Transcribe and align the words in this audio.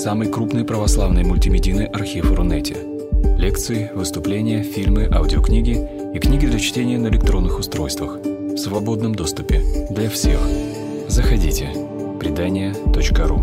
самый 0.00 0.28
крупный 0.28 0.64
православный 0.64 1.24
мультимедийный 1.24 1.84
архив 1.84 2.32
Рунете. 2.32 2.74
Лекции, 3.36 3.90
выступления, 3.94 4.62
фильмы, 4.62 5.06
аудиокниги 5.12 5.76
и 6.14 6.18
книги 6.18 6.46
для 6.46 6.58
чтения 6.58 6.96
на 6.96 7.08
электронных 7.08 7.58
устройствах 7.58 8.16
в 8.16 8.56
свободном 8.56 9.14
доступе 9.14 9.60
для 9.90 10.08
всех. 10.08 10.40
Заходите. 11.06 11.68
Предания.ру 12.18 13.42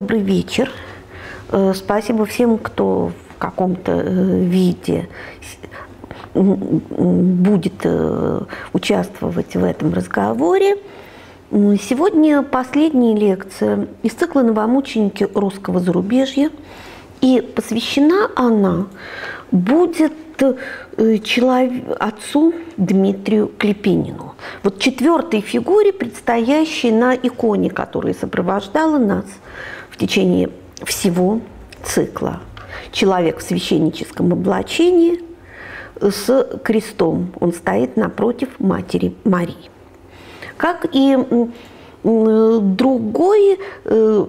Добрый 0.00 0.20
вечер. 0.20 0.72
Э, 1.52 1.72
Спасибо 1.76 2.26
всем, 2.26 2.58
кто 2.58 3.12
в 3.28 3.38
каком-то 3.38 3.92
э, 3.92 4.40
виде 4.40 5.08
будет 6.34 7.74
э, 7.84 8.40
участвовать 8.72 9.54
в 9.54 9.64
этом 9.64 9.94
разговоре. 9.94 10.76
Сегодня 11.50 12.42
последняя 12.42 13.14
лекция 13.14 13.86
из 14.02 14.12
цикла 14.12 14.42
«Новомученики 14.42 15.28
русского 15.34 15.78
зарубежья». 15.78 16.50
И 17.20 17.40
посвящена 17.40 18.28
она 18.34 18.88
будет 19.50 20.12
э, 20.42 21.18
отцу 21.98 22.54
Дмитрию 22.76 23.50
Клепинину. 23.56 24.34
Вот 24.62 24.80
четвертой 24.80 25.40
фигуре, 25.40 25.92
предстоящей 25.92 26.90
на 26.90 27.14
иконе, 27.14 27.70
которая 27.70 28.14
сопровождала 28.14 28.98
нас 28.98 29.24
в 29.90 29.96
течение 29.96 30.50
всего 30.84 31.40
цикла. 31.84 32.40
Человек 32.90 33.38
в 33.38 33.42
священническом 33.42 34.32
облачении 34.32 35.20
с 36.00 36.58
крестом. 36.62 37.32
Он 37.40 37.52
стоит 37.52 37.96
напротив 37.96 38.48
матери 38.58 39.14
Марии. 39.24 39.70
Как 40.56 40.86
и 40.92 41.16
другой 42.02 43.58
э, 43.84 44.26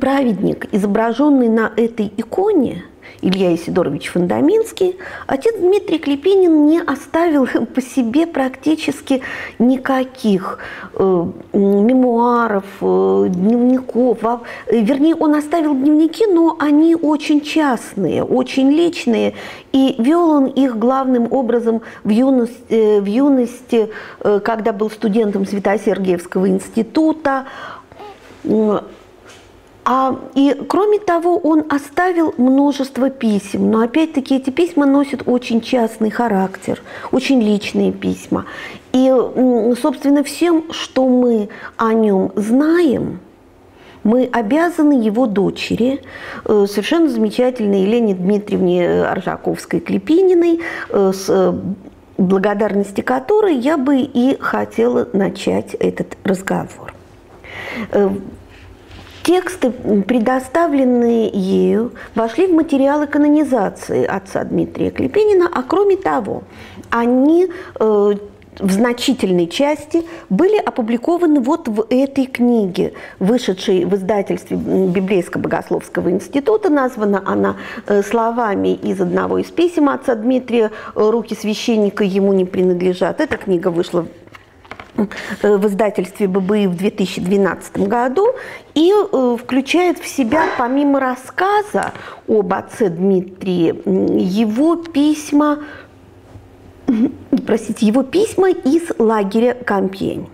праведник, 0.00 0.72
изображенный 0.72 1.48
на 1.48 1.72
этой 1.76 2.12
иконе, 2.16 2.84
Илья 3.22 3.54
Исидорович 3.54 4.08
Фондаминский, 4.08 4.96
отец 5.26 5.54
Дмитрий 5.56 5.98
Клепинин 5.98 6.66
не 6.66 6.80
оставил 6.80 7.46
по 7.74 7.80
себе 7.80 8.26
практически 8.26 9.22
никаких 9.58 10.58
э, 10.94 11.26
мемуаров, 11.52 12.64
э, 12.80 13.26
дневников. 13.28 14.18
Вернее, 14.70 15.14
он 15.14 15.34
оставил 15.34 15.74
дневники, 15.74 16.26
но 16.26 16.56
они 16.60 16.94
очень 16.94 17.40
частные, 17.40 18.22
очень 18.22 18.70
личные, 18.70 19.34
и 19.72 19.94
вел 19.98 20.30
он 20.30 20.46
их 20.46 20.78
главным 20.78 21.32
образом 21.32 21.82
в 22.04 22.10
юности, 22.10 22.64
э, 22.68 23.00
в 23.00 23.06
юности 23.06 23.90
когда 24.42 24.72
был 24.72 24.90
студентом 24.90 25.46
Святосергиевского 25.46 26.48
института. 26.48 27.46
А, 29.88 30.18
и 30.34 30.52
кроме 30.68 30.98
того, 30.98 31.38
он 31.38 31.64
оставил 31.70 32.34
множество 32.38 33.08
писем, 33.08 33.70
но 33.70 33.82
опять-таки 33.82 34.34
эти 34.34 34.50
письма 34.50 34.84
носят 34.84 35.22
очень 35.26 35.60
частный 35.60 36.10
характер, 36.10 36.82
очень 37.12 37.40
личные 37.40 37.92
письма. 37.92 38.46
И, 38.92 39.08
собственно, 39.80 40.24
всем, 40.24 40.72
что 40.72 41.08
мы 41.08 41.50
о 41.76 41.92
нем 41.92 42.32
знаем, 42.34 43.20
мы 44.02 44.28
обязаны 44.32 44.94
его 45.04 45.26
дочери, 45.26 46.00
э, 46.44 46.66
совершенно 46.68 47.08
замечательной 47.08 47.82
Елене 47.82 48.16
Дмитриевне 48.16 49.04
Аржаковской-Клепининой, 49.04 50.62
э, 50.88 51.12
с 51.14 51.26
э, 51.28 51.54
благодарности 52.18 53.02
которой 53.02 53.54
я 53.54 53.76
бы 53.76 53.98
и 53.98 54.36
хотела 54.40 55.08
начать 55.12 55.74
этот 55.74 56.16
разговор. 56.24 56.92
Тексты, 59.26 59.72
предоставленные 59.72 61.28
ею, 61.28 61.90
вошли 62.14 62.46
в 62.46 62.52
материалы 62.52 63.08
канонизации 63.08 64.04
отца 64.04 64.44
Дмитрия 64.44 64.90
Клепинина, 64.90 65.50
а 65.52 65.64
кроме 65.64 65.96
того, 65.96 66.44
они 66.90 67.48
э, 67.80 68.12
в 68.60 68.70
значительной 68.70 69.48
части 69.48 70.04
были 70.30 70.56
опубликованы 70.58 71.40
вот 71.40 71.66
в 71.66 71.86
этой 71.90 72.26
книге, 72.26 72.92
вышедшей 73.18 73.84
в 73.84 73.96
издательстве 73.96 74.56
Библейско-богословского 74.56 76.08
института. 76.08 76.70
Названа 76.70 77.20
она 77.26 77.56
э, 77.88 78.02
словами 78.02 78.74
из 78.74 79.00
одного 79.00 79.38
из 79.38 79.46
писем 79.46 79.88
отца 79.88 80.14
Дмитрия 80.14 80.70
«Руки 80.94 81.34
священника 81.34 82.04
ему 82.04 82.32
не 82.32 82.44
принадлежат». 82.44 83.20
Эта 83.20 83.36
книга 83.38 83.72
вышла 83.72 84.06
в 84.96 85.66
издательстве 85.66 86.26
ББИ 86.26 86.66
в 86.66 86.76
2012 86.76 87.78
году 87.86 88.28
и 88.74 88.92
э, 88.92 89.36
включает 89.38 89.98
в 89.98 90.06
себя, 90.06 90.44
помимо 90.58 91.00
рассказа 91.00 91.92
об 92.28 92.52
отце 92.52 92.88
Дмитрии, 92.88 93.74
его 93.86 94.76
письма, 94.76 95.60
простите, 97.46 97.86
его 97.86 98.02
письма 98.02 98.50
из 98.50 98.90
лагеря 98.98 99.54
Кампень. 99.54 100.28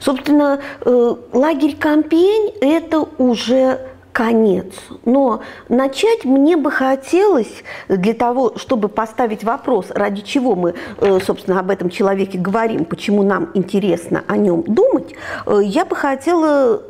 Собственно, 0.00 0.60
э, 0.84 1.14
лагерь 1.32 1.76
Кампень– 1.76 2.52
это 2.60 3.06
уже 3.18 3.89
конец. 4.12 4.66
Но 5.04 5.42
начать 5.68 6.24
мне 6.24 6.56
бы 6.56 6.70
хотелось 6.70 7.62
для 7.88 8.14
того, 8.14 8.54
чтобы 8.56 8.88
поставить 8.88 9.44
вопрос, 9.44 9.86
ради 9.90 10.22
чего 10.22 10.54
мы, 10.54 10.74
э, 10.98 11.18
собственно, 11.24 11.60
об 11.60 11.70
этом 11.70 11.90
человеке 11.90 12.38
говорим, 12.38 12.84
почему 12.84 13.22
нам 13.22 13.50
интересно 13.54 14.24
о 14.26 14.36
нем 14.36 14.62
думать, 14.62 15.14
э, 15.46 15.60
я 15.62 15.84
бы 15.84 15.96
хотела, 15.96 16.82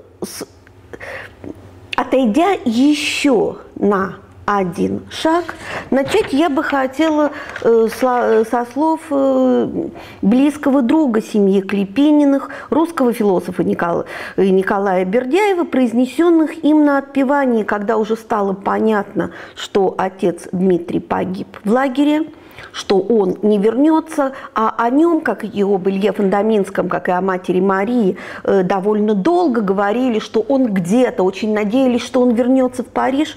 отойдя 1.97 2.53
еще 2.65 3.59
на 3.77 4.17
один 4.59 5.03
шаг. 5.11 5.55
Начать 5.91 6.33
я 6.33 6.49
бы 6.49 6.65
хотела 6.65 7.31
э, 7.63 7.87
сло- 7.89 8.45
со 8.51 8.67
слов 8.73 9.01
э, 9.11 9.89
близкого 10.23 10.83
друга 10.83 11.23
семьи 11.23 11.61
Клепининых, 11.61 12.51
русского 12.69 13.13
философа 13.13 13.63
Никола- 13.63 14.07
э, 14.37 14.49
Николая 14.49 15.05
Бердяева, 15.05 15.65
произнесенных 15.65 16.65
им 16.65 16.85
на 16.85 16.99
отпевании, 16.99 17.63
когда 17.63 17.97
уже 17.97 18.17
стало 18.17 18.53
понятно, 18.53 19.31
что 19.55 19.95
отец 19.97 20.49
Дмитрий 20.51 21.01
погиб 21.01 21.47
в 21.63 21.71
лагере, 21.71 22.25
что 22.73 22.99
он 23.01 23.37
не 23.43 23.59
вернется, 23.59 24.33
а 24.55 24.75
о 24.77 24.91
нем, 24.91 25.21
как 25.21 25.45
и 25.45 25.63
об 25.63 25.89
Илье 25.89 26.13
Фондаминском, 26.13 26.89
как 26.89 27.09
и 27.09 27.13
о 27.13 27.21
матери 27.21 27.61
Марии, 27.61 28.17
э, 28.45 28.63
довольно 28.63 29.15
долго 29.15 29.61
говорили, 29.61 30.19
что 30.19 30.41
он 30.41 30.67
где-то, 30.73 31.23
очень 31.23 31.53
надеялись, 31.55 32.03
что 32.05 32.21
он 32.21 32.35
вернется 32.35 32.83
в 32.83 32.87
Париж. 32.87 33.37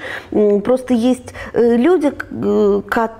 Просто 0.63 0.93
есть 0.93 1.33
э, 1.53 1.75
люди, 1.77 2.11
э, 2.31 2.81
ко- 2.87 3.11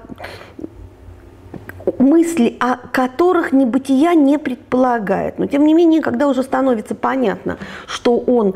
мысли, 2.00 2.56
о 2.60 2.78
которых 2.78 3.52
небытия 3.52 4.14
не 4.14 4.38
предполагает. 4.38 5.40
Но 5.40 5.48
тем 5.48 5.66
не 5.66 5.74
менее, 5.74 6.02
когда 6.02 6.28
уже 6.28 6.44
становится 6.44 6.96
понятно, 6.96 7.58
что 7.88 8.18
он 8.18 8.56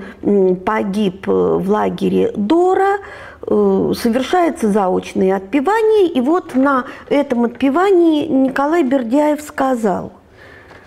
погиб 0.66 1.28
э, 1.28 1.32
в 1.32 1.70
лагере 1.70 2.32
Дора, 2.36 2.98
э, 3.42 3.94
совершается 3.96 4.72
заочное 4.72 5.36
отпевание. 5.36 6.08
И 6.08 6.22
вот 6.22 6.56
на 6.56 6.86
этом 7.10 7.46
отпевании 7.46 8.28
Николай 8.28 8.84
Бердяев 8.84 9.42
сказал, 9.42 10.14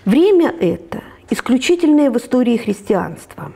время 0.05 0.53
это 0.59 1.01
исключительное 1.29 2.11
в 2.11 2.17
истории 2.17 2.57
христианства. 2.57 3.51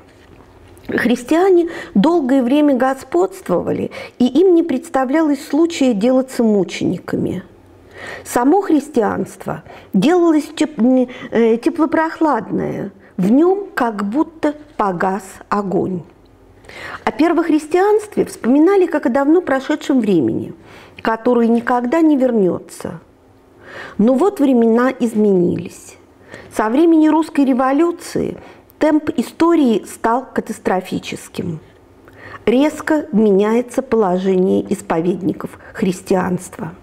Христиане 0.87 1.69
долгое 1.95 2.43
время 2.43 2.75
господствовали, 2.75 3.89
и 4.19 4.27
им 4.27 4.53
не 4.53 4.61
представлялось 4.61 5.45
случая 5.47 5.93
делаться 5.93 6.43
мучениками. 6.43 7.43
Само 8.23 8.61
христианство 8.61 9.63
делалось 9.93 10.49
теп- 10.55 11.09
э, 11.31 11.57
теплопрохладное, 11.57 12.91
в 13.17 13.31
нем 13.31 13.67
как 13.73 14.03
будто 14.03 14.55
погас 14.77 15.23
огонь. 15.49 16.03
О 17.03 17.11
первохристианстве 17.11 18.25
вспоминали 18.25 18.85
как 18.87 19.05
о 19.05 19.09
давно 19.09 19.41
прошедшем 19.41 20.01
времени, 20.01 20.53
которое 21.01 21.47
никогда 21.47 22.01
не 22.01 22.17
вернется. 22.17 22.99
Но 23.97 24.13
вот 24.13 24.39
времена 24.39 24.91
изменились. 24.99 25.97
Со 26.55 26.69
времени 26.69 27.07
русской 27.07 27.45
революции 27.45 28.37
темп 28.79 29.09
истории 29.17 29.85
стал 29.85 30.25
катастрофическим. 30.33 31.59
Резко 32.45 33.07
меняется 33.11 33.81
положение 33.81 34.71
исповедников 34.71 35.57
христианства. 35.73 36.73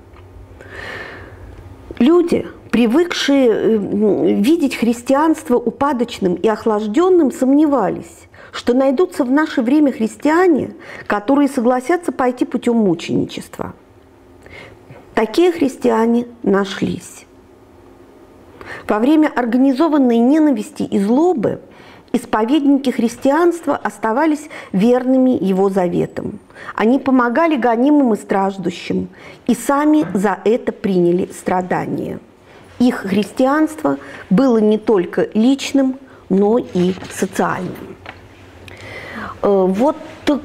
Люди, 1.98 2.46
привыкшие 2.70 3.48
э, 3.48 3.76
видеть 4.40 4.76
христианство 4.76 5.56
упадочным 5.56 6.34
и 6.34 6.48
охлажденным, 6.48 7.30
сомневались, 7.30 8.28
что 8.52 8.74
найдутся 8.74 9.24
в 9.24 9.30
наше 9.30 9.62
время 9.62 9.92
христиане, 9.92 10.74
которые 11.06 11.48
согласятся 11.48 12.12
пойти 12.12 12.44
путем 12.44 12.76
мученичества. 12.76 13.74
Такие 15.14 15.52
христиане 15.52 16.26
нашлись. 16.42 17.26
Во 18.88 18.98
время 18.98 19.28
организованной 19.28 20.18
ненависти 20.18 20.82
и 20.84 20.98
злобы 20.98 21.60
исповедники 22.12 22.90
христианства 22.90 23.76
оставались 23.76 24.48
верными 24.72 25.30
его 25.42 25.70
заветам. 25.70 26.38
Они 26.74 26.98
помогали 26.98 27.56
гонимым 27.56 28.14
и 28.14 28.16
страждущим, 28.16 29.08
и 29.46 29.54
сами 29.54 30.06
за 30.14 30.38
это 30.44 30.72
приняли 30.72 31.30
страдания. 31.32 32.18
Их 32.78 32.96
христианство 32.96 33.98
было 34.30 34.58
не 34.58 34.78
только 34.78 35.28
личным, 35.34 35.98
но 36.28 36.58
и 36.58 36.94
социальным. 37.10 37.96
Э, 39.42 39.66
вот 39.68 39.96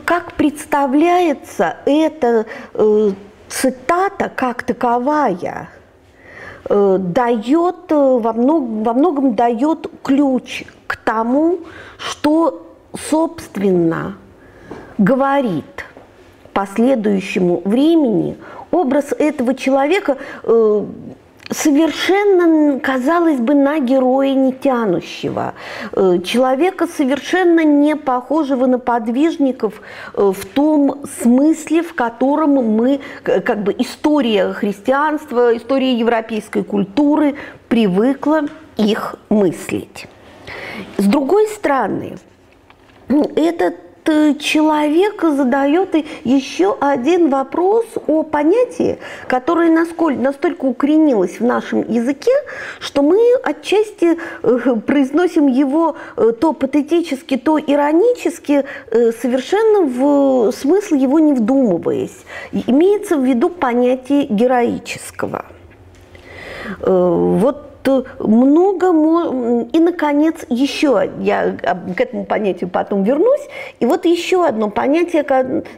как 0.06 0.34
представляется 0.34 1.78
эта 1.86 2.46
э, 2.74 3.12
цитата 3.48 4.30
как 4.36 4.64
таковая 4.64 5.70
э, 6.70 6.98
дает 7.00 7.76
во, 7.90 8.34
мног, 8.34 8.86
во 8.86 8.94
многом 8.94 9.36
дает 9.36 9.88
ключ 10.04 10.64
тому, 11.08 11.60
что 11.98 12.68
собственно 13.10 14.18
говорит 14.98 15.86
последующему 16.52 17.62
времени 17.64 18.36
образ 18.72 19.14
этого 19.18 19.56
человека 19.56 20.18
совершенно, 21.50 22.78
казалось 22.82 23.40
бы, 23.40 23.54
на 23.54 23.80
героя 23.80 24.34
не 24.34 24.52
тянущего, 24.52 25.54
э, 25.94 26.20
человека 26.26 26.88
совершенно 26.88 27.64
не 27.64 27.96
похожего 27.96 28.66
на 28.66 28.78
подвижников 28.78 29.82
э, 30.14 30.34
в 30.36 30.46
том 30.46 31.06
смысле, 31.22 31.84
в 31.84 31.94
котором 31.94 32.56
мы, 32.56 33.00
как 33.24 33.64
бы 33.64 33.74
история 33.80 34.52
христианства, 34.52 35.56
история 35.56 35.94
европейской 35.94 36.66
культуры 36.66 37.36
привыкла 37.70 38.42
их 38.76 39.16
мыслить. 39.30 40.08
С 40.98 41.06
другой 41.06 41.48
стороны, 41.48 42.18
этот 43.36 43.76
Э, 44.08 44.34
человек 44.36 45.22
задает 45.22 45.96
еще 46.24 46.78
один 46.80 47.30
вопрос 47.30 47.86
о 48.08 48.24
понятии, 48.24 49.00
которое 49.28 49.70
насколько, 49.70 50.22
настолько 50.22 50.66
укоренилось 50.66 51.40
в 51.40 51.44
нашем 51.44 51.82
языке, 51.92 52.32
что 52.80 53.02
мы 53.02 53.20
отчасти 53.44 54.18
э, 54.44 54.76
произносим 54.86 55.48
его 55.48 55.98
э, 56.16 56.32
то 56.40 56.54
патетически, 56.54 57.36
то 57.38 57.60
иронически, 57.60 58.64
совершенно 58.92 59.82
в 59.82 60.52
смысл 60.54 60.96
его 60.96 61.20
не 61.20 61.34
вдумываясь. 61.34 62.26
Имеется 62.52 63.18
в 63.18 63.26
виду 63.26 63.50
понятие 63.50 64.26
героического. 64.26 65.46
Вот 66.80 67.77
много... 68.20 68.88
И, 69.72 69.80
наконец, 69.80 70.46
еще, 70.50 71.12
я 71.20 71.52
к 71.52 72.02
этому 72.02 72.26
понятию 72.26 72.70
потом 72.70 73.04
вернусь, 73.04 73.48
и 73.80 73.86
вот 73.86 74.06
еще 74.06 74.46
одно 74.46 74.70
понятие, 74.70 75.26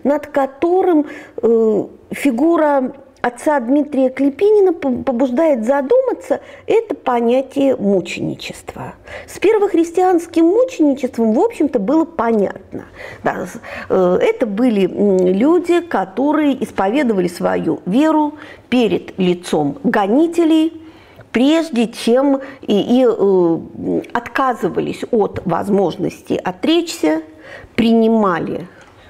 над 0.04 0.28
которым 0.28 1.08
э, 1.42 1.86
фигура 2.12 2.94
отца 3.22 3.60
Дмитрия 3.60 4.10
Клепинина 4.10 4.74
побуждает 4.74 5.66
задуматься, 5.66 6.40
это 6.68 6.96
понятие 6.96 7.76
мученичества. 7.76 8.94
С 9.28 9.40
первохристианским 9.40 10.46
мученичеством, 10.46 11.34
в 11.34 11.40
общем-то, 11.40 11.80
было 11.80 12.06
понятно. 12.06 12.86
Да, 13.24 13.46
э, 13.90 14.20
это 14.22 14.46
были 14.46 14.88
люди, 14.88 15.82
которые 15.82 16.64
исповедовали 16.64 17.28
свою 17.28 17.82
веру 17.86 18.36
перед 18.70 19.18
лицом 19.18 19.78
гонителей– 19.84 20.82
прежде 21.32 21.88
чем 21.88 22.42
и, 22.62 23.02
и 23.02 23.06
э, 23.08 24.02
отказывались 24.14 25.04
от 25.12 25.42
возможности 25.46 26.34
отречься, 26.34 27.22
принимали 27.76 28.68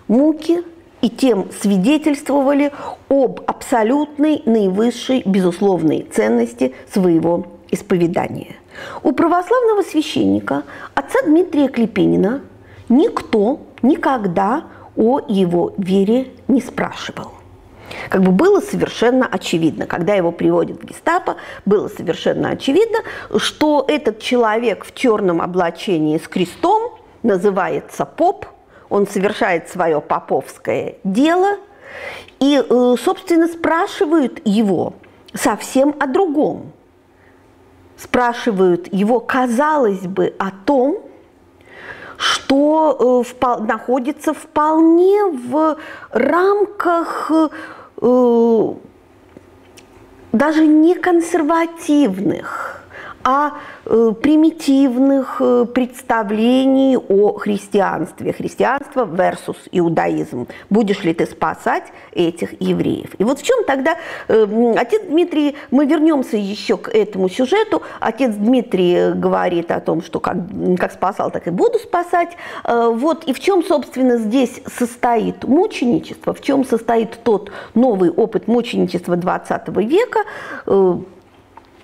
муки 0.07 0.63
и 1.01 1.09
тем 1.09 1.47
свидетельствовали 1.61 2.71
об 3.09 3.41
абсолютной 3.47 4.41
наивысшей 4.45 5.23
безусловной 5.25 6.07
ценности 6.11 6.73
своего 6.91 7.47
исповедания. 7.71 8.55
У 9.03 9.11
православного 9.11 9.81
священника 9.81 10.63
отца 10.95 11.19
Дмитрия 11.25 11.67
Клепенина 11.67 12.41
никто 12.89 13.61
никогда 13.81 14.63
о 14.95 15.19
его 15.27 15.73
вере 15.77 16.27
не 16.47 16.61
спрашивал 16.61 17.38
как 18.09 18.21
бы 18.21 18.31
было 18.31 18.61
совершенно 18.61 19.27
очевидно, 19.27 19.85
когда 19.85 20.13
его 20.13 20.31
приводят 20.31 20.81
в 20.81 20.85
гестапо, 20.85 21.37
было 21.65 21.87
совершенно 21.87 22.49
очевидно, 22.49 22.99
что 23.37 23.85
этот 23.87 24.19
человек 24.19 24.85
в 24.85 24.93
черном 24.93 25.41
облачении 25.41 26.17
с 26.17 26.27
крестом 26.27 26.93
называется 27.23 28.05
поп, 28.05 28.45
он 28.89 29.07
совершает 29.07 29.69
свое 29.69 30.01
поповское 30.01 30.95
дело, 31.03 31.57
и, 32.39 32.57
э, 32.57 32.95
собственно, 33.03 33.47
спрашивают 33.47 34.41
его 34.45 34.93
совсем 35.33 35.95
о 35.99 36.07
другом. 36.07 36.71
Спрашивают 37.97 38.91
его, 38.93 39.19
казалось 39.19 40.07
бы, 40.07 40.33
о 40.39 40.51
том, 40.51 40.99
что 42.17 43.23
э, 43.41 43.55
находится 43.63 44.33
вполне 44.33 45.25
в 45.25 45.77
рамках 46.11 47.31
Э, 47.31 47.49
даже 50.31 50.65
не 50.65 50.95
консервативных, 50.95 52.78
а 53.31 53.53
э, 53.85 54.11
примитивных 54.19 55.37
э, 55.39 55.65
представлений 55.71 56.97
о 56.97 57.37
христианстве. 57.37 58.33
Христианство 58.33 59.05
versus 59.05 59.57
иудаизм. 59.71 60.47
Будешь 60.71 61.03
ли 61.03 61.13
ты 61.13 61.27
спасать 61.27 61.83
этих 62.11 62.59
евреев? 62.59 63.11
И 63.19 63.23
вот 63.23 63.37
в 63.37 63.43
чем 63.43 63.63
тогда 63.65 63.97
э, 64.29 64.73
отец 64.75 65.03
Дмитрий, 65.03 65.55
мы 65.69 65.85
вернемся 65.85 66.37
еще 66.37 66.77
к 66.77 66.89
этому 66.89 67.29
сюжету, 67.29 67.83
отец 67.99 68.33
Дмитрий 68.33 69.13
говорит 69.13 69.69
о 69.69 69.79
том, 69.79 70.01
что 70.01 70.19
как, 70.19 70.37
как 70.79 70.91
спасал, 70.91 71.29
так 71.29 71.45
и 71.47 71.51
буду 71.51 71.77
спасать. 71.77 72.35
Вот 72.63 73.25
и 73.25 73.33
в 73.33 73.39
чем, 73.39 73.63
собственно, 73.63 74.17
здесь 74.17 74.59
состоит 74.65 75.43
мученичество, 75.43 76.33
в 76.33 76.41
чем 76.41 76.65
состоит 76.65 77.19
тот 77.23 77.51
новый 77.75 78.09
опыт 78.09 78.47
мученичества 78.47 79.15
20 79.15 79.67
века, 79.67 80.19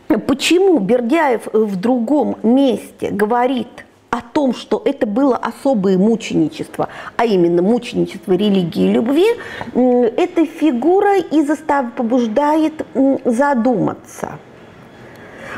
Почему 0.07 0.79
Бердяев 0.79 1.47
в 1.51 1.75
другом 1.77 2.37
месте 2.43 3.09
говорит 3.09 3.85
о 4.11 4.21
том, 4.21 4.53
что 4.53 4.81
это 4.85 5.05
было 5.05 5.35
особое 5.35 5.97
мученичество, 5.97 6.89
а 7.17 7.25
именно 7.25 7.61
мученичество 7.61 8.33
религии 8.33 8.89
и 8.89 8.93
любви, 8.93 9.25
эта 9.73 10.45
фигура 10.45 11.17
и 11.17 11.41
застав, 11.43 11.93
побуждает 11.93 12.85
задуматься. 13.25 14.39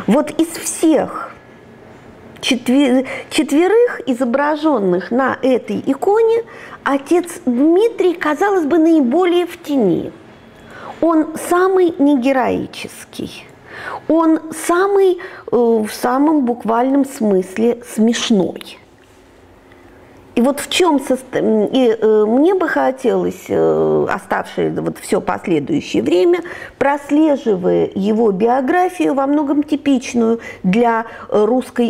Вот 0.07 0.31
из 0.39 0.47
всех 0.47 1.35
четверых 2.39 4.01
изображенных 4.07 5.11
на 5.11 5.37
этой 5.41 5.83
иконе 5.85 6.43
отец 6.83 7.41
Дмитрий, 7.45 8.13
казалось 8.13 8.65
бы, 8.65 8.77
наиболее 8.77 9.45
в 9.45 9.61
тени. 9.61 10.11
Он 11.01 11.35
самый 11.49 11.93
негероический– 11.99 13.45
он 14.07 14.39
самый, 14.67 15.17
э, 15.17 15.55
в 15.55 15.89
самом 15.91 16.45
буквальном 16.45 17.05
смысле 17.05 17.79
смешной. 17.95 18.79
И 20.37 20.41
вот 20.41 20.59
в 20.59 20.69
чем 20.69 20.97
и 20.97 21.97
э, 21.99 22.25
мне 22.27 22.53
бы 22.53 22.67
хотелось, 22.67 23.45
э, 23.49 24.07
оставшее 24.07 24.69
вот 24.69 24.99
все 24.99 25.19
последующее 25.19 26.03
время, 26.03 26.41
прослеживая 26.77 27.89
его 27.95 28.31
биографию 28.31 29.15
во 29.15 29.25
многом 29.25 29.63
типичную 29.63 30.39
для 30.61 31.07
русской 31.29 31.89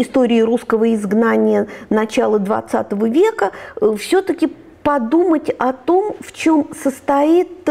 истории 0.00 0.40
русского 0.40 0.94
изгнания 0.94 1.66
начала 1.90 2.38
XX 2.38 3.10
века, 3.10 3.50
э, 3.78 3.94
все-таки 4.00 4.50
подумать 4.82 5.50
о 5.58 5.74
том, 5.74 6.16
в 6.20 6.32
чем 6.32 6.68
состоит 6.74 7.68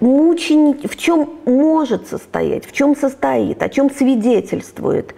мученик, 0.00 0.90
в 0.90 0.96
чем 0.96 1.30
может 1.44 2.08
состоять, 2.08 2.66
в 2.66 2.72
чем 2.72 2.96
состоит, 2.96 3.62
о 3.62 3.68
чем 3.68 3.90
свидетельствует 3.90 5.14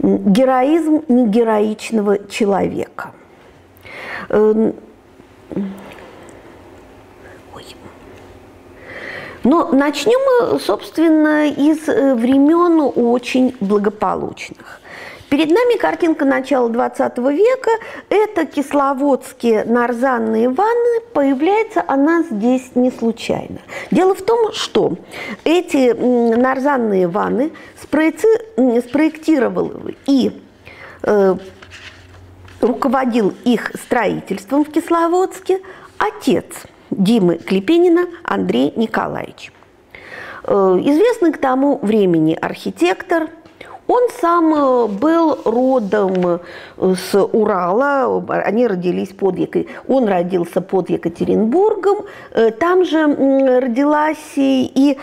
героизм 0.00 1.02
негероичного 1.08 2.26
человека. 2.28 3.12
Эм, 4.28 4.74
Но 9.44 9.70
начнем 9.72 10.18
мы, 10.52 10.60
собственно, 10.60 11.48
из 11.48 11.88
э, 11.88 12.14
времен 12.14 12.92
очень 12.96 13.56
благополучных. 13.60 14.80
Перед 15.30 15.50
нами 15.50 15.76
картинка 15.76 16.24
начала 16.24 16.68
20 16.70 17.18
века. 17.18 17.70
Это 18.08 18.46
кисловодские 18.46 19.64
нарзанные 19.64 20.48
ванны. 20.48 21.00
Появляется 21.12 21.84
она 21.86 22.22
здесь 22.22 22.70
не 22.74 22.90
случайно. 22.90 23.58
Дело 23.90 24.14
в 24.14 24.22
том, 24.22 24.52
что 24.54 24.96
эти 25.44 25.92
нарзанные 25.92 27.08
ванны 27.08 27.50
спроектировал 27.78 29.72
и 30.06 30.40
э, 31.02 31.36
руководил 32.62 33.34
их 33.44 33.72
строительством 33.74 34.64
в 34.64 34.70
Кисловодске 34.70 35.60
отец 35.98 36.46
Димы 36.90 37.36
Клепенина 37.36 38.06
Андрей 38.24 38.72
Николаевич. 38.76 39.52
Э, 40.44 40.80
известный 40.84 41.32
к 41.32 41.38
тому 41.38 41.78
времени 41.82 42.38
архитектор– 42.40 43.28
он 43.88 44.02
сам 44.20 44.54
э, 44.54 44.86
был 44.86 45.38
родом 45.44 46.40
э, 46.76 46.94
с 46.94 47.18
Урала, 47.18 48.22
они 48.44 48.66
родились 48.66 49.08
под 49.08 49.38
он 49.88 50.06
родился 50.06 50.60
под 50.60 50.90
Екатеринбургом, 50.90 52.04
э, 52.32 52.50
там 52.50 52.84
же 52.84 53.06
родилась 53.60 54.18
и 54.36 54.98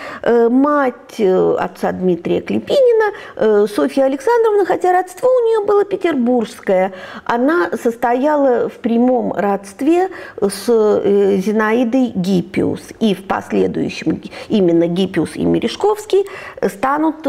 мать 0.50 1.20
отца 1.20 1.92
Дмитрия 1.92 2.42
Клепинина, 2.42 3.68
Софья 3.68 4.04
Александровна, 4.04 4.65
хотя 4.65 4.92
родство 4.92 5.30
у 5.30 5.48
нее 5.48 5.65
было 5.65 5.86
петербургское, 5.86 6.94
она 7.24 7.72
состояла 7.82 8.70
в 8.70 8.74
прямом 8.74 9.34
родстве 9.34 10.10
с 10.39 10.65
Зинаидой 10.65 12.12
Гиппиус, 12.13 12.82
и 13.00 13.15
в 13.15 13.25
последующем 13.25 14.22
именно 14.50 14.88
Гиппиус 14.88 15.36
и 15.36 15.46
Мережковский 15.46 16.25
станут 16.62 17.24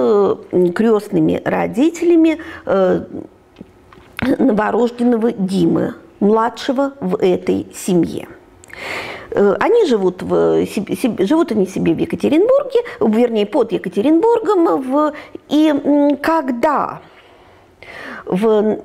крестными 0.74 1.40
родителями 1.46 2.38
э, 2.66 3.00
новорожденного 4.38 5.32
Димы, 5.32 5.94
младшего 6.20 6.92
в 7.00 7.16
этой 7.16 7.66
семье. 7.74 8.28
Э, 9.30 9.56
они 9.60 9.86
живут, 9.86 10.22
в, 10.22 10.66
живут 11.24 11.52
они 11.52 11.66
себе 11.66 11.94
в 11.94 11.98
Екатеринбурге, 11.98 12.80
вернее, 13.00 13.46
под 13.46 13.72
Екатеринбургом. 13.72 14.82
В, 14.82 15.12
и 15.48 16.16
когда 16.22 17.00
в 18.24 18.78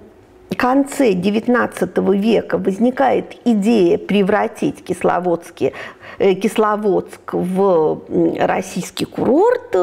конце 0.58 1.14
XIX 1.14 2.18
века 2.18 2.58
возникает 2.58 3.38
идея 3.46 3.98
превратить 3.98 4.84
Кисловодске, 4.84 5.74
э, 6.20 6.34
Кисловодск 6.34 7.34
в 7.34 8.02
российский 8.38 9.06
курорт, 9.06 9.76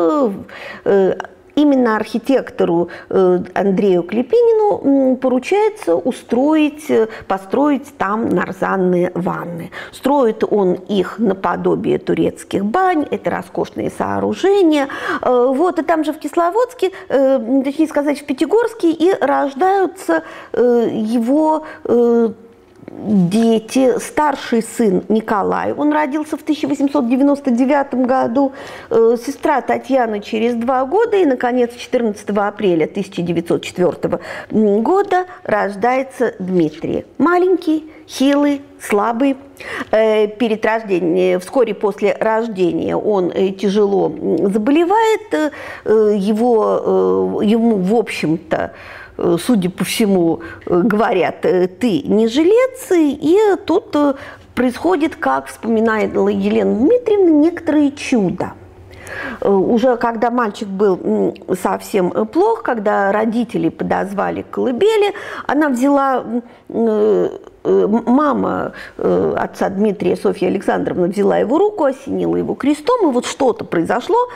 именно 1.59 1.97
архитектору 1.97 2.89
э, 3.11 3.41
Андрею 3.55 4.05
Клепинину 4.05 5.17
поручается 5.17 5.97
устроить, 5.97 6.89
э, 6.89 7.09
построить 7.27 7.97
там 7.99 8.29
нарзанные 8.29 9.11
ванны. 9.15 9.71
Строит 9.93 10.45
он 10.49 10.75
их 10.75 11.19
наподобие 11.19 11.99
турецких 11.99 12.65
бань, 12.65 13.07
это 13.11 13.31
роскошные 13.31 13.91
сооружения. 13.91 14.89
Э, 15.21 15.53
вот, 15.53 15.81
и 15.81 15.83
там 15.83 16.05
же 16.05 16.13
в 16.13 16.19
Кисловодске, 16.19 16.93
точнее 17.09 17.89
сказать, 17.89 18.21
в 18.21 18.25
Пятигорске 18.25 18.93
и 18.93 19.13
рождаются 19.21 20.23
его 20.53 21.65
дети. 22.91 23.99
Старший 23.99 24.63
сын 24.63 25.05
Николай, 25.09 25.73
он 25.73 25.93
родился 25.93 26.37
в 26.37 26.43
1899 26.43 28.07
году, 28.07 28.53
э, 28.91 29.17
сестра 29.25 29.61
Татьяна 29.61 30.21
через 30.21 30.55
два 30.55 30.85
года, 30.85 31.17
и, 31.17 31.25
наконец, 31.25 31.75
14 31.75 32.49
апреля 32.49 32.87
1904 32.87 34.21
года 34.51 35.27
рождается 35.45 36.35
Дмитрий. 36.39 37.05
Маленький, 37.19 37.91
хилый, 38.07 38.63
слабый. 38.81 39.37
Э, 39.91 40.29
перед 40.29 40.65
рождением, 40.65 41.41
вскоре 41.41 41.75
после 41.75 42.17
рождения 42.19 42.97
он 42.97 43.31
э, 43.35 43.51
тяжело 43.51 44.09
заболевает, 44.09 45.53
его, 45.85 47.41
ему, 47.43 47.77
в 47.77 47.95
общем-то, 47.95 48.57
Э, 48.59 49.08
судя 49.39 49.71
по 49.71 49.85
всему, 49.85 50.41
э, 50.67 50.81
говорят, 50.83 51.45
э, 51.45 51.67
ты 51.67 52.03
не 52.03 52.29
жилец, 52.29 52.91
и 52.93 53.39
тут 53.67 53.97
происходит, 54.55 55.17
как 55.17 55.47
вспоминает 55.47 56.15
Елена 56.15 56.75
Дмитриевна, 56.75 57.31
некоторые 57.31 57.93
чудо. 57.93 58.53
Уже 59.41 59.97
когда 59.97 60.31
мальчик 60.31 60.69
был 60.69 61.35
совсем 61.63 62.11
плох, 62.27 62.63
когда 62.63 63.11
родители 63.11 63.71
подозвали 63.71 64.43
к 64.43 64.51
колыбели, 64.51 65.15
она 65.47 65.71
взяла 65.71 66.25
мама 67.65 68.73
отца 68.95 69.71
Дмитрия, 69.71 70.15
Софья 70.15 70.49
Александровна, 70.49 71.07
взяла 71.07 71.39
его 71.39 71.57
руку, 71.57 71.85
осенила 71.85 72.37
его 72.37 72.55
крестом, 72.55 73.09
и 73.09 73.13
вот 73.13 73.25
что-то 73.25 73.65
произошло 73.65 74.29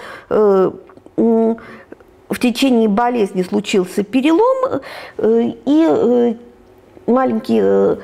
течение 2.42 2.88
болезни 2.88 3.42
случился 3.42 4.02
перелом, 4.02 4.82
э, 5.18 5.52
и 5.64 5.87
э, 5.88 6.34
маленький 7.06 7.61
э, 7.62 7.96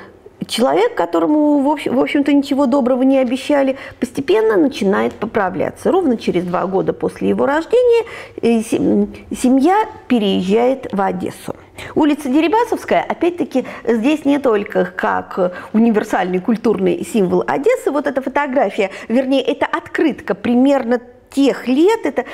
человек, 0.47 0.95
которому, 0.95 1.61
в 1.61 2.00
общем-то, 2.00 2.33
ничего 2.33 2.66
доброго 2.66 3.02
не 3.02 3.18
обещали, 3.18 3.76
постепенно 3.99 4.57
начинает 4.57 5.12
поправляться. 5.14 5.90
Ровно 5.90 6.16
через 6.16 6.45
два 6.45 6.66
года 6.66 6.92
после 6.92 7.30
его 7.30 7.45
рождения 7.47 8.04
семья 8.40 9.87
переезжает 10.07 10.87
в 10.92 11.00
Одессу. 11.00 11.57
Улица 11.97 12.28
Дерибасовская, 12.28 13.02
опять-таки, 13.02 13.64
здесь 13.85 14.25
не 14.25 14.38
только 14.38 14.85
как 14.85 15.52
универсальный 15.73 16.38
культурный 16.38 17.04
символ 17.04 17.42
Одессы, 17.47 17.90
вот 17.90 18.07
эта 18.07 18.23
фотография, 18.23 18.90
вернее, 19.09 19.42
это 19.42 19.66
открытка 19.66 20.35
примерно 20.35 21.00
тех 21.30 21.66
лет, 21.68 22.00
это 22.04 22.25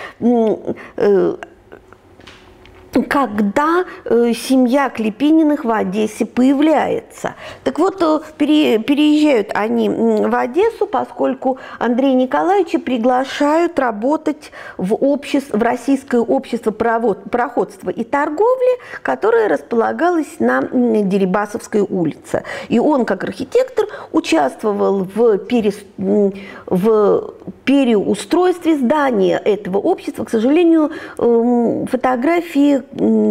когда 3.03 3.85
э, 4.05 4.33
семья 4.35 4.89
Клепининых 4.89 5.65
в 5.65 5.71
Одессе 5.71 6.27
появляется. 6.27 7.35
Так 7.65 7.79
вот, 7.79 8.01
э, 8.03 8.21
пере, 8.39 8.79
переезжают 8.79 9.51
они 9.55 9.89
в 9.89 10.35
Одессу, 10.35 10.87
поскольку 10.87 11.59
Андрея 11.79 12.15
Николаевича 12.15 12.79
приглашают 12.79 13.79
работать 13.79 14.53
в, 14.77 14.95
общество, 14.95 15.59
в 15.59 15.63
Российское 15.63 16.21
общество 16.21 16.71
пароходства 16.71 17.91
и 17.91 18.05
торговли, 18.05 18.79
которое 19.03 19.49
располагалось 19.49 20.39
на 20.39 20.63
Дерибасовской 20.63 21.81
улице. 21.81 22.45
И 22.69 22.79
он, 22.79 23.05
как 23.05 23.25
архитектор, 23.25 23.87
участвовал 24.13 25.05
в, 25.15 25.39
перес, 25.39 25.79
в 25.97 27.35
переустройстве 27.65 28.77
здания 28.77 29.39
этого 29.39 29.79
общества. 29.79 30.25
К 30.25 30.31
сожалению, 30.31 30.93
э, 31.19 31.87
фотографии 31.91 32.84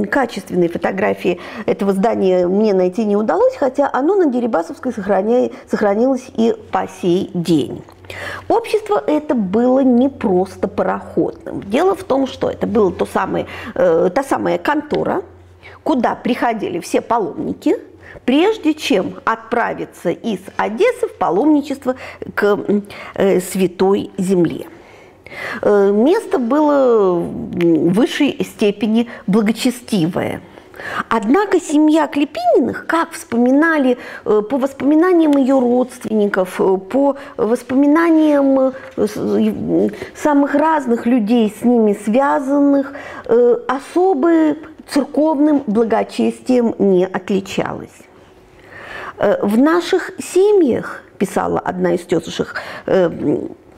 качественной 0.09 0.67
фотографии 0.67 1.39
этого 1.65 1.93
здания 1.93 2.47
мне 2.47 2.73
найти 2.73 3.05
не 3.05 3.15
удалось, 3.15 3.55
хотя 3.55 3.89
оно 3.91 4.15
на 4.15 4.27
Дерибасовской 4.27 4.93
сохранилось 4.93 6.31
и 6.35 6.55
по 6.71 6.87
сей 7.01 7.31
день. 7.33 7.83
Общество 8.47 9.01
это 9.05 9.35
было 9.35 9.79
не 9.79 10.09
просто 10.09 10.67
пароходным. 10.67 11.63
Дело 11.63 11.95
в 11.95 12.03
том, 12.03 12.27
что 12.27 12.49
это 12.49 12.67
была 12.67 12.91
то 12.91 13.05
самое, 13.05 13.47
э, 13.75 14.09
та 14.13 14.23
самая 14.23 14.57
контора, 14.57 15.21
куда 15.83 16.15
приходили 16.15 16.79
все 16.79 17.01
паломники, 17.01 17.77
прежде 18.25 18.73
чем 18.73 19.15
отправиться 19.25 20.09
из 20.09 20.39
Одессы 20.57 21.07
в 21.07 21.15
паломничество 21.17 21.95
к 22.35 22.59
э, 23.15 23.39
Святой 23.39 24.11
Земле. 24.17 24.67
Э, 25.61 25.91
место 25.91 26.39
было 26.39 27.15
в 27.15 27.93
высшей 27.93 28.43
степени 28.43 29.07
благочестивое. 29.27 30.41
Однако 31.07 31.59
семья 31.59 32.07
Клепининых, 32.07 32.87
как 32.87 33.11
вспоминали 33.11 33.97
э, 34.25 34.41
по 34.49 34.57
воспоминаниям 34.57 35.37
ее 35.37 35.59
родственников, 35.59 36.59
э, 36.59 36.77
по 36.77 37.15
воспоминаниям 37.37 38.73
самых 40.15 40.55
разных 40.55 41.05
людей 41.05 41.53
с 41.59 41.63
ними 41.63 41.97
связанных, 42.03 42.93
особо 43.67 44.55
церковным 44.87 45.63
благочестием 45.67 46.75
не 46.79 47.05
отличалась. 47.05 47.93
В 49.17 49.57
наших 49.57 50.11
семьях, 50.19 51.01
писала 51.17 51.59
одна 51.59 51.93
из 51.93 52.01
тетушек 52.01 52.61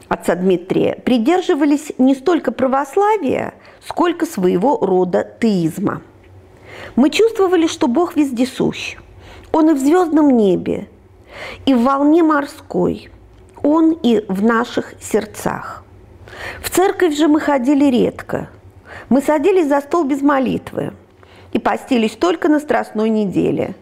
отца 0.07 0.35
Дмитрия 0.35 0.95
придерживались 1.03 1.91
не 1.97 2.15
столько 2.15 2.51
православия, 2.51 3.53
сколько 3.85 4.25
своего 4.25 4.77
рода 4.81 5.27
теизма. 5.39 6.01
Мы 6.95 7.09
чувствовали, 7.09 7.67
что 7.67 7.87
Бог 7.87 8.15
вездесущ. 8.15 8.97
Он 9.51 9.69
и 9.69 9.73
в 9.73 9.79
звездном 9.79 10.35
небе, 10.35 10.87
и 11.65 11.73
в 11.73 11.83
волне 11.83 12.23
морской. 12.23 13.09
Он 13.63 13.93
и 13.93 14.23
в 14.27 14.43
наших 14.43 14.93
сердцах. 15.01 15.83
В 16.61 16.69
церковь 16.69 17.15
же 17.15 17.27
мы 17.27 17.39
ходили 17.39 17.85
редко. 17.85 18.49
Мы 19.09 19.21
садились 19.21 19.67
за 19.67 19.81
стол 19.81 20.03
без 20.03 20.21
молитвы. 20.21 20.93
и 21.55 21.59
постились 21.59 22.17
только 22.17 22.49
на 22.49 22.59
Страстной 22.59 23.09
неделе, 23.09 23.75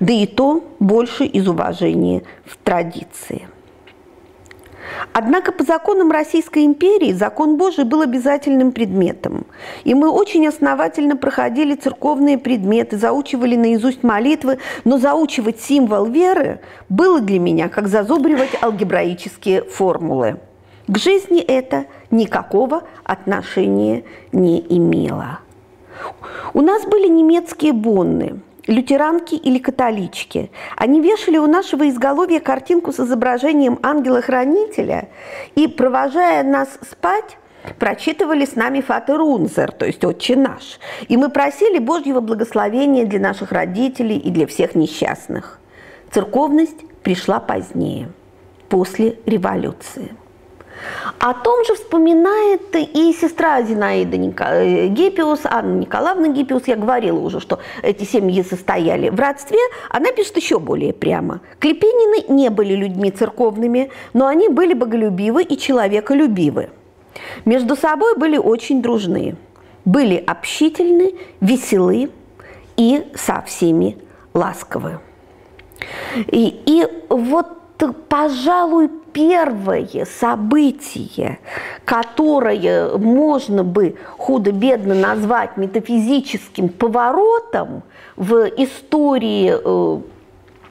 да 0.00 0.10
и 0.10 0.26
то 0.26 0.64
больше 0.78 1.26
из 1.26 1.46
уважения 1.46 2.22
в 2.46 2.56
традиции. 2.56 3.46
Однако 5.12 5.52
по 5.52 5.64
законам 5.64 6.10
Российской 6.10 6.64
империи 6.64 7.12
закон 7.12 7.56
Божий 7.56 7.84
был 7.84 8.02
обязательным 8.02 8.72
предметом. 8.72 9.46
И 9.84 9.94
мы 9.94 10.10
очень 10.10 10.46
основательно 10.46 11.16
проходили 11.16 11.74
церковные 11.74 12.38
предметы, 12.38 12.96
заучивали 12.96 13.56
наизусть 13.56 14.02
молитвы, 14.02 14.58
но 14.84 14.98
заучивать 14.98 15.60
символ 15.60 16.06
веры 16.06 16.60
было 16.88 17.20
для 17.20 17.38
меня 17.38 17.68
как 17.68 17.88
зазубривать 17.88 18.50
алгебраические 18.62 19.62
формулы. 19.62 20.38
К 20.86 20.98
жизни 20.98 21.40
это 21.40 21.86
никакого 22.10 22.82
отношения 23.04 24.04
не 24.32 24.60
имело. 24.60 25.40
У 26.52 26.62
нас 26.62 26.84
были 26.84 27.08
немецкие 27.08 27.72
бонны– 27.72 28.40
лютеранки 28.70 29.34
или 29.34 29.58
католички. 29.58 30.50
Они 30.76 31.00
вешали 31.00 31.36
у 31.38 31.46
нашего 31.46 31.88
изголовья 31.88 32.40
картинку 32.40 32.92
с 32.92 33.00
изображением 33.00 33.78
ангела-хранителя 33.82 35.08
и, 35.56 35.66
провожая 35.66 36.44
нас 36.44 36.78
спать, 36.88 37.36
прочитывали 37.78 38.46
с 38.46 38.54
нами 38.54 38.80
Фатер 38.80 39.20
Унзер, 39.20 39.72
то 39.72 39.84
есть 39.84 40.04
«Отче 40.04 40.36
наш». 40.36 40.78
И 41.08 41.16
мы 41.16 41.28
просили 41.30 41.78
Божьего 41.78 42.20
благословения 42.20 43.04
для 43.04 43.18
наших 43.18 43.52
родителей 43.52 44.16
и 44.16 44.30
для 44.30 44.46
всех 44.46 44.74
несчастных. 44.74 45.58
Церковность 46.10 46.84
пришла 47.02 47.40
позднее, 47.40 48.08
после 48.68 49.18
революции. 49.26 50.10
О 51.18 51.34
том 51.34 51.64
же 51.64 51.74
вспоминает 51.74 52.74
и 52.74 53.12
сестра 53.12 53.62
Зинаида 53.62 54.16
э, 54.16 54.86
Гиппиус, 54.88 55.40
Анна 55.44 55.80
Николаевна 55.80 56.28
Гиппиус. 56.28 56.66
Я 56.66 56.76
говорила 56.76 57.18
уже, 57.18 57.40
что 57.40 57.58
эти 57.82 58.04
семьи 58.04 58.42
состояли 58.42 59.10
в 59.10 59.18
родстве. 59.18 59.58
Она 59.90 60.12
пишет 60.12 60.36
еще 60.36 60.58
более 60.58 60.92
прямо. 60.92 61.40
Клепинины 61.58 62.24
не 62.32 62.48
были 62.50 62.74
людьми 62.74 63.10
церковными, 63.10 63.90
но 64.12 64.26
они 64.26 64.48
были 64.48 64.74
боголюбивы 64.74 65.42
и 65.42 65.58
человеколюбивы. 65.58 66.70
Между 67.44 67.76
собой 67.76 68.16
были 68.16 68.38
очень 68.38 68.82
дружны, 68.82 69.36
были 69.84 70.16
общительны, 70.16 71.14
веселы 71.40 72.10
и 72.76 73.06
со 73.14 73.42
всеми 73.42 73.98
ласковы. 74.32 75.00
И, 76.28 76.62
и 76.66 76.86
вот, 77.08 77.46
пожалуй, 78.08 78.90
первое 79.12 80.06
событие, 80.20 81.38
которое 81.84 82.96
можно 82.96 83.64
бы 83.64 83.96
худо-бедно 84.18 84.94
назвать 84.94 85.56
метафизическим 85.56 86.68
поворотом 86.68 87.82
в 88.16 88.46
истории 88.56 89.52
э, 89.52 90.00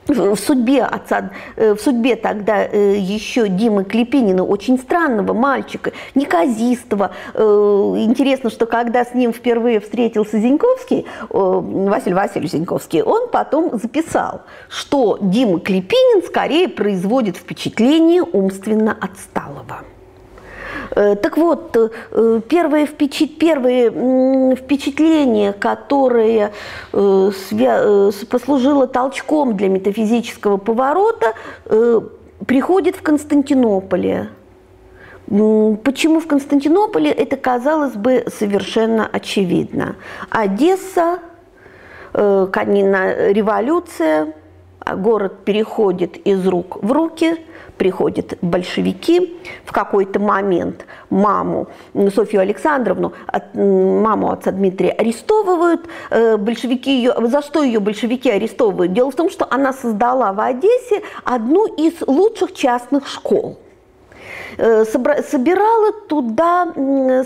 в 0.09 0.35
судьбе 0.35 0.83
отца, 0.83 1.31
э, 1.55 1.73
в 1.73 1.79
судьбе 1.79 2.15
тогда 2.15 2.63
э, 2.65 2.97
еще 2.97 3.47
Димы 3.47 3.83
Клепинина, 3.83 4.43
очень 4.43 4.77
странного 4.77 5.33
мальчика, 5.33 5.91
неказистого. 6.15 7.11
Э, 7.33 7.41
интересно, 7.97 8.49
что 8.49 8.65
когда 8.65 9.05
с 9.05 9.13
ним 9.13 9.33
впервые 9.33 9.79
встретился 9.79 10.39
Зиньковский, 10.39 11.05
Василий 11.29 12.15
Васильевич 12.15 12.51
Зиньковский, 12.51 13.01
он 13.01 13.29
потом 13.29 13.77
записал, 13.77 14.41
что 14.69 15.17
Дима 15.21 15.59
Клепинин 15.59 16.23
скорее 16.23 16.67
производит 16.67 17.37
впечатление 17.37 18.23
умственно 18.23 18.97
отсталого. 18.99 19.83
Э, 20.95 21.15
так 21.15 21.37
вот, 21.37 21.77
э, 21.77 22.41
первое, 22.47 22.85
впечат... 22.85 23.37
первое 23.37 24.55
впечатление, 24.55 25.53
которое 25.53 26.51
э, 26.93 27.31
послужило 28.29 28.87
толчком 28.87 29.55
для 29.55 29.69
метафизического 29.69 30.57
поворота, 30.57 31.33
приходит 32.45 32.95
в 32.95 33.01
Константинополе. 33.01 34.29
Почему 35.27 36.19
в 36.19 36.27
Константинополе, 36.27 37.11
это 37.11 37.37
казалось 37.37 37.93
бы 37.93 38.25
совершенно 38.35 39.07
очевидно. 39.11 39.95
Одесса, 40.29 41.19
революция, 42.13 44.33
а 44.79 44.95
город 44.95 45.43
переходит 45.45 46.17
из 46.17 46.47
рук 46.47 46.77
в 46.81 46.91
руки– 46.91 47.37
приходят 47.79 48.37
большевики 48.41 49.39
в 49.65 49.71
какой-то 49.71 50.19
момент 50.19 50.85
маму 51.09 51.67
Софью 52.13 52.41
Александровну, 52.41 53.13
маму 53.53 54.31
отца 54.31 54.51
Дмитрия 54.51 54.91
арестовывают, 54.91 55.87
э, 56.11 56.37
большевики 56.37 56.91
ее, 56.91 57.13
за 57.27 57.41
что 57.41 57.63
ее 57.63 57.79
большевики 57.79 58.29
арестовывают? 58.29 58.93
Дело 58.93 59.09
в 59.09 59.15
том, 59.15 59.31
что 59.31 59.47
она 59.49 59.73
создала 59.73 60.33
в 60.33 60.39
Одессе 60.39 61.01
одну 61.23 61.65
из 61.65 61.93
лучших 62.05 62.53
частных 62.53 63.07
школ– 63.07 63.57
собирала 64.57 65.91
туда 66.07 66.73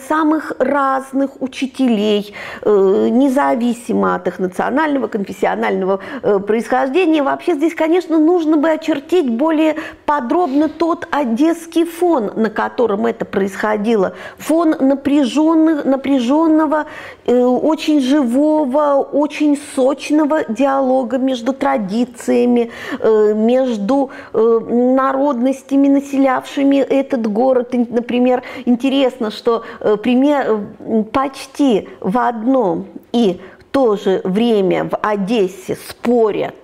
самых 0.08 0.54
разных 0.60 1.42
учителей, 1.42 2.34
э, 2.62 3.08
независимо 3.12 4.16
от 4.16 4.28
их 4.28 4.40
национального, 4.40 5.08
конфессионального 5.08 6.00
э, 6.22 6.40
происхождения. 6.40 7.24
Вообще 7.24 7.56
здесь, 7.56 7.74
конечно, 7.76 8.20
нужно 8.20 8.58
бы 8.58 8.70
очертить 8.70 9.30
более 9.30 9.76
подробно 10.06 10.70
тот 10.70 11.08
одесский 11.12 11.86
фон, 11.86 12.32
на 12.36 12.50
котором 12.50 13.06
это 13.06 13.26
происходило. 13.26 14.14
Фон 14.38 14.76
напряженных, 14.80 15.86
напряженного, 15.86 16.86
очень 17.26 18.02
живого, 18.02 19.08
очень 19.12 19.58
сочного 19.76 20.44
диалога 20.48 21.18
между 21.18 21.54
традициями, 21.54 22.72
между 23.04 24.10
народностями, 24.34 25.88
населявшими 25.88 26.78
этот 27.04 27.28
город, 27.32 27.74
например, 27.74 28.44
интересно, 28.66 29.32
что 29.32 29.64
э, 29.80 29.98
пример, 29.98 30.68
почти 31.12 31.90
в 32.00 32.18
одно 32.18 32.86
и 33.12 33.40
то 33.72 33.96
же 33.96 34.22
время 34.24 34.86
в 34.86 34.96
Одессе 35.02 35.76
спорят 35.76 36.56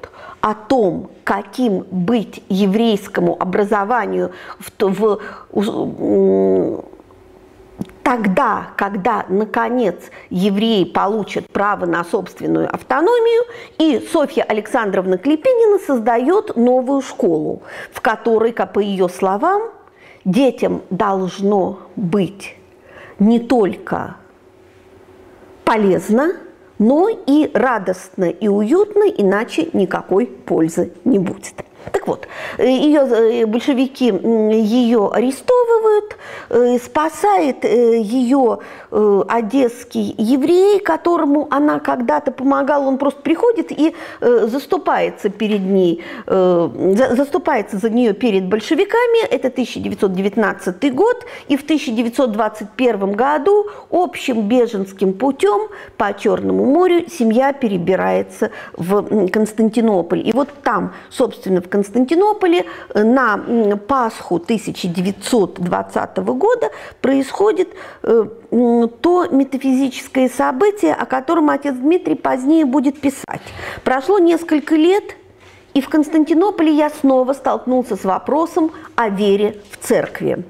о 0.42 0.54
том, 0.54 1.10
каким 1.24 1.86
быть 1.92 2.44
еврейскому 2.50 3.36
образованию 3.40 4.32
в, 4.60 5.20
в, 5.52 6.84
тогда, 8.04 8.70
когда, 8.76 9.26
наконец, 9.28 9.96
евреи 10.30 10.84
получат 10.84 11.48
право 11.52 11.86
на 11.86 12.04
собственную 12.04 12.74
автономию, 12.74 13.44
и 13.78 14.00
Софья 14.12 14.44
Александровна 14.44 15.18
Клепинина 15.18 15.80
создает 15.80 16.56
новую 16.56 17.02
школу, 17.02 17.62
в 17.92 18.02
которой, 18.02 18.52
как 18.52 18.74
по 18.74 18.80
ее 18.80 19.10
словам, 19.10 19.62
детям 20.26 20.82
должно 20.90 21.80
быть 21.96 22.56
не 23.20 23.40
только 23.40 24.16
полезно, 25.64 26.34
но 26.78 27.10
и 27.10 27.52
радостно 27.54 28.26
и 28.26 28.48
уютно, 28.48 29.04
иначе 29.04 29.70
никакой 29.74 30.26
пользы 30.26 30.94
не 31.04 31.20
будет. 31.20 31.54
Так 31.92 32.08
вот, 32.08 32.28
ее 32.58 33.02
э, 33.02 33.46
большевики 33.46 34.06
ее 34.06 35.10
арестовывают, 35.12 36.18
э, 36.50 36.78
спасает 36.78 37.66
э, 37.66 38.00
ее 38.00 38.60
одесский 38.92 40.16
еврей, 40.18 40.80
которому 40.80 41.48
она 41.52 41.80
когда-то 41.80 42.32
помогала, 42.32 42.86
он 42.86 42.98
просто 42.98 43.22
приходит 43.22 43.72
и 43.72 43.94
заступается 44.20 45.30
перед 45.30 45.62
ней, 45.62 46.04
заступается 46.26 47.78
за 47.78 47.92
нее 47.92 48.14
перед 48.14 48.48
большевиками, 48.48 49.28
это 49.28 49.50
1919 49.50 50.96
год, 50.96 51.24
и 51.48 51.56
в 51.56 51.64
1921 51.64 53.12
году 53.12 53.68
общим 53.92 54.48
беженским 54.48 55.14
путем 55.14 55.70
по 55.98 56.12
Черному 56.14 56.66
морю 56.66 57.06
семья 57.10 57.54
перебирается 57.54 58.50
в 58.76 59.28
Константинополь. 59.30 60.28
И 60.28 60.32
вот 60.32 60.50
там, 60.64 60.94
собственно, 61.10 61.62
в 61.62 61.70
Константинополе 61.70 61.79
Константинополе 61.80 62.66
э, 62.94 63.04
на 63.04 63.38
Пасху 63.78 64.36
1920 64.36 66.18
года 66.18 66.72
происходит 67.02 67.70
э, 68.04 68.26
то 69.02 69.28
метафизическое 69.32 70.28
событие, 70.28 70.94
о 70.94 71.06
котором 71.06 71.50
отец 71.50 71.76
Дмитрий 71.76 72.16
позднее 72.16 72.66
будет 72.66 73.00
писать. 73.00 73.42
Прошло 73.86 74.20
несколько 74.20 74.76
лет, 74.76 75.16
и 75.74 75.80
в 75.80 75.88
Константинополе 75.88 76.74
я 76.74 76.90
снова 76.90 77.32
столкнулся 77.32 77.96
с 77.96 78.04
вопросом 78.04 78.72
о 78.96 79.08
вере 79.08 79.62
в 79.72 79.78
церкви. 79.88 80.44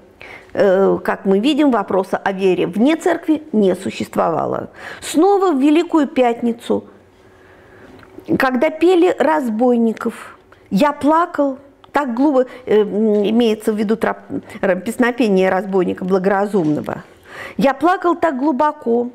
Э, 0.54 0.98
как 1.04 1.26
мы 1.26 1.38
видим, 1.38 1.70
вопроса 1.70 2.18
о 2.18 2.32
вере 2.32 2.66
вне 2.66 2.96
церкви 2.96 3.44
не 3.52 3.76
существовало. 3.76 4.72
Снова 5.02 5.52
в 5.52 5.62
Великую 5.62 6.08
Пятницу, 6.08 6.86
когда 8.40 8.72
пели 8.72 9.16
разбойников– 9.20 10.36
я 10.70 10.94
плакал, 10.94 11.58
так 11.92 12.14
глупо, 12.14 12.46
э, 12.66 12.82
имеется 12.82 13.74
в 13.74 13.78
виду 13.78 13.96
троп, 13.96 14.18
песнопение 14.86 15.50
разбойника 15.50 16.06
благоразумного. 16.06 17.04
Я 17.58 17.74
плакал 17.74 18.16
так 18.16 18.38
глубоко, 18.38 19.10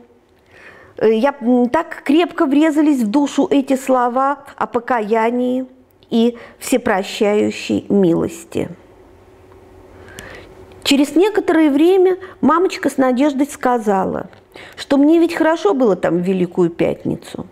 я 1.02 1.34
так 1.72 2.02
крепко 2.04 2.46
врезались 2.46 3.02
в 3.02 3.10
душу 3.10 3.48
эти 3.50 3.76
слова 3.76 4.44
о 4.56 4.66
покаянии 4.66 5.66
и 6.10 6.36
всепрощающей 6.58 7.86
милости. 7.88 8.68
Через 10.84 11.16
некоторое 11.16 11.70
время 11.70 12.18
мамочка 12.40 12.90
с 12.90 12.98
надеждой 12.98 13.46
сказала, 13.46 14.28
что 14.76 14.98
мне 14.98 15.18
ведь 15.18 15.34
хорошо 15.34 15.74
было 15.74 15.96
там 15.96 16.18
в 16.18 16.20
Великую 16.20 16.70
Пятницу. 16.70 17.46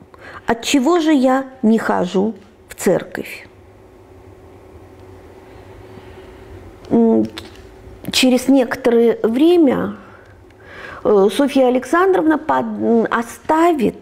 От 0.46 0.62
чего 0.62 1.00
же 1.00 1.12
я 1.12 1.46
не 1.62 1.78
хожу 1.78 2.34
в 2.68 2.74
церковь? 2.74 3.48
Через 8.10 8.48
некоторое 8.48 9.18
время 9.22 9.96
э, 11.04 11.28
Софья 11.30 11.68
Александровна 11.68 12.40
оставит 13.10 13.96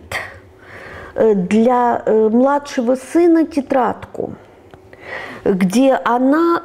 э, 1.14 1.34
для 1.34 2.02
э, 2.04 2.28
младшего 2.28 2.96
сына 2.96 3.46
тетрадку, 3.46 4.34
где 5.44 5.94
она 6.04 6.62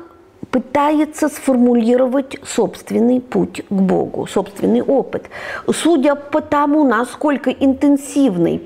пытается 0.56 1.28
сформулировать 1.28 2.38
собственный 2.42 3.20
путь 3.20 3.62
к 3.68 3.74
Богу, 3.74 4.26
собственный 4.26 4.82
опыт. 4.82 5.26
Судя 5.70 6.16
по 6.16 6.40
тому, 6.40 6.88
насколько 6.88 7.50
интенсивной 7.50 8.62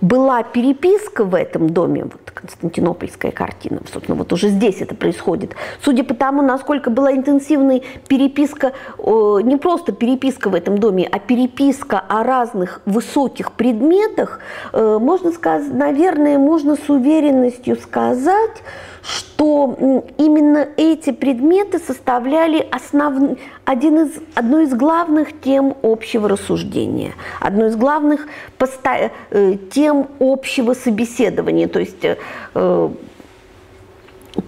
была 0.00 0.42
переписка 0.42 1.24
в 1.24 1.34
этом 1.34 1.68
доме, 1.68 2.04
вот 2.04 2.30
константинопольская 2.32 3.32
картина, 3.32 3.82
собственно, 3.92 4.16
вот 4.16 4.32
уже 4.32 4.48
здесь 4.48 4.80
это 4.80 4.94
происходит, 4.94 5.54
судя 5.82 6.04
по 6.04 6.14
тому, 6.14 6.40
насколько 6.40 6.88
была 6.88 7.12
интенсивной 7.12 7.82
переписка, 8.08 8.72
не 8.96 9.58
просто 9.58 9.92
переписка 9.92 10.48
в 10.48 10.54
этом 10.54 10.78
доме, 10.78 11.06
а 11.06 11.18
переписка 11.18 11.98
о 12.00 12.22
разных 12.22 12.80
высоких 12.86 13.52
предметах, 13.52 14.40
э, 14.72 14.98
можно 14.98 15.32
сказать, 15.32 15.70
наверное, 15.70 16.38
можно 16.38 16.76
с 16.76 16.88
уверенностью 16.88 17.76
сказать, 17.76 18.62
что 19.06 20.02
именно 20.18 20.66
эти 20.76 21.10
предметы 21.12 21.78
составляли 21.78 22.66
основ... 22.70 23.38
один 23.64 24.00
из, 24.00 24.12
одну 24.34 24.62
из 24.62 24.74
главных 24.74 25.40
тем 25.40 25.76
общего 25.82 26.28
рассуждения, 26.28 27.12
одну 27.40 27.66
из 27.66 27.76
главных 27.76 28.26
поста... 28.58 29.10
Э, 29.30 29.56
тем 29.70 30.08
общего 30.18 30.74
собеседования, 30.74 31.68
то 31.68 31.78
есть 31.78 32.04
э, 32.04 32.16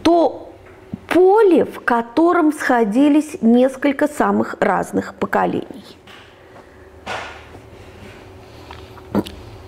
то 0.03 0.53
поле, 1.09 1.65
в 1.65 1.81
котором 1.81 2.53
сходились 2.53 3.39
несколько 3.41 4.09
самых 4.09 4.57
разных 4.61 5.15
поколений. 5.15 5.98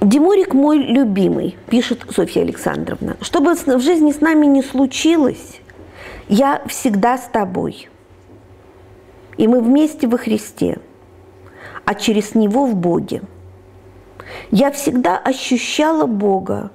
Димурик 0.01 0.55
мой 0.55 0.79
любимый, 0.79 1.59
пишет 1.69 2.07
Софья 2.09 2.41
Александровна. 2.41 3.19
Что 3.21 3.41
бы 3.41 3.53
в 3.53 3.81
жизни 3.81 4.13
с 4.13 4.23
нами 4.23 4.47
не 4.47 4.63
случилось, 4.63 5.61
я 6.27 6.63
всегда 6.67 7.19
с 7.19 7.29
тобой. 7.29 7.91
И 9.37 9.47
мы 9.47 9.61
вместе 9.61 10.09
во 10.09 10.17
Христе, 10.17 10.79
а 11.85 11.95
через 11.95 12.35
Него 12.35 12.65
в 12.65 12.75
Боге. 12.75 13.21
Я 14.51 14.71
всегда 14.71 15.19
ощущала 15.19 16.07
Бога, 16.07 16.71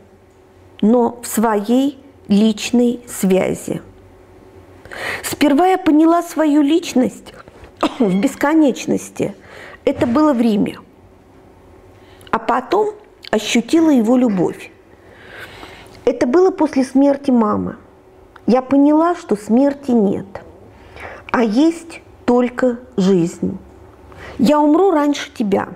но 0.82 1.20
в 1.24 1.28
своей 1.28 1.98
личной 2.28 3.00
связи. 3.08 3.82
Сперва 5.24 5.66
я 5.66 5.80
поняла 5.80 6.22
свою 6.22 6.62
личность 6.62 7.34
в 8.00 8.20
бесконечности. 8.20 9.34
Это 9.84 10.06
было 10.06 10.32
в 10.34 10.42
Риме. 10.42 10.78
А 12.30 12.38
потом– 12.38 12.94
ощутила 13.36 13.90
его 13.90 14.16
любовь. 14.16 14.72
Это 16.06 16.26
было 16.26 16.52
после 16.52 16.86
смерти 16.86 17.32
мамы. 17.32 17.76
Я 18.48 18.62
поняла, 18.62 19.14
что 19.16 19.36
смерти 19.36 19.92
нет, 19.92 20.26
а 21.32 21.44
есть 21.44 22.02
только 22.26 22.80
жизнь. 22.96 23.58
Я 24.38 24.62
умру 24.62 24.92
раньше 24.92 25.34
тебя. 25.34 25.70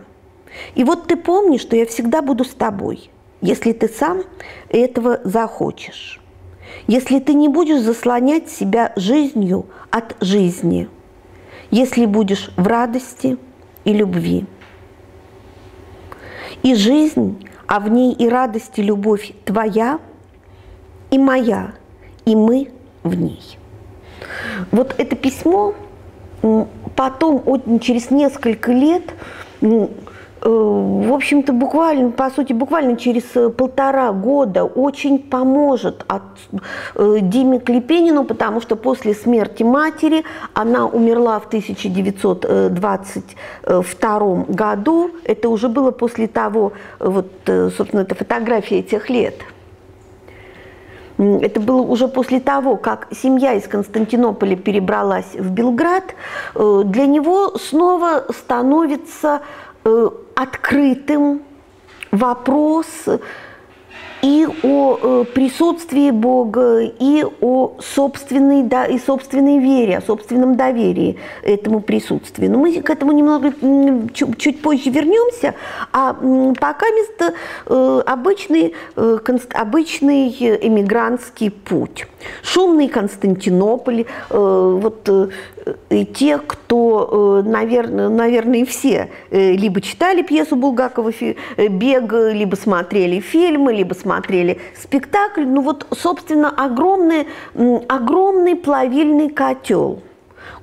И 0.76 0.86
вот 0.86 1.08
ты 1.08 1.18
помни, 1.18 1.58
что 1.58 1.76
я 1.76 1.86
всегда 1.86 2.22
буду 2.22 2.46
с 2.46 2.54
тобой, 2.54 3.12
если 3.42 3.74
ты 3.74 3.90
сам 3.90 4.24
этого 4.70 5.20
захочешь. 5.26 6.22
Если 6.88 7.20
ты 7.20 7.34
не 7.34 7.50
будешь 7.50 7.82
заслонять 7.82 8.50
себя 8.50 8.94
жизнью 8.96 9.66
от 9.90 10.16
жизни, 10.22 10.88
если 11.72 12.06
будешь 12.06 12.52
в 12.56 12.66
радости 12.66 13.38
и 13.84 13.92
любви. 13.92 14.46
И 16.64 16.76
жизнь 16.76 17.49
а 17.70 17.80
в 17.80 17.88
ней 17.88 18.14
и 18.14 18.28
радость, 18.28 18.80
и 18.80 18.82
любовь 18.82 19.32
твоя, 19.46 20.00
и 21.12 21.20
моя, 21.20 21.74
и 22.26 22.36
мы 22.36 22.72
в 23.04 23.14
ней. 23.14 23.60
Вот 24.72 24.96
это 24.98 25.16
письмо 25.16 25.76
потом, 26.96 27.80
через 27.80 28.10
несколько 28.10 28.72
лет, 28.72 29.04
в 30.42 31.14
общем-то, 31.14 31.52
буквально, 31.52 32.12
по 32.12 32.30
сути, 32.30 32.54
буквально 32.54 32.96
через 32.96 33.24
э, 33.36 33.50
полтора 33.50 34.14
года 34.14 34.64
очень 34.64 35.20
поможет 35.20 36.06
от 36.08 36.22
э, 36.96 37.18
Диме 37.22 37.60
Клепенину, 37.60 38.24
потому 38.24 38.62
что 38.62 38.78
после 38.78 39.14
смерти 39.14 39.64
матери 39.64 40.24
она 40.54 40.86
умерла 40.86 41.40
в 41.40 41.48
1922 41.48 44.46
году. 44.48 45.12
Это 45.26 45.50
уже 45.50 45.68
было 45.68 45.92
после 45.92 46.28
того, 46.28 46.72
вот, 47.00 47.30
собственно, 47.46 48.00
это 48.02 48.16
фотография 48.16 48.80
этих 48.80 49.10
лет. 49.10 49.36
Это 51.18 51.60
было 51.60 51.82
уже 51.82 52.08
после 52.08 52.40
того, 52.40 52.78
как 52.78 53.10
семья 53.12 53.54
из 53.54 53.68
Константинополя 53.68 54.56
перебралась 54.56 55.36
в 55.36 55.52
Белград. 55.52 56.16
Для 56.56 57.08
него 57.08 57.58
снова 57.58 58.24
становится 58.30 59.42
открытым 60.36 61.42
вопрос 62.12 62.88
и 64.22 64.48
о 64.64 65.00
э, 65.02 65.26
присутствии 65.34 66.12
Бога, 66.12 66.82
и 66.82 67.24
о 67.42 67.78
собственной, 67.80 68.64
да, 68.64 68.86
и 68.86 69.00
собственной 69.00 69.60
вере, 69.60 69.98
о 69.98 70.02
собственном 70.02 70.56
доверии 70.56 71.18
этому 71.42 71.80
присутствию. 71.80 72.52
Но 72.52 72.60
мы 72.60 72.82
к 72.82 72.90
этому 72.90 73.12
немного 73.12 73.54
чуть, 74.14 74.38
чуть 74.38 74.62
позже 74.62 74.90
вернемся. 74.90 75.56
А 75.94 76.14
пока 76.60 76.90
место 76.90 77.34
э, 77.66 78.02
обычный, 78.06 78.74
э, 78.96 79.20
обычный 79.54 80.30
эмигрантский 80.30 81.52
путь. 81.52 82.06
Шумный 82.44 82.90
Константинополь, 82.90 84.06
вот 84.30 85.10
и 85.90 86.06
те, 86.06 86.38
кто, 86.38 87.42
наверное, 87.46 88.10
наверное, 88.10 88.66
все 88.66 89.10
либо 89.32 89.80
читали 89.80 90.22
пьесу 90.24 90.58
Булгакова 90.58 91.14
«Бег», 91.58 92.12
либо 92.12 92.56
смотрели 92.56 93.22
фильмы, 93.22 93.74
либо 93.74 93.94
смотрели 93.94 94.09
смотрели. 94.10 94.60
Спектакль, 94.82 95.46
ну 95.46 95.62
вот, 95.62 95.86
собственно, 95.92 96.50
огромный, 96.50 97.28
огромный 97.88 98.56
плавильный 98.56 99.30
котел 99.30 100.02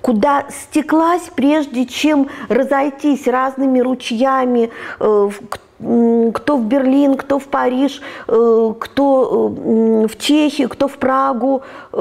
куда 0.00 0.46
стеклась, 0.50 1.30
прежде 1.34 1.84
чем 1.84 2.28
разойтись 2.48 3.26
разными 3.26 3.80
ручьями, 3.80 4.70
э, 5.00 5.30
кто 5.78 6.56
в 6.56 6.64
Берлин, 6.64 7.16
кто 7.16 7.38
в 7.38 7.48
Париж, 7.48 8.00
э, 8.28 8.74
кто 8.78 9.54
э, 9.54 10.06
в 10.06 10.16
Чехию, 10.18 10.70
кто 10.70 10.88
в 10.88 10.96
Прагу, 10.96 11.62
э, 11.92 11.96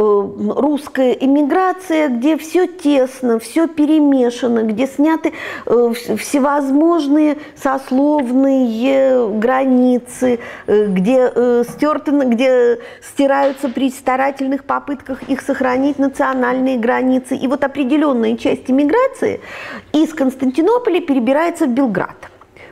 русская 0.55 1.11
иммиграция, 1.11 2.07
где 2.07 2.38
все 2.38 2.67
тесно, 2.67 3.38
все 3.39 3.67
перемешано, 3.67 4.63
где 4.63 4.88
сняты 4.88 5.33
всевозможные 5.65 7.38
сословные 7.61 9.29
границы, 9.39 10.39
где 10.67 11.63
стерты, 11.63 12.11
где 12.11 12.79
стираются 13.01 13.69
при 13.69 13.89
старательных 13.89 14.63
попытках 14.63 15.23
их 15.23 15.41
сохранить 15.41 15.99
национальные 15.99 16.77
границы. 16.77 17.35
И 17.35 17.47
вот 17.47 17.63
определенная 17.63 18.38
часть 18.38 18.69
иммиграции 18.69 19.41
из 19.91 20.13
Константинополя 20.13 21.01
перебирается 21.01 21.65
в 21.65 21.69
Белград. 21.69 22.15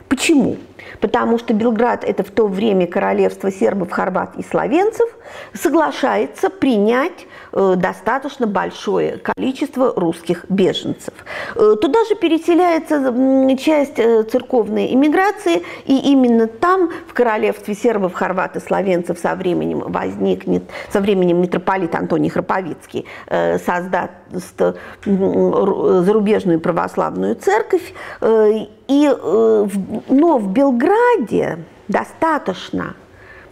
Почему? 0.08 0.56
потому 1.00 1.38
что 1.38 1.52
Белград– 1.54 2.04
это 2.06 2.22
в 2.22 2.30
то 2.30 2.46
время 2.46 2.86
королевство 2.86 3.50
сербов, 3.50 3.90
хорват 3.90 4.36
и 4.36 4.42
словенцев, 4.42 5.08
соглашается 5.52 6.50
принять 6.50 7.26
достаточно 7.54 8.46
большое 8.46 9.18
количество 9.18 9.92
русских 9.94 10.44
беженцев. 10.48 11.14
Э, 11.54 11.76
туда 11.80 12.04
же 12.08 12.16
переселяется 12.16 13.56
часть 13.56 13.96
церковной 14.30 14.92
иммиграции, 14.92 15.62
и 15.84 16.12
именно 16.12 16.46
там, 16.46 16.90
в 17.06 17.14
королевстве 17.14 17.74
сербов, 17.74 18.14
хорват 18.14 18.56
и 18.56 18.60
словенцев 18.60 19.18
со 19.18 19.34
временем 19.34 19.84
возникнет, 19.86 20.64
со 20.92 21.00
временем 21.00 21.40
митрополит 21.40 21.94
Антоний 21.94 22.30
Храповицкий 22.30 23.06
создаст 23.28 24.12
зарубежную 25.04 26.60
православную 26.60 27.36
церковь. 27.36 27.92
И, 28.88 29.10
но 30.08 30.38
в 30.38 30.52
Белграде 30.52 31.58
достаточно 31.88 32.94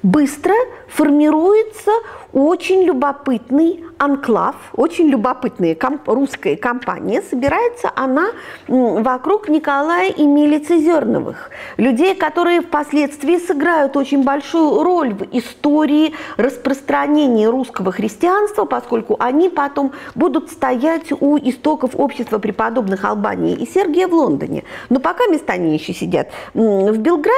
быстро 0.02 0.54
формируется 0.94 1.90
очень 2.32 2.82
любопытный 2.82 3.84
анклав, 3.98 4.56
очень 4.74 5.08
любопытная 5.08 5.74
комп 5.74 6.08
русская 6.08 6.56
компания. 6.56 7.22
Собирается 7.22 7.90
она 7.94 8.28
вокруг 8.66 9.48
Николая 9.48 10.10
и 10.10 10.24
Мили 10.24 10.58
Цезерновых, 10.58 11.50
людей, 11.76 12.14
которые 12.14 12.62
впоследствии 12.62 13.38
сыграют 13.38 13.96
очень 13.96 14.24
большую 14.24 14.82
роль 14.82 15.14
в 15.14 15.22
истории 15.32 16.14
распространения 16.36 17.48
русского 17.48 17.92
христианства, 17.92 18.64
поскольку 18.64 19.16
они 19.18 19.48
потом 19.48 19.92
будут 20.14 20.50
стоять 20.50 21.12
у 21.12 21.38
истоков 21.38 21.92
общества 21.94 22.38
преподобных 22.38 23.04
Албании 23.04 23.54
и 23.54 23.66
Сергия 23.66 24.08
в 24.08 24.14
Лондоне. 24.14 24.64
Но 24.88 25.00
пока 25.00 25.26
места 25.26 25.54
они 25.54 25.74
еще 25.74 25.92
сидят 25.92 26.30
в 26.54 26.96
Белграде, 26.96 27.32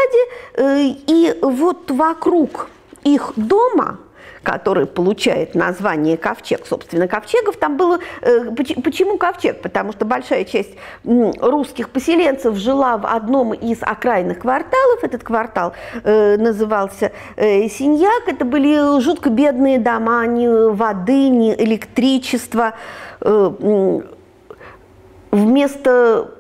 э, 0.55 0.95
и 1.07 1.37
вот 1.43 1.91
вокруг 1.91 2.69
их 3.05 3.33
дома 3.37 3.99
который 4.45 4.87
получает 4.87 5.57
название 5.57 6.17
ковчег. 6.17 6.67
Собственно, 6.67 7.09
ковчегов 7.09 7.57
там 7.57 7.77
было... 7.77 7.99
Э, 8.21 8.51
почему 8.53 9.19
ковчег? 9.19 9.61
Потому 9.63 9.93
что 9.93 10.05
большая 10.05 10.45
часть 10.45 10.77
русских 11.05 11.91
поселенцев 11.91 12.55
жила 12.57 12.99
в 12.99 13.07
одном 13.07 13.55
из 13.55 13.79
окраинных 13.83 14.41
кварталов. 14.41 15.03
Этот 15.03 15.25
квартал 15.25 15.73
э, 16.05 16.37
назывался 16.37 17.11
э, 17.37 17.69
Синьяк. 17.69 18.29
Это 18.29 18.45
были 18.45 19.01
жутко 19.01 19.31
бедные 19.31 19.79
дома, 19.79 20.27
ни 20.27 20.47
воды, 20.47 21.31
ни 21.31 21.55
электричества. 21.55 22.75
Вместо 25.31 26.31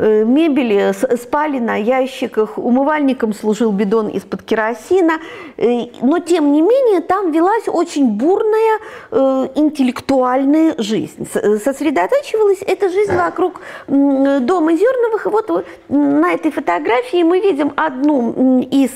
мебели 0.00 0.92
спали 1.16 1.58
на 1.58 1.76
ящиках, 1.76 2.56
умывальником 2.56 3.34
служил 3.34 3.70
бидон 3.72 4.08
из-под 4.08 4.42
керосина, 4.42 5.18
э, 5.56 5.86
но 6.00 6.18
тем 6.20 6.52
не 6.52 6.62
менее 6.62 7.00
там 7.00 7.32
велась 7.32 7.68
очень 7.68 8.08
бурная 8.08 8.78
э, 9.10 9.48
интеллектуальная 9.56 10.74
жизнь. 10.78 11.28
Сосредотачивалась 11.30 12.62
эта 12.62 12.88
жизнь 12.88 13.14
вокруг 13.14 13.60
дома 13.88 14.74
Зерновых, 14.74 15.26
и 15.26 15.28
вот 15.28 15.66
на 15.88 16.32
этой 16.32 16.50
фотографии 16.50 17.22
мы 17.22 17.40
видим 17.40 17.72
одну 17.76 18.60
из 18.70 18.90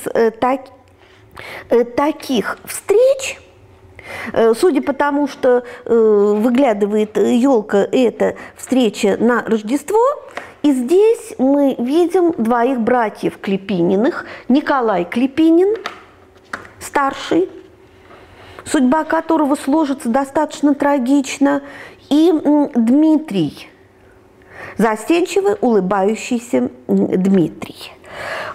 таких 1.97 2.59
встреч, 2.65 3.41
Судя 4.55 4.83
по 4.83 4.93
тому, 4.93 5.27
что 5.27 5.65
выглядывает 5.87 7.17
елка, 7.17 7.89
это 7.91 8.37
встреча 8.55 9.17
на 9.19 9.43
Рождество, 9.47 9.99
и 10.65 10.73
здесь 10.73 11.35
мы 11.37 11.77
видим 11.79 12.33
двоих 12.33 12.81
братьев 12.81 13.39
Клепининых. 13.39 14.25
Николай 14.49 15.05
Клепинин, 15.05 15.77
старший, 16.81 17.51
судьба 18.65 19.05
которого 19.05 19.57
сложится 19.57 20.09
достаточно 20.09 20.75
трагично, 20.75 21.61
и 22.09 22.33
Дмитрий, 22.75 23.69
застенчивый, 24.79 25.57
улыбающийся 25.61 26.71
Дмитрий. 26.89 27.93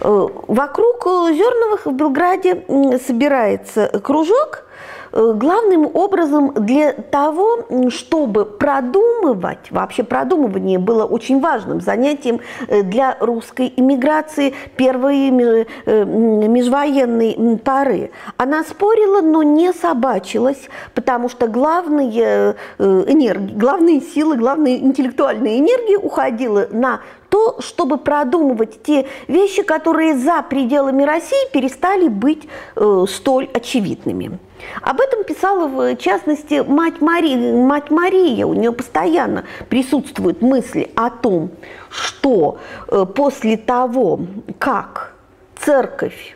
Э, 0.02 0.28
вокруг 0.48 1.04
Зерновых 1.06 1.86
в 1.86 1.91
Белграде 1.91 2.65
собирается 3.06 3.88
кружок– 4.04 4.65
Э, 4.69 4.69
главным 5.12 5.89
образом 5.93 6.54
для 6.54 6.93
того, 6.93 7.65
чтобы 7.89 8.45
продумывать, 8.45 9.72
вообще 9.72 10.04
продумывание 10.04 10.80
было 10.80 11.06
очень 11.06 11.39
важным 11.39 11.82
занятием 11.82 12.39
э, 12.67 12.84
для 12.84 13.17
русской 13.19 13.74
иммиграции 13.76 14.54
первой 14.76 15.30
э, 15.30 16.06
межвоенной 16.06 17.58
поры. 17.63 18.12
Она 18.38 18.63
спорила, 18.63 19.22
но 19.22 19.43
не 19.43 19.74
собачилась, 19.74 20.69
потому 20.93 21.30
что 21.30 21.48
главные, 21.48 22.56
энергии, 22.80 23.54
главные 23.54 24.02
силы, 24.02 24.38
главная 24.38 24.78
интеллектуальная 24.78 25.60
энергия 25.60 25.98
уходила 25.98 26.67
на 26.72 27.02
то, 27.30 27.62
чтобы 27.62 27.98
продумывать 27.98 28.82
те 28.84 29.08
вещи, 29.28 29.62
которые 29.62 30.15
за 30.15 30.41
пределами 30.41 31.04
России 31.04 31.52
перестали 31.54 32.08
быть 32.08 32.48
э, 32.76 33.06
столь 33.08 33.50
очевидными. 33.54 34.39
Об 34.82 35.00
этом 35.00 35.24
писала, 35.24 35.67
в 35.67 35.95
частности, 35.98 36.63
мать 36.65 37.02
Мария. 37.02 37.56
Мать 37.56 37.89
Мария. 37.89 38.45
У 38.45 38.54
нее 38.54 38.72
постоянно 38.72 39.45
присутствуют 39.69 40.41
мысли 40.41 40.91
о 40.95 41.10
том, 41.10 41.52
что 41.89 42.58
э, 42.88 43.06
после 43.06 43.58
того, 43.58 44.19
как 44.58 45.13
церковь 45.60 46.36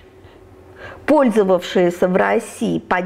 пользовавшаяся 1.06 2.08
в 2.08 2.16
России 2.16 2.80
под 2.80 3.06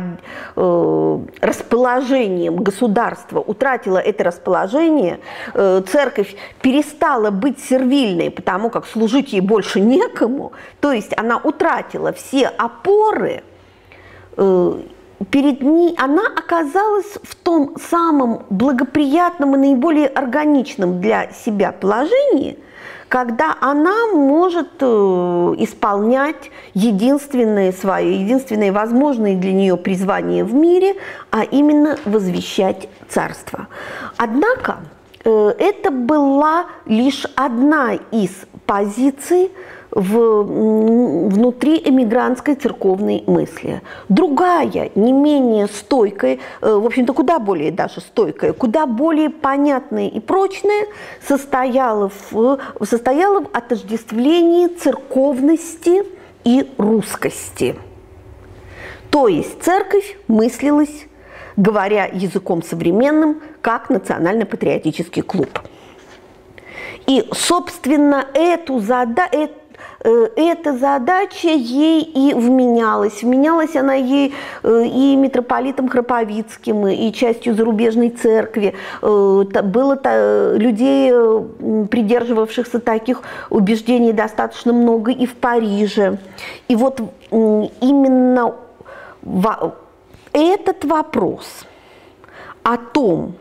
э, 0.56 1.20
расположением 1.42 2.58
государства, 2.58 3.40
утратила 3.40 3.98
это 3.98 4.24
расположение, 4.24 5.20
э, 5.54 5.82
церковь 5.88 6.36
перестала 6.62 7.32
быть 7.32 7.60
сервильной, 7.60 8.30
потому 8.30 8.70
как 8.70 8.86
служить 8.86 9.34
ей 9.34 9.42
больше 9.42 9.80
некому, 9.80 10.54
то 10.80 10.92
есть 10.92 11.18
она 11.18 11.38
утратила 11.38 12.14
все 12.14 12.48
опоры, 12.48 13.44
э, 14.38 14.80
перед 15.32 15.62
ней 15.62 15.96
она 15.98 16.24
оказалась 16.28 17.18
в 17.24 17.36
том 17.36 17.76
самом 17.90 18.44
благоприятном 18.50 19.56
и 19.56 19.58
наиболее 19.58 20.08
органичном 20.08 21.02
для 21.02 21.32
себя 21.32 21.72
положении– 21.72 22.60
когда 23.10 23.56
она 23.62 24.08
может 24.08 24.68
э, 24.82 24.86
исполнять 25.60 26.52
единственное 26.74 27.72
свое, 27.72 28.22
единственное 28.22 28.72
возможное 28.72 29.36
для 29.36 29.54
нее 29.54 29.78
призвание 29.78 30.44
в 30.44 30.54
мире, 30.54 30.96
а 31.32 31.44
именно 31.44 31.98
возвещать 32.06 32.90
царство. 33.08 33.68
Однако 34.18 34.80
э, 35.24 35.54
это 35.58 35.92
была 35.92 36.66
лишь 36.86 37.26
одна 37.36 37.94
из 38.12 38.32
позиций 38.66 39.52
в, 39.98 40.44
внутри 41.30 41.82
эмигрантской 41.84 42.54
церковной 42.54 43.24
мысли. 43.26 43.82
Другая, 44.10 44.92
не 44.94 45.12
менее 45.12 45.66
стойкая, 45.66 46.38
э, 46.62 46.72
в 46.72 46.86
общем-то, 46.86 47.14
куда 47.14 47.40
более 47.40 47.72
даже 47.72 48.02
стойкая, 48.02 48.54
куда 48.54 48.86
более 48.86 49.32
понятная 49.32 50.08
и 50.08 50.20
прочная, 50.20 50.86
состояла 51.28 52.12
в, 52.30 52.60
состояла 52.84 53.42
в 53.42 53.50
отождествлении 53.54 54.68
церковности 54.68 56.04
и 56.44 56.72
русскости. 56.78 57.76
То 59.10 59.28
есть 59.28 59.64
церковь 59.64 60.16
мыслилась, 60.28 61.08
говоря 61.56 62.06
языком 62.06 62.62
современным, 62.62 63.42
как 63.62 63.90
национально-патриотический 63.90 65.24
клуб. 65.24 65.60
И, 67.08 67.28
собственно, 67.32 68.28
эту 68.36 68.80
задачу, 68.80 69.32
Э, 69.38 69.48
эта 70.00 70.78
задача 70.78 71.50
ей 71.50 72.02
и 72.04 72.34
вменялась. 72.34 73.24
Вменялась 73.24 73.76
она 73.76 73.94
ей 73.94 74.34
э, 74.64 74.86
и 74.86 75.16
митрополитом 75.16 75.90
Храповицким, 75.90 76.88
и 76.88 77.12
частью 77.12 77.56
зарубежной 77.56 78.10
церкви. 78.10 78.76
Э, 79.02 79.44
было 79.64 80.00
людей, 80.58 81.12
придерживавшихся 81.88 82.80
таких 82.80 83.22
убеждений, 83.50 84.14
достаточно 84.14 84.74
много 84.74 85.12
и 85.12 85.26
в 85.26 85.36
Париже. 85.36 86.18
И 86.68 86.76
вот 86.76 87.02
именно 87.32 88.56
этот 90.34 90.86
вопрос 90.86 91.66
о 92.64 92.78
том, 92.78 93.36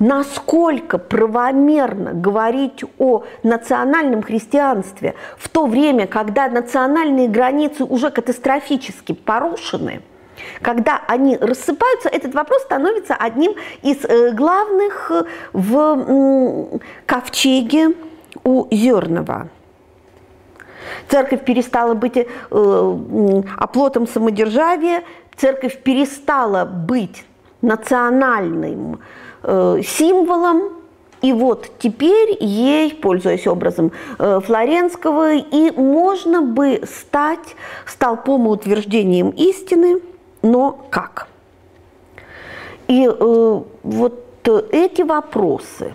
насколько 0.00 0.98
правомерно 0.98 2.12
говорить 2.12 2.82
о 2.98 3.22
национальном 3.44 4.22
христианстве 4.22 5.14
в 5.38 5.48
то 5.48 5.66
время, 5.66 6.08
когда 6.08 6.48
национальные 6.48 7.28
границы 7.28 7.84
уже 7.84 8.10
катастрофически 8.10 9.12
порушены, 9.12 10.00
когда 10.62 11.02
они 11.06 11.36
рассыпаются, 11.36 12.08
этот 12.08 12.34
вопрос 12.34 12.62
становится 12.62 13.14
одним 13.14 13.54
из 13.82 14.02
э, 14.04 14.32
главных 14.32 15.10
э, 15.10 15.24
в 15.52 16.80
ковчеге 17.04 17.90
у 18.42 18.66
Зернова. 18.74 19.48
Церковь 21.08 21.44
перестала 21.44 21.92
быть 21.92 22.16
э, 22.16 22.26
оплотом 23.58 24.08
самодержавия, 24.08 25.02
церковь 25.36 25.82
перестала 25.82 26.64
быть 26.64 27.24
национальным 27.60 29.00
символом. 29.42 30.80
И 31.22 31.32
вот 31.34 31.70
теперь 31.78 32.36
ей, 32.40 32.94
пользуясь 32.94 33.46
образом 33.46 33.92
э, 34.18 34.40
Флоренского, 34.44 35.34
и 35.34 35.70
можно 35.70 36.40
бы 36.40 36.82
стать 36.86 37.56
столпом 37.86 38.46
и 38.46 38.50
утверждением 38.50 39.30
истины, 39.30 40.00
но 40.40 40.86
как? 40.90 41.28
И 42.88 43.06
э, 43.06 43.60
вот 43.82 44.24
эти 44.72 45.02
вопросы 45.02 45.92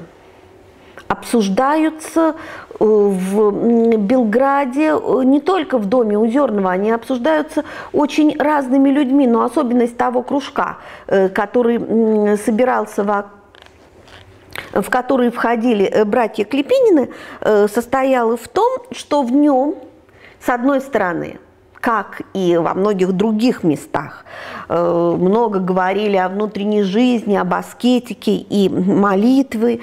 обсуждаются 1.08 2.36
э, 2.65 2.65
в 2.80 3.52
Белграде, 3.98 4.94
э, 4.94 5.24
не 5.24 5.40
только 5.40 5.78
в 5.78 5.86
доме 5.86 6.18
Узерного, 6.18 6.72
они 6.72 6.92
обсуждаются 6.92 7.64
очень 7.94 8.38
разными 8.38 8.90
людьми, 8.90 9.28
но 9.28 9.44
особенность 9.44 9.98
того 9.98 10.24
кружка, 10.24 10.78
э, 11.08 11.30
который 11.30 12.38
собирался 12.38 13.04
в 13.04 13.26
в 14.74 14.90
который 14.90 15.32
входили 15.32 16.04
братья 16.06 16.46
Клепинины, 16.46 17.10
состояла 17.42 18.38
в 18.38 18.48
том, 18.48 18.80
что 18.92 19.22
в 19.22 19.32
нем, 19.32 19.76
с 20.40 20.48
одной 20.48 20.80
стороны, 20.80 21.40
как 21.86 22.22
и 22.34 22.58
во 22.58 22.74
многих 22.74 23.12
других 23.12 23.64
местах. 23.64 24.26
Э, 24.70 25.16
много 25.20 25.60
говорили 25.60 26.18
о 26.18 26.30
внутренней 26.30 26.82
жизни, 26.82 27.36
об 27.36 27.54
аскетике 27.54 28.38
и 28.38 28.70
молитвы, 28.70 29.82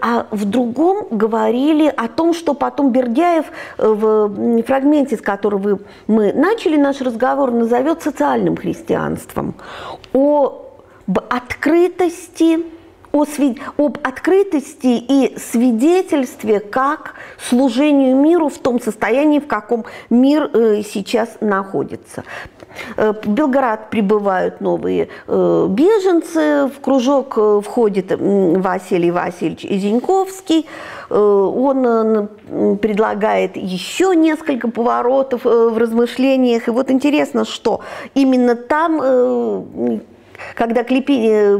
а 0.00 0.26
в 0.32 0.44
другом 0.46 1.06
говорили 1.12 1.86
о 1.86 2.08
том, 2.08 2.34
что 2.34 2.54
потом 2.54 2.90
Бердяев 2.90 3.44
э, 3.78 3.86
в 3.86 4.62
фрагменте, 4.64 5.16
с 5.16 5.20
которого 5.20 5.78
мы 6.08 6.32
начали 6.32 6.76
наш 6.76 7.00
разговор, 7.00 7.52
назовет 7.52 8.02
социальным 8.02 8.56
христианством, 8.56 9.54
о 10.12 10.64
открытости, 11.28 12.58
о 13.12 13.24
свид... 13.24 13.58
об 13.76 13.98
открытости 14.02 15.02
и 15.08 15.36
свидетельстве 15.38 16.60
как 16.60 17.14
служению 17.38 18.16
миру 18.16 18.48
в 18.48 18.58
том 18.58 18.80
состоянии, 18.80 19.38
в 19.38 19.46
каком 19.46 19.84
мир 20.10 20.50
э, 20.52 20.82
сейчас 20.82 21.38
находится. 21.40 22.24
Э, 22.96 23.12
в 23.12 23.28
Белград 23.28 23.90
прибывают 23.90 24.60
новые 24.60 25.08
э, 25.26 25.66
беженцы, 25.68 26.70
в 26.74 26.80
кружок 26.80 27.34
э, 27.36 27.60
входит 27.64 28.12
Василий 28.18 29.10
Васильевич 29.10 29.62
Зиньковский, 29.62 30.66
он 31.10 32.28
предлагает 32.82 33.56
еще 33.56 34.14
несколько 34.14 34.68
поворотов 34.68 35.44
в 35.44 35.78
размышлениях. 35.78 36.68
И 36.68 36.70
вот 36.70 36.90
интересно, 36.90 37.46
что 37.46 37.80
именно 38.12 38.56
там 38.56 40.02
когда 40.54 40.84
Клепи... 40.84 41.58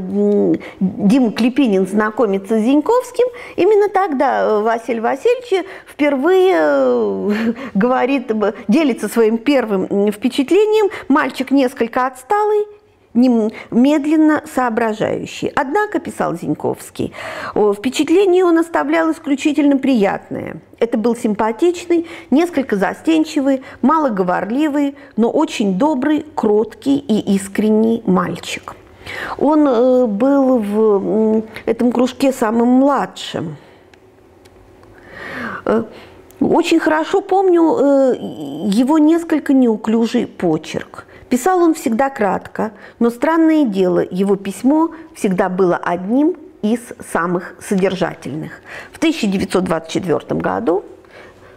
Дима 0.80 1.32
Клепинин 1.32 1.86
знакомится 1.86 2.58
с 2.58 2.62
Зиньковским, 2.62 3.26
именно 3.56 3.88
тогда 3.88 4.42
э, 4.42 4.62
Василий 4.62 5.00
Васильевич 5.00 5.66
впервые 5.86 6.54
э, 6.58 7.52
говорит, 7.74 8.30
делится 8.68 9.08
своим 9.08 9.38
первым 9.38 10.10
впечатлением. 10.12 10.90
Мальчик 11.08 11.50
несколько 11.50 12.06
отсталый, 12.06 12.66
медленно 13.14 14.42
соображающий. 14.53 15.49
Однако, 15.55 15.99
писал 15.99 16.37
Зиньковский, 16.37 17.12
впечатление 17.55 18.44
он 18.44 18.59
оставлял 18.59 19.11
исключительно 19.11 19.79
приятное. 19.79 20.61
Это 20.79 20.97
был 20.97 21.16
симпатичный, 21.16 22.07
несколько 22.31 22.77
застенчивый, 22.77 23.62
малоговорливый, 23.83 24.97
но 25.16 25.31
очень 25.31 25.79
добрый, 25.79 26.25
кроткий 26.35 26.97
и 26.97 27.35
искренний 27.35 28.03
мальчик. 28.07 28.77
Он 29.38 29.66
э, 29.66 30.07
был 30.07 30.59
в 30.59 31.44
этом 31.66 31.92
кружке 31.92 32.33
самым 32.33 32.68
младшим. 32.68 33.57
Э, 36.40 36.44
очень 36.44 36.81
хорошо 36.81 37.20
помню 37.20 37.62
э, 37.62 38.16
его 38.70 38.98
несколько 38.98 39.53
неуклюжий 39.53 40.27
почерк. 40.27 41.07
Писал 41.29 41.61
он 41.61 41.74
всегда 41.74 42.09
кратко, 42.09 42.72
но 42.98 43.11
странное 43.11 43.64
дело, 43.64 44.03
его 44.11 44.37
письмо 44.37 44.90
всегда 45.14 45.48
было 45.51 45.77
одним 45.77 46.37
из 46.62 46.81
самых 47.12 47.55
содержательных. 47.61 48.53
В 48.92 48.96
1924 48.96 50.40
году, 50.40 50.85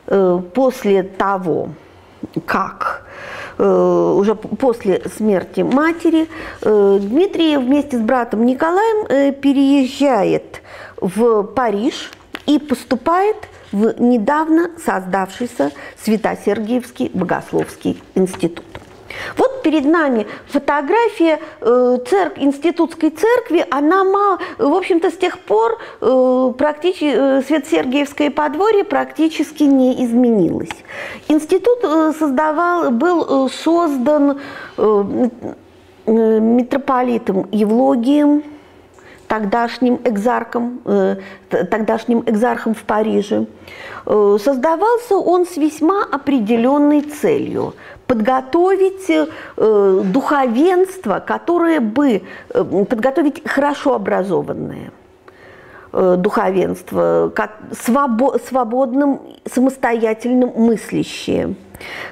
э, 0.08 0.42
после 0.54 1.04
того, 1.04 1.70
как 2.46 3.08
э, 3.58 4.14
уже 4.18 4.36
после 4.36 5.02
смерти 5.16 5.62
матери 5.62 6.28
э, 6.62 7.00
Дмитрий 7.02 7.58
вместе 7.58 7.98
с 7.98 8.02
братом 8.02 8.46
Николаем 8.46 9.34
переезжает 9.36 10.62
в 11.00 11.44
Париж 11.44 12.12
и 12.46 12.60
поступает 12.60 13.38
в 13.38 13.61
недавно 13.72 14.72
создавшийся 14.84 15.72
Свято-Сергиевский 16.04 17.12
богословский 17.14 18.02
институт. 18.16 18.66
Вот 19.38 19.62
перед 19.64 19.86
нами 19.86 20.28
фотография 20.48 21.40
э, 21.60 21.98
церк, 22.10 22.34
институтской 22.38 23.10
церкви. 23.10 23.66
Она, 23.70 24.04
мало, 24.04 24.40
в 24.58 24.74
общем-то, 24.74 25.12
с 25.12 25.18
тех 25.18 25.40
пор 25.40 25.80
э, 26.02 26.54
практически 26.58 27.14
э, 27.14 27.42
Свет-Сергиевское 27.44 28.32
подворье 28.32 28.84
практически 28.84 29.64
не 29.64 30.04
изменилось. 30.04 30.70
Институт 31.28 31.80
создавал, 32.18 32.92
был 32.92 33.50
создан 33.50 34.40
митрополитом 36.06 37.48
Евлогием, 37.52 38.44
тогдашним 39.32 39.98
экзархом, 40.04 40.82
э, 40.86 41.16
тогдашним 41.50 42.24
экзархом 42.26 42.74
в 42.74 42.84
Париже. 42.84 43.46
Э, 44.06 44.38
создавался 44.44 45.16
он 45.16 45.46
с 45.46 45.56
весьма 45.56 46.04
определенной 46.04 47.02
целью– 47.02 47.74
подготовить 48.08 49.10
э, 49.10 50.02
духовенство, 50.04 51.24
которое 51.26 51.80
бы, 51.80 52.24
подготовить 52.90 53.42
хорошо 53.48 53.96
образованное 53.96 54.92
э, 55.94 56.16
духовенство, 56.18 57.32
как 57.36 57.58
свобо, 57.80 58.38
свободным, 58.48 59.22
самостоятельным 59.52 60.52
мыслящее, 60.56 61.56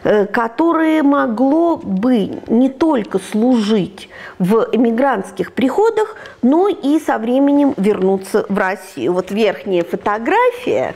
э, 0.04 0.26
которое 0.26 1.04
могло 1.04 1.78
бы 1.78 2.42
не 2.48 2.70
только 2.70 3.20
служить 3.20 4.10
в 4.38 4.68
эмигрантских 4.72 5.54
приходах, 5.54 6.16
но 6.42 6.68
и 6.68 7.00
со 7.00 7.18
временем 7.18 7.74
вернуться 7.78 8.46
в 8.50 8.58
Россию. 8.58 9.14
Вот 9.14 9.32
верхняя 9.32 9.84
фотография, 9.84 10.94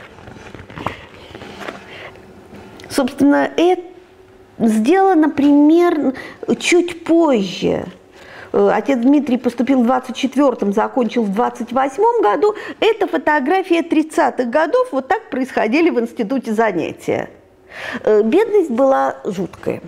собственно, 2.88 3.50
это 3.56 3.82
сделано 4.58 5.30
примерно 5.30 6.14
чуть 6.58 7.04
позже. 7.04 7.86
Э, 8.54 8.70
отец 8.72 9.00
Дмитрий 9.00 9.36
поступил 9.36 9.82
в 9.82 9.90
24-м, 9.90 10.72
закончил 10.72 11.24
в 11.24 11.30
28-м 11.30 12.22
году. 12.22 12.54
Это 12.78 13.08
фотография 13.08 13.80
30-х 13.80 14.44
годов. 14.44 14.88
Вот 14.92 15.08
так 15.08 15.28
происходили 15.28 15.90
в 15.90 15.98
институте 15.98 16.52
занятия. 16.52 17.30
Э, 18.04 18.22
бедность 18.22 18.70
была 18.70 19.16
жуткая. 19.24 19.80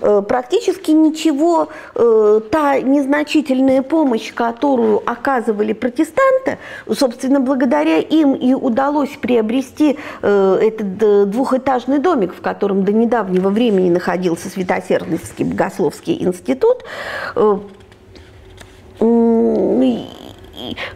Э, 0.00 0.22
практически 0.26 0.90
ничего, 0.90 1.68
э, 1.94 2.40
та 2.50 2.80
незначительная 2.80 3.82
помощь, 3.82 4.32
которую 4.32 5.02
оказывали 5.08 5.72
протестанты, 5.72 6.58
собственно, 6.92 7.40
благодаря 7.40 7.98
им 7.98 8.34
и 8.34 8.54
удалось 8.54 9.10
приобрести 9.20 9.98
э, 10.22 10.58
этот 10.60 11.30
двухэтажный 11.30 11.98
домик, 11.98 12.34
в 12.34 12.40
котором 12.40 12.84
до 12.84 12.92
недавнего 12.92 13.48
времени 13.48 13.90
находился 13.90 14.48
Святосердовский 14.48 15.44
богословский 15.44 16.22
институт. 16.22 16.84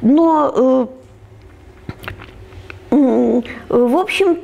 Но, 0.02 0.88
в 2.90 3.96
общем, 3.96 4.38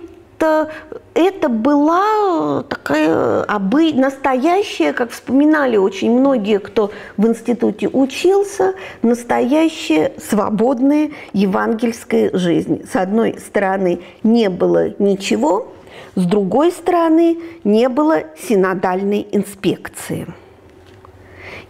это, 1.14 1.48
была 1.48 2.62
такая 2.62 3.42
обы... 3.42 3.92
настоящая, 3.92 4.92
как 4.92 5.10
вспоминали 5.10 5.76
очень 5.76 6.18
многие, 6.18 6.58
кто 6.58 6.90
в 7.16 7.26
институте 7.26 7.88
учился, 7.88 8.74
настоящая 9.02 10.12
свободная 10.18 11.10
евангельская 11.32 12.30
жизнь. 12.32 12.86
С 12.90 12.96
одной 12.96 13.38
стороны, 13.38 14.00
не 14.22 14.48
было 14.48 14.94
ничего, 14.98 15.68
с 16.14 16.24
другой 16.24 16.72
стороны, 16.72 17.38
не 17.64 17.88
было 17.88 18.24
синодальной 18.48 19.26
инспекции. 19.32 20.26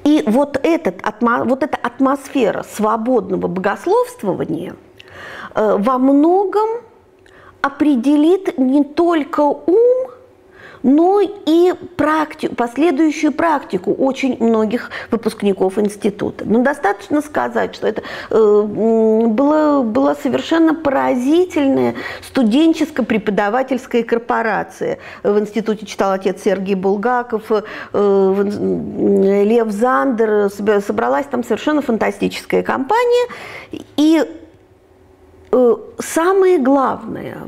И 0.05 0.23
вот, 0.27 0.59
этот, 0.63 1.03
вот 1.21 1.63
эта 1.63 1.77
атмосфера 1.77 2.65
свободного 2.75 3.47
богословствования 3.47 4.75
э, 5.55 5.77
во 5.79 5.99
многом 5.99 6.69
определит 7.63 8.59
не 8.59 8.85
только 8.85 9.41
ум, 9.41 10.09
но 10.83 11.21
и 11.21 11.75
практику, 11.97 12.55
последующую 12.55 13.33
практику 13.33 13.93
очень 13.93 14.37
многих 14.43 14.91
выпускников 15.11 15.79
института. 15.79 16.45
Но 16.47 16.63
достаточно 16.63 17.21
сказать, 17.21 17.75
что 17.75 17.89
это 17.89 18.03
э, 18.31 18.63
была, 18.63 19.83
была 19.83 20.15
совершенно 20.15 20.75
поразительная 20.75 21.95
студенческо-преподавательская 22.23 24.05
корпорация. 24.05 24.99
В 25.23 25.39
институте 25.39 25.87
читал 25.87 26.13
отец 26.13 26.43
Сергей 26.43 26.75
Булгаков, 26.75 27.51
э, 27.51 27.63
Лев 27.93 29.71
Зандер, 29.71 30.51
собралась 30.51 31.27
там 31.27 31.43
совершенно 31.43 31.83
фантастическая 31.83 32.63
компания. 32.63 33.29
И 33.97 34.25
самое 35.99 36.59
главное, 36.59 37.39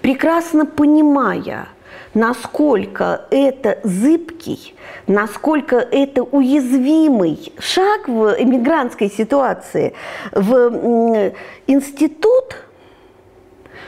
прекрасно 0.00 0.66
понимая, 0.66 1.68
насколько 2.14 3.26
это 3.30 3.78
зыбкий, 3.84 4.74
насколько 5.06 5.76
это 5.76 6.22
уязвимый 6.22 7.52
шаг 7.58 8.08
в 8.08 8.34
эмигрантской 8.38 9.10
ситуации, 9.10 9.94
в 10.32 11.32
институт 11.66 12.56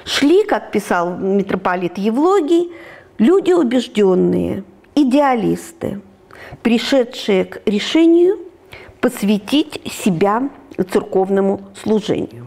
шли, 0.04 0.44
как 0.44 0.70
писал 0.70 1.16
митрополит 1.16 1.98
Евлогий, 1.98 2.72
люди 3.18 3.52
убежденные, 3.52 4.64
идеалисты, 4.94 6.00
пришедшие 6.62 7.44
к 7.46 7.62
решению 7.66 8.38
посвятить 9.00 9.80
себя 9.90 10.48
церковному 10.90 11.60
служению. 11.82 12.43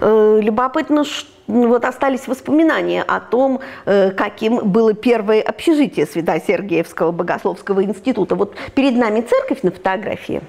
Э, 0.00 0.40
любопытно, 0.42 1.04
что 1.04 1.30
вот 1.50 1.84
остались 1.84 2.28
воспоминания 2.28 3.02
о 3.02 3.20
том, 3.20 3.60
э, 3.84 4.10
каким 4.10 4.70
было 4.70 4.94
первое 4.94 5.42
общежитие 5.42 6.06
Свято-Сергиевского 6.06 7.12
богословского 7.12 7.84
института. 7.84 8.36
Вот 8.36 8.54
перед 8.74 8.96
нами 8.96 9.20
церковь 9.20 9.62
на 9.62 9.70
фотографии, 9.70 10.42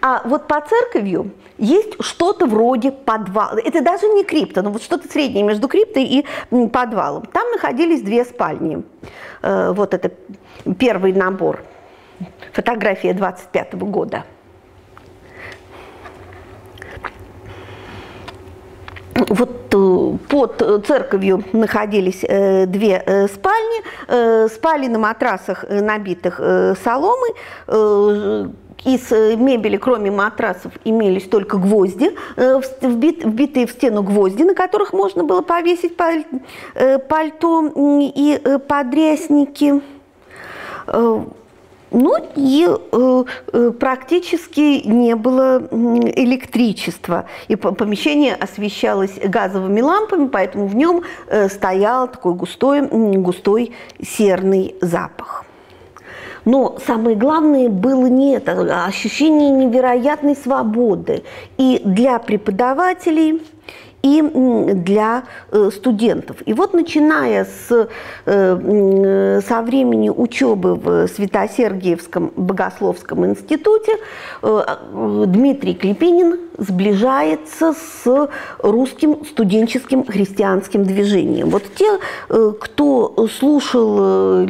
а 0.00 0.22
вот 0.24 0.48
по 0.48 0.60
церковью 0.60 1.30
есть 1.58 2.02
что-то 2.02 2.46
вроде 2.46 2.90
подвала. 2.90 3.54
Это 3.64 3.82
даже 3.82 4.08
не 4.08 4.24
крипта, 4.24 4.62
но 4.62 4.70
вот 4.70 4.82
что-то 4.82 5.08
среднее 5.08 5.44
между 5.44 5.68
криптой 5.68 6.04
и 6.04 6.26
подвалом. 6.72 7.26
Там 7.26 7.50
находились 7.52 8.02
две 8.02 8.24
спальни. 8.24 8.82
Э, 9.42 9.72
вот 9.72 9.94
это 9.94 10.10
первый 10.78 11.12
набор. 11.12 11.62
Фотография 12.52 13.14
25 13.14 13.74
года. 13.74 14.24
Вот 19.28 19.74
э, 19.74 20.16
под 20.28 20.86
церковью 20.86 21.44
находились 21.52 22.24
э, 22.24 22.66
две 22.66 23.02
э, 23.04 23.26
спальни, 23.28 24.48
спали 24.48 24.86
на 24.88 24.98
матрасах, 24.98 25.64
набитых 25.68 26.40
соломой, 26.84 27.30
из 28.84 29.10
мебели, 29.10 29.76
кроме 29.76 30.10
матрасов, 30.10 30.72
имелись 30.84 31.28
только 31.28 31.56
гвозди, 31.56 32.16
вбитые 32.36 33.66
в 33.66 33.70
стену 33.70 34.02
гвозди, 34.02 34.42
на 34.42 34.54
которых 34.54 34.92
можно 34.92 35.22
было 35.22 35.42
повесить 35.42 35.96
пальто 35.96 37.72
и 37.76 38.58
подрясники. 38.66 39.80
Ну 41.92 42.16
и 42.36 42.66
э, 42.68 43.24
э, 43.52 43.70
практически 43.78 44.86
не 44.86 45.14
было 45.14 45.62
электричества. 45.70 47.26
И 47.48 47.56
помещение 47.56 48.34
освещалось 48.34 49.18
газовыми 49.22 49.80
лампами, 49.82 50.28
поэтому 50.28 50.66
в 50.66 50.74
нем 50.74 51.02
э, 51.28 51.48
стоял 51.48 52.08
такой 52.08 52.34
густой, 52.34 52.80
густой 52.80 53.72
серный 54.00 54.74
запах. 54.80 55.44
Но 56.44 56.78
самое 56.84 57.14
главное 57.14 57.68
было 57.68 58.06
не 58.06 58.34
это, 58.34 58.52
а 58.52 58.86
ощущение 58.86 59.50
невероятной 59.50 60.34
свободы 60.34 61.22
и 61.56 61.80
для 61.84 62.18
преподавателей, 62.18 63.42
и 64.02 64.20
для 64.74 65.24
э, 65.50 65.70
студентов. 65.72 66.36
И 66.44 66.52
вот 66.52 66.74
начиная 66.74 67.44
с, 67.44 67.88
э, 68.26 69.40
со 69.46 69.62
времени 69.62 70.10
учебы 70.10 70.74
в 70.74 71.06
Свято-Сергиевском 71.08 72.32
богословском 72.36 73.24
институте 73.26 73.92
э, 74.42 74.62
Дмитрий 75.26 75.74
Клепинин 75.74 76.38
сближается 76.58 77.72
с 77.72 78.28
русским 78.58 79.24
студенческим 79.24 80.04
христианским 80.04 80.84
движением. 80.84 81.48
Вот 81.48 81.62
те, 81.74 81.98
кто 82.28 83.28
слушал 83.28 84.46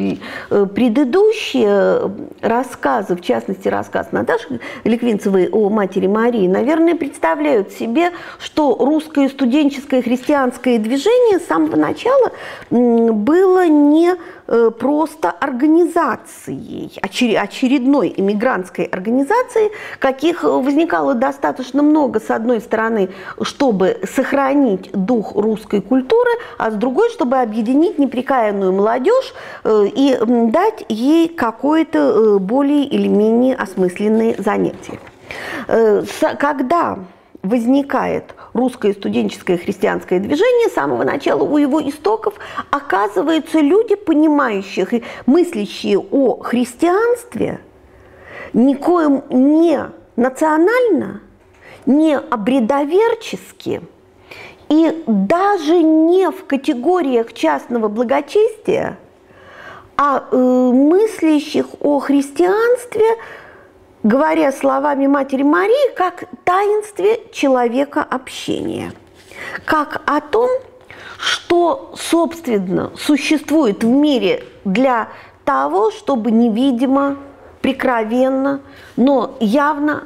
предыдущие 0.48 2.10
рассказы, 2.40 3.14
в 3.14 3.20
частности 3.20 3.68
рассказ 3.68 4.08
Наташи 4.10 4.60
Ликвинцевой 4.82 5.48
о 5.48 5.70
Матери 5.70 6.08
Марии, 6.08 6.48
наверное, 6.48 6.96
представляют 6.96 7.70
себе, 7.70 8.10
что 8.40 8.76
русское 8.78 9.28
студенчество 9.28 9.41
студенческое 9.42 10.02
христианское 10.02 10.78
движение 10.78 11.40
с 11.40 11.46
самого 11.46 11.74
начала 11.74 12.30
было 12.70 13.66
не 13.66 14.14
э, 14.46 14.70
просто 14.70 15.32
организацией, 15.32 16.92
очередной 17.02 18.14
иммигрантской 18.16 18.84
организацией, 18.84 19.72
каких 19.98 20.44
возникало 20.44 21.14
достаточно 21.14 21.82
много, 21.82 22.20
с 22.20 22.30
одной 22.30 22.60
стороны, 22.60 23.10
чтобы 23.42 23.98
сохранить 24.14 24.92
дух 24.92 25.34
русской 25.34 25.80
культуры, 25.80 26.30
а 26.56 26.70
с 26.70 26.74
другой, 26.74 27.10
чтобы 27.10 27.38
объединить 27.38 27.98
неприкаянную 27.98 28.72
молодежь 28.72 29.34
э, 29.64 29.86
и 29.92 30.16
дать 30.52 30.84
ей 30.88 31.26
какое-то 31.26 31.98
э, 31.98 32.38
более 32.38 32.84
или 32.84 33.08
менее 33.08 33.56
осмысленные 33.56 34.36
занятия. 34.38 35.00
Когда 36.38 36.98
возникает 37.42 38.34
русское 38.52 38.92
студенческое 38.92 39.58
христианское 39.58 40.20
движение, 40.20 40.68
с 40.68 40.74
самого 40.74 41.04
начала 41.04 41.42
у 41.42 41.58
его 41.58 41.80
истоков 41.82 42.34
оказываются 42.70 43.60
люди, 43.60 43.96
понимающие 43.96 44.86
и 44.90 45.02
мыслящие 45.26 45.98
о 45.98 46.40
христианстве, 46.42 47.60
никоим 48.52 49.24
не 49.30 49.90
национально, 50.16 51.20
не 51.84 52.16
обредоверчески 52.16 53.82
и 54.68 55.02
даже 55.06 55.82
не 55.82 56.30
в 56.30 56.46
категориях 56.46 57.32
частного 57.32 57.88
благочестия, 57.88 58.98
а 59.96 60.24
э, 60.30 60.36
мыслящих 60.36 61.66
о 61.80 61.98
христианстве– 61.98 63.04
говоря 64.02 64.52
словами 64.52 65.06
Матери 65.06 65.42
Марии, 65.42 65.94
как 65.94 66.24
таинстве 66.44 67.20
человека 67.32 68.02
общения, 68.02 68.92
как 69.64 70.02
о 70.06 70.20
том, 70.20 70.50
что, 71.18 71.92
собственно, 71.96 72.90
существует 72.96 73.84
в 73.84 73.88
мире 73.88 74.44
для 74.64 75.08
того, 75.44 75.90
чтобы 75.90 76.30
невидимо, 76.30 77.16
прикровенно, 77.60 78.60
но 78.96 79.36
явно 79.38 80.04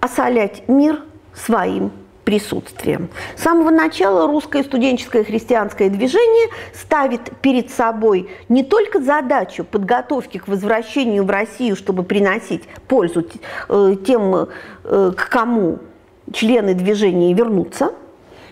осолять 0.00 0.68
мир 0.68 1.02
своим 1.34 1.92
присутствием. 2.24 3.10
С 3.36 3.42
самого 3.42 3.70
начала 3.70 4.26
русское 4.26 4.64
студенческое 4.64 5.24
христианское 5.24 5.88
движение 5.88 6.48
ставит 6.72 7.20
перед 7.40 7.70
собой 7.70 8.28
не 8.48 8.64
только 8.64 9.00
задачу 9.00 9.64
подготовки 9.64 10.38
к 10.38 10.48
возвращению 10.48 11.24
в 11.24 11.30
Россию, 11.30 11.76
чтобы 11.76 12.02
приносить 12.02 12.64
пользу 12.88 13.24
э, 13.68 13.96
тем, 14.06 14.48
э, 14.84 15.12
к 15.16 15.28
кому 15.28 15.78
члены 16.32 16.74
движения 16.74 17.32
вернутся, 17.34 17.92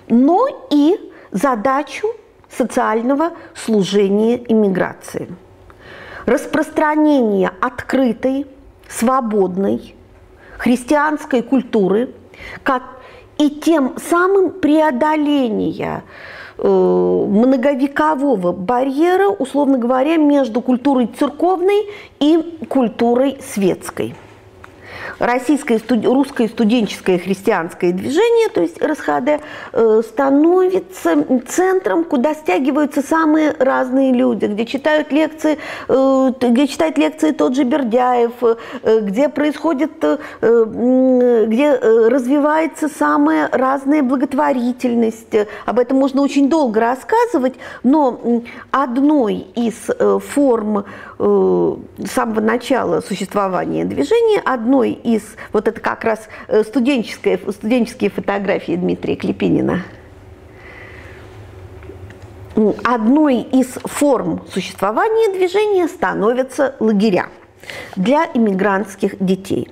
но 0.09 0.47
и 0.70 0.97
задачу 1.31 2.09
социального 2.51 3.33
служения 3.55 4.37
иммиграции. 4.37 5.29
Распространение 6.27 7.51
открытой, 7.61 8.47
свободной 8.89 9.95
христианской 10.59 11.43
культуры, 11.43 12.11
и 13.43 13.51
тем 13.51 13.95
самым 13.99 14.51
преодоление 14.51 16.05
э, 16.59 16.68
многовекового 16.68 18.53
барьера, 18.53 19.28
условно 19.28 19.78
говоря, 19.78 20.16
между 20.16 20.61
культурой 20.61 21.09
церковной 21.18 21.88
и 22.20 22.38
культурой 22.68 23.38
светской. 23.53 24.14
Российское, 25.18 25.80
русское 26.05 26.48
студенческое 26.48 27.18
христианское 27.18 27.92
движение, 27.92 28.48
то 28.48 28.61
есть 28.61 28.82
РСХД, 28.82 29.42
э, 29.72 30.03
становится 30.05 31.16
центром, 31.48 32.05
куда 32.05 32.34
стягиваются 32.34 33.03
самые 33.03 33.55
разные 33.59 34.12
люди, 34.12 34.46
где 34.46 34.66
читают 34.66 35.12
лекции, 35.12 35.59
э, 35.88 36.32
где 36.40 36.66
читает 36.66 36.98
лекции 36.98 37.30
тот 37.32 37.55
же 37.55 37.64
Бердяев, 37.64 38.32
э, 38.42 39.00
где 39.00 39.28
происходит, 39.28 39.92
где 40.40 41.72
развивается 41.72 42.88
самая 42.88 43.48
разная 43.53 44.03
благотворительность. 44.03 45.34
Об 45.66 45.78
этом 45.78 45.98
можно 45.98 46.22
очень 46.22 46.48
долго 46.48 46.80
рассказывать, 46.80 47.55
но 47.82 48.42
одной 48.70 49.46
из 49.55 49.74
форм 50.34 50.84
с 51.23 52.11
самого 52.11 52.41
начала 52.41 53.01
существования 53.01 53.85
движения, 53.85 54.41
одной 54.45 54.91
из, 54.91 55.23
вот 55.53 55.68
это 55.68 55.81
как 55.81 56.03
раз 56.03 56.29
студенческая, 56.64 57.39
студенческие 57.39 58.11
фотографии 58.11 58.75
Дмитрия 58.75 59.14
Клепинина, 59.14 59.85
одной 62.85 63.41
из 63.41 63.68
форм 63.85 64.43
существования 64.53 65.33
движения 65.33 65.89
становятся 65.89 66.75
лагеря 66.81 67.29
для 67.97 68.27
иммигрантских 68.35 69.25
детей. 69.25 69.68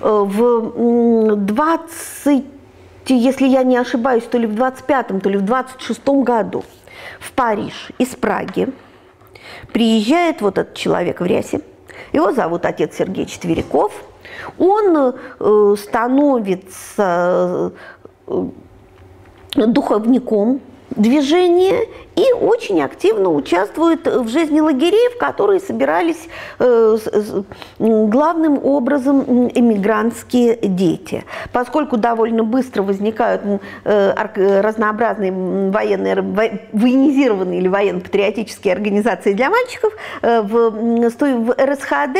Э, 0.00 0.24
в 0.26 1.36
20, 1.36 2.44
если 3.08 3.46
я 3.46 3.62
не 3.62 3.76
ошибаюсь, 3.76 4.24
то 4.24 4.38
ли 4.38 4.46
в 4.46 4.54
25 4.54 5.22
то 5.22 5.28
ли 5.28 5.36
в 5.36 5.42
26 5.42 6.08
году 6.22 6.64
в 7.20 7.32
Париж 7.32 7.90
из 7.98 8.08
Праги 8.08 8.68
приезжает 9.72 10.40
вот 10.40 10.58
этот 10.58 10.74
человек 10.74 11.20
в 11.20 11.24
рясе, 11.24 11.60
его 12.12 12.32
зовут 12.32 12.64
отец 12.64 12.96
Сергей 12.96 13.26
Четверяков, 13.26 13.92
он 14.58 15.14
э, 15.40 15.74
становится 15.78 17.72
э, 18.26 18.46
духовником 19.54 20.60
движения 20.90 21.86
и 22.18 22.32
очень 22.32 22.82
активно 22.82 23.30
участвует 23.30 24.06
в 24.06 24.28
жизни 24.28 24.60
лагерей, 24.60 25.08
в 25.14 25.18
которые 25.18 25.60
собирались 25.60 26.28
э, 26.58 26.96
главным 27.78 28.64
образом 28.64 29.48
эмигрантские 29.54 30.56
дети. 30.56 31.24
Поскольку 31.52 31.96
довольно 31.96 32.42
быстро 32.42 32.82
возникают 32.82 33.42
э, 33.84 34.60
разнообразные 34.60 35.70
военные, 35.70 36.16
военизированные 36.72 37.60
или 37.60 37.68
военно-патриотические 37.68 38.74
организации 38.74 39.32
для 39.32 39.48
мальчиков, 39.48 39.92
э, 40.22 40.40
в, 40.42 40.70
в 40.70 41.52
РСХД 41.52 42.18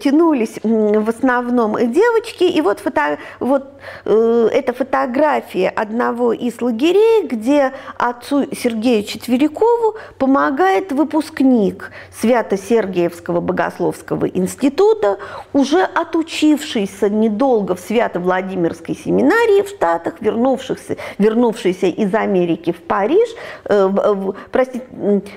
тянулись 0.00 0.58
в 0.62 1.08
основном 1.08 1.76
девочки. 1.90 2.44
И 2.44 2.60
вот, 2.60 2.80
фото, 2.80 3.18
вот 3.40 3.72
эта 4.04 4.72
фотография 4.74 5.70
одного 5.70 6.34
из 6.34 6.60
лагерей, 6.60 7.26
где 7.26 7.72
отцу 7.96 8.46
Сергею 8.54 9.02
Четверикову 9.22 9.94
помогает 10.18 10.90
выпускник 10.90 11.92
Свято-Сергиевского 12.20 13.40
богословского 13.40 14.26
института, 14.26 15.18
уже 15.52 15.82
отучившийся 15.82 17.08
недолго 17.08 17.76
в 17.76 17.80
Свято-Владимирской 17.80 18.96
семинарии 18.96 19.62
в 19.62 19.68
Штатах, 19.68 20.14
вернувшийся, 20.20 20.96
вернувшийся 21.18 21.86
из 21.86 22.12
Америки 22.12 22.72
в 22.72 22.82
Париж, 22.82 23.28
э, 23.66 23.86
в, 23.86 24.34
простите, 24.50 24.86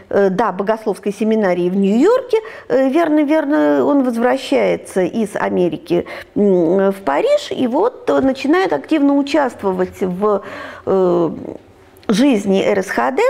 э, 0.10 0.30
да, 0.32 0.52
богословской 0.52 1.14
семинарии 1.14 1.70
в 1.70 1.76
Нью-Йорке, 1.76 2.40
э, 2.68 2.90
верно, 2.90 3.20
верно, 3.24 3.86
он 3.86 4.04
возвращается 4.04 5.02
из 5.02 5.36
Америки 5.36 6.08
в 6.34 6.96
Париж 7.06 7.52
и 7.52 7.68
вот 7.68 8.08
начинает 8.08 8.74
активно 8.74 9.16
участвовать 9.16 10.02
в 10.02 10.42
э, 10.88 11.30
жизни 12.08 12.66
РСХД, 12.74 13.22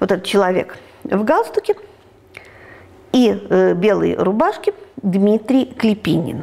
вот 0.00 0.12
этот 0.12 0.24
человек 0.24 0.76
в 1.04 1.24
галстуке 1.24 1.76
и 3.12 3.46
э, 3.48 3.74
белой 3.74 4.14
рубашке 4.16 4.74
Дмитрий 5.02 5.66
Клепинин. 5.66 6.42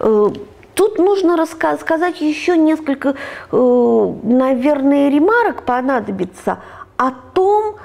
Э, 0.00 0.30
тут 0.74 0.98
нужно 0.98 1.36
рассказ, 1.36 1.80
сказать 1.80 2.20
еще 2.20 2.56
несколько, 2.56 3.14
э, 3.52 4.14
наверное, 4.22 5.08
ремарок 5.08 5.62
понадобится 5.62 6.58
о 6.96 7.12
том, 7.12 7.76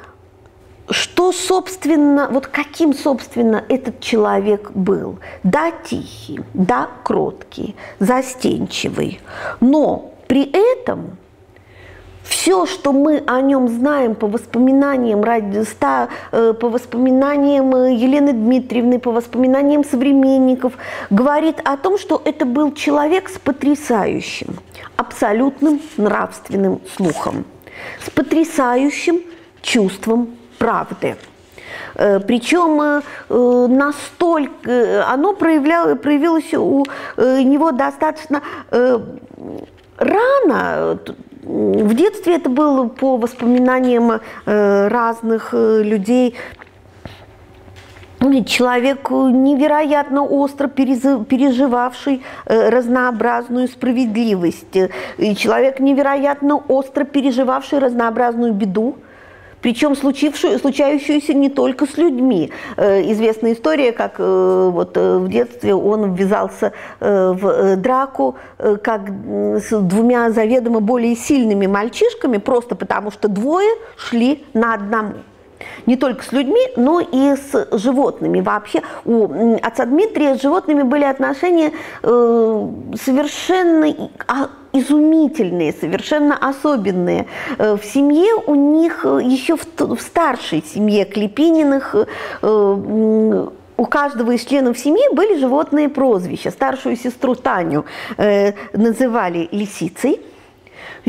что, 0.90 1.32
собственно, 1.32 2.28
вот 2.32 2.48
каким, 2.48 2.96
собственно, 2.96 3.64
этот 3.70 4.00
человек 4.00 4.72
был. 4.72 5.20
Да, 5.44 5.72
тихий, 5.72 6.40
да, 6.56 6.90
кроткий, 7.04 7.76
застенчивый, 8.00 9.22
но 9.60 10.14
при 10.28 10.50
этом 10.52 11.19
все, 12.30 12.66
что 12.68 12.94
мы 12.94 13.24
о 13.26 13.42
нем 13.42 13.68
знаем 13.68 14.14
по 14.16 14.28
воспоминаниям 14.28 15.24
э, 15.24 16.54
по 16.54 16.70
воспоминаниям 16.70 17.76
э, 17.76 17.94
Елены 17.96 18.34
Дмитриевны, 18.34 19.00
по 19.00 19.12
воспоминаниям 19.12 19.84
современников, 19.84 20.74
говорит 21.10 21.60
о 21.66 21.76
том, 21.76 21.98
что 21.98 22.22
это 22.24 22.46
был 22.46 22.74
человек 22.74 23.30
с 23.30 23.40
потрясающим, 23.40 24.60
абсолютным 24.96 25.82
нравственным 25.98 26.82
слухом, 26.96 27.46
с 28.06 28.10
потрясающим 28.12 29.22
чувством 29.62 30.38
правды. 30.60 31.16
Э, 31.96 32.20
Причем 32.20 33.02
настолько 33.76 35.06
оно 35.12 35.34
проявляло, 35.34 35.96
проявилось 35.96 36.54
у 36.54 36.86
него 37.18 37.72
достаточно 37.72 38.42
рано, 39.98 41.00
в 41.50 41.96
детстве 41.96 42.36
это 42.36 42.48
было 42.48 42.88
по 42.88 43.18
воспоминаниям 43.18 44.12
э, 44.46 44.88
разных 44.88 45.50
э, 45.54 45.82
людей, 45.82 46.36
человек 48.46 49.10
невероятно 49.10 50.24
остро 50.26 50.68
переживавший 50.68 52.22
э, 52.46 52.70
разнообразную 52.70 53.68
справедливость, 53.68 54.78
человек 55.38 55.80
невероятно 55.80 56.58
остро 56.68 57.04
переживавший 57.04 57.80
разнообразную 57.80 58.54
беду, 58.54 58.98
причем 59.62 59.96
случающуюся 59.96 61.34
не 61.34 61.50
только 61.50 61.86
с 61.86 61.98
людьми. 61.98 62.52
Э, 62.78 63.02
известная 63.12 63.54
история, 63.54 63.92
как 63.92 64.16
э, 64.18 64.70
вот 64.72 64.96
э, 64.96 65.18
в 65.18 65.30
детстве 65.30 65.74
он 65.74 66.14
ввязался 66.14 66.74
в 67.00 67.76
драку 67.78 68.36
как 68.58 69.10
с 69.10 69.70
двумя 69.72 70.32
заведомо 70.32 70.80
более 70.80 71.16
сильными 71.16 71.68
мальчишками, 71.68 72.38
просто 72.38 72.76
потому 72.76 73.12
что 73.12 73.28
двое 73.28 73.70
шли 73.98 74.44
на 74.54 74.74
одному 74.74 75.14
не 75.86 75.96
только 75.96 76.24
с 76.24 76.32
людьми, 76.32 76.62
но 76.76 77.00
и 77.00 77.36
с 77.36 77.68
животными. 77.72 78.42
Вообще 78.42 78.82
у 79.06 79.56
отца 79.62 79.86
Дмитрия 79.86 80.36
с 80.36 80.42
животными 80.42 80.84
были 80.84 81.04
отношения 81.04 81.72
э, 82.04 82.68
совершенно 83.04 84.10
а, 84.28 84.50
изумительные, 84.74 85.74
совершенно 85.74 86.38
особенные. 86.38 87.28
Э, 87.58 87.76
в 87.76 87.86
семье 87.86 88.34
у 88.46 88.56
них 88.56 89.06
э, 89.06 89.20
еще 89.24 89.56
в, 89.56 89.66
в 89.78 90.02
старшей 90.02 90.64
семье 90.64 91.06
Клепининых 91.06 91.96
э, 92.42 93.48
у 93.80 93.86
каждого 93.86 94.32
из 94.32 94.44
членов 94.44 94.78
семьи 94.78 95.04
были 95.14 95.40
животные 95.40 95.88
прозвища. 95.88 96.52
Старшую 96.52 96.98
сестру 96.98 97.36
Таню 97.36 97.86
э, 98.18 98.52
называли 98.74 99.48
лисицей, 99.52 100.20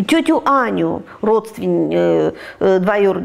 Тетю 0.02 0.42
Аню, 0.44 1.02
родственницу, 1.20 2.36
двоюр, 2.58 3.20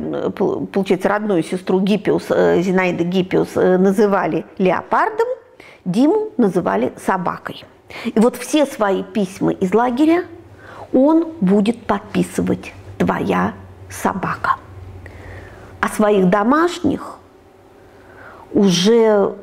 получается, 0.71 1.09
родную 1.09 1.43
сестру 1.43 1.79
Гиппиус, 1.79 2.27
Зинаида 2.27 3.03
Гиппиус, 3.03 3.55
называли 3.55 4.45
леопардом, 4.57 5.27
Диму 5.85 6.29
называли 6.37 6.93
собакой. 7.05 7.63
И 8.03 8.19
вот 8.19 8.35
все 8.35 8.65
свои 8.65 9.03
письма 9.03 9.51
из 9.51 9.73
лагеря 9.73 10.23
он 10.93 11.33
будет 11.41 11.85
подписывать 11.85 12.73
«твоя 12.97 13.53
собака». 13.89 14.57
А 15.81 15.89
своих 15.89 16.29
домашних 16.29 17.17
уже 18.53 19.35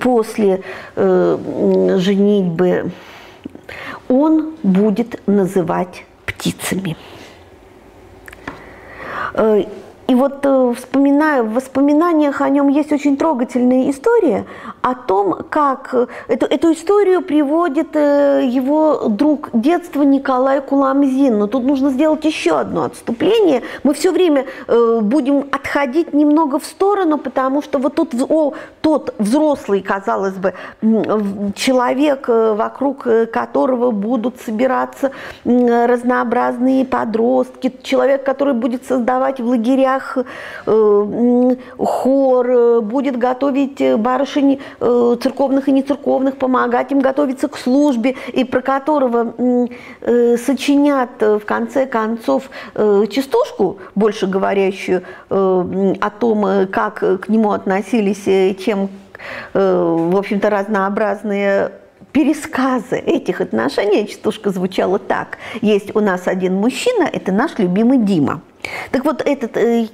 после 0.00 0.62
э, 0.96 1.96
женитьбы 1.98 2.90
он 4.08 4.54
будет 4.62 5.26
называть 5.26 6.04
птицами. 6.26 6.96
И 10.08 10.14
вот 10.14 10.44
э, 10.44 10.74
вспоминаю, 10.76 11.44
в 11.44 11.54
воспоминаниях 11.54 12.40
о 12.40 12.48
нем 12.48 12.68
есть 12.68 12.92
очень 12.92 13.16
трогательная 13.16 13.90
история 13.90 14.46
о 14.82 14.94
том, 14.94 15.44
как 15.48 15.94
э, 15.94 16.06
эту, 16.28 16.46
эту 16.46 16.72
историю 16.72 17.22
приводит 17.22 17.94
э, 17.94 18.42
его 18.44 19.08
друг 19.08 19.50
детства 19.52 20.02
Николай 20.02 20.60
Куламзин. 20.60 21.38
Но 21.38 21.46
тут 21.46 21.64
нужно 21.64 21.90
сделать 21.90 22.24
еще 22.24 22.58
одно 22.58 22.84
отступление. 22.84 23.62
Мы 23.84 23.94
все 23.94 24.10
время 24.10 24.46
будем 24.66 25.46
отходить 25.52 26.12
немного 26.12 26.58
в 26.58 26.64
сторону, 26.64 27.18
потому 27.18 27.62
что 27.62 27.78
вот 27.78 27.94
тут 27.94 28.14
о, 28.28 28.54
тот 28.80 29.14
взрослый, 29.18 29.82
казалось 29.82 30.34
бы, 30.34 30.54
человек, 31.54 32.28
вокруг 32.28 33.06
которого 33.32 33.90
будут 33.90 34.40
собираться 34.40 35.12
разнообразные 35.44 36.84
подростки, 36.84 37.72
человек, 37.82 38.24
который 38.24 38.54
будет 38.54 38.84
создавать 38.84 39.40
в 39.40 39.46
лагерях 39.46 39.91
церквях 39.92 40.18
э, 40.66 41.56
хор, 41.78 42.50
э, 42.50 42.80
будет 42.80 43.18
готовить 43.18 43.96
барышень 43.98 44.60
э, 44.80 45.16
церковных 45.22 45.68
и 45.68 45.72
нецерковных, 45.72 46.36
помогать 46.36 46.92
им 46.92 47.00
готовиться 47.00 47.48
к 47.48 47.56
службе, 47.56 48.16
и 48.32 48.44
про 48.44 48.60
которого 48.60 49.34
сочинят 50.36 51.10
в 51.20 51.40
конце 51.40 51.86
концов 51.86 52.50
частушку, 52.74 53.78
больше 53.94 54.26
говорящую 54.26 55.02
о 55.28 56.10
том, 56.18 56.66
как 56.70 57.20
к 57.20 57.28
нему 57.28 57.52
относились, 57.52 58.58
чем, 58.58 58.88
в 59.54 60.16
общем-то, 60.16 60.50
разнообразные 60.50 61.72
пересказы 62.12 62.96
этих 62.96 63.40
отношений, 63.40 64.06
частушка 64.06 64.50
звучала 64.50 64.98
так. 64.98 65.38
Есть 65.60 65.94
у 65.96 66.00
нас 66.00 66.26
один 66.26 66.54
мужчина, 66.54 67.08
это 67.10 67.32
наш 67.32 67.58
любимый 67.58 67.98
Дима. 67.98 68.42
Так 68.90 69.04
вот, 69.04 69.22
этот 69.22 69.56
э, 69.56 69.88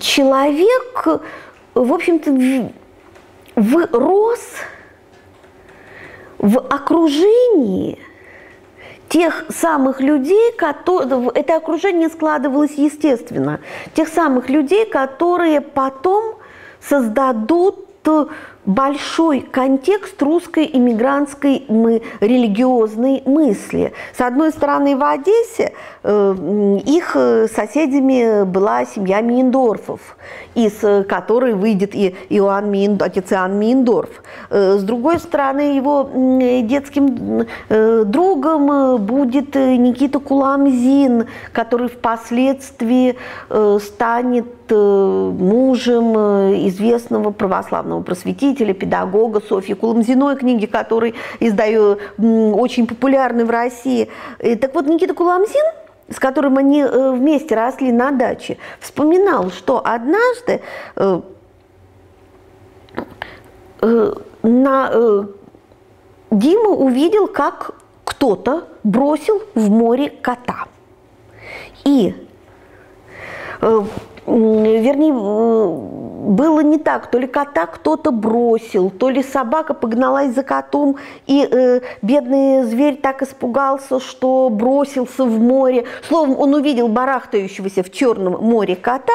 человек, 0.00 1.06
в 1.74 1.92
общем-то, 1.92 2.72
рос 3.92 4.40
в 6.38 6.58
окружении 6.58 7.98
тех 9.08 9.44
самых 9.48 10.00
людей, 10.00 10.52
которые, 10.52 11.30
это 11.34 11.56
окружение 11.56 12.08
складывалось 12.08 12.72
естественно, 12.72 13.60
тех 13.94 14.08
самых 14.08 14.48
людей, 14.50 14.84
которые 14.86 15.60
потом 15.60 16.36
создадут 16.80 17.86
большой 18.68 19.40
контекст 19.40 20.22
русской 20.22 20.68
иммигрантской 20.70 21.64
мы, 21.68 22.02
религиозной 22.20 23.22
мысли. 23.24 23.94
С 24.16 24.20
одной 24.20 24.50
стороны, 24.50 24.94
в 24.94 25.02
Одессе 25.02 25.72
э, 26.02 26.78
их 26.84 27.16
соседями 27.50 28.44
была 28.44 28.84
семья 28.84 29.22
Миендорфов, 29.22 30.18
из 30.54 30.74
которой 31.08 31.54
выйдет 31.54 31.94
и 31.94 32.14
Иоанн 32.28 32.70
Миен, 32.70 32.98
отец 33.00 33.32
Иоанн 33.32 33.58
Миендорф. 33.58 34.22
Э, 34.50 34.76
с 34.78 34.82
другой 34.82 35.18
стороны, 35.18 35.74
его 35.74 36.10
детским 36.62 37.46
э, 37.70 38.04
другом 38.04 38.98
будет 38.98 39.54
Никита 39.54 40.18
Куламзин, 40.20 41.26
который 41.52 41.88
впоследствии 41.88 43.16
станет 43.80 44.57
мужем 44.74 46.16
известного 46.66 47.30
православного 47.30 48.02
просветителя 48.02 48.74
педагога 48.74 49.40
Софьи 49.40 49.74
Куламзиной, 49.74 50.36
книги 50.36 50.66
которой 50.66 51.14
издаю, 51.40 51.98
очень 52.18 52.86
популярны 52.86 53.44
в 53.44 53.50
России. 53.50 54.08
И, 54.40 54.54
так 54.54 54.74
вот, 54.74 54.86
Никита 54.86 55.14
Куламзин 55.14 55.64
с 56.10 56.18
которым 56.18 56.56
они 56.56 56.82
э, 56.82 57.12
вместе 57.12 57.54
росли 57.54 57.92
на 57.92 58.10
даче, 58.10 58.56
вспоминал, 58.80 59.50
что 59.50 59.82
однажды 59.84 60.62
э, 60.96 61.20
э, 63.82 64.12
на, 64.42 65.26
Дима 66.30 66.70
увидел, 66.70 67.26
как 67.26 67.72
кто-то 68.04 68.68
бросил 68.84 69.42
в 69.54 69.70
море 69.70 70.10
кота. 70.10 70.66
И 71.84 72.14
вернее, 74.28 75.12
было 76.28 76.60
не 76.60 76.78
так. 76.78 77.10
То 77.10 77.18
ли 77.18 77.26
кота 77.26 77.66
кто-то 77.66 78.10
бросил, 78.10 78.90
то 78.90 79.08
ли 79.08 79.22
собака 79.22 79.74
погналась 79.74 80.34
за 80.34 80.42
котом, 80.42 80.96
и 81.26 81.48
э, 81.50 81.80
бедный 82.02 82.64
зверь 82.64 82.96
так 82.96 83.22
испугался, 83.22 84.00
что 84.00 84.48
бросился 84.50 85.24
в 85.24 85.40
море. 85.40 85.86
Словом, 86.06 86.38
он 86.38 86.54
увидел 86.54 86.88
барахтающегося 86.88 87.82
в 87.82 87.90
Черном 87.90 88.42
море 88.42 88.76
кота, 88.76 89.12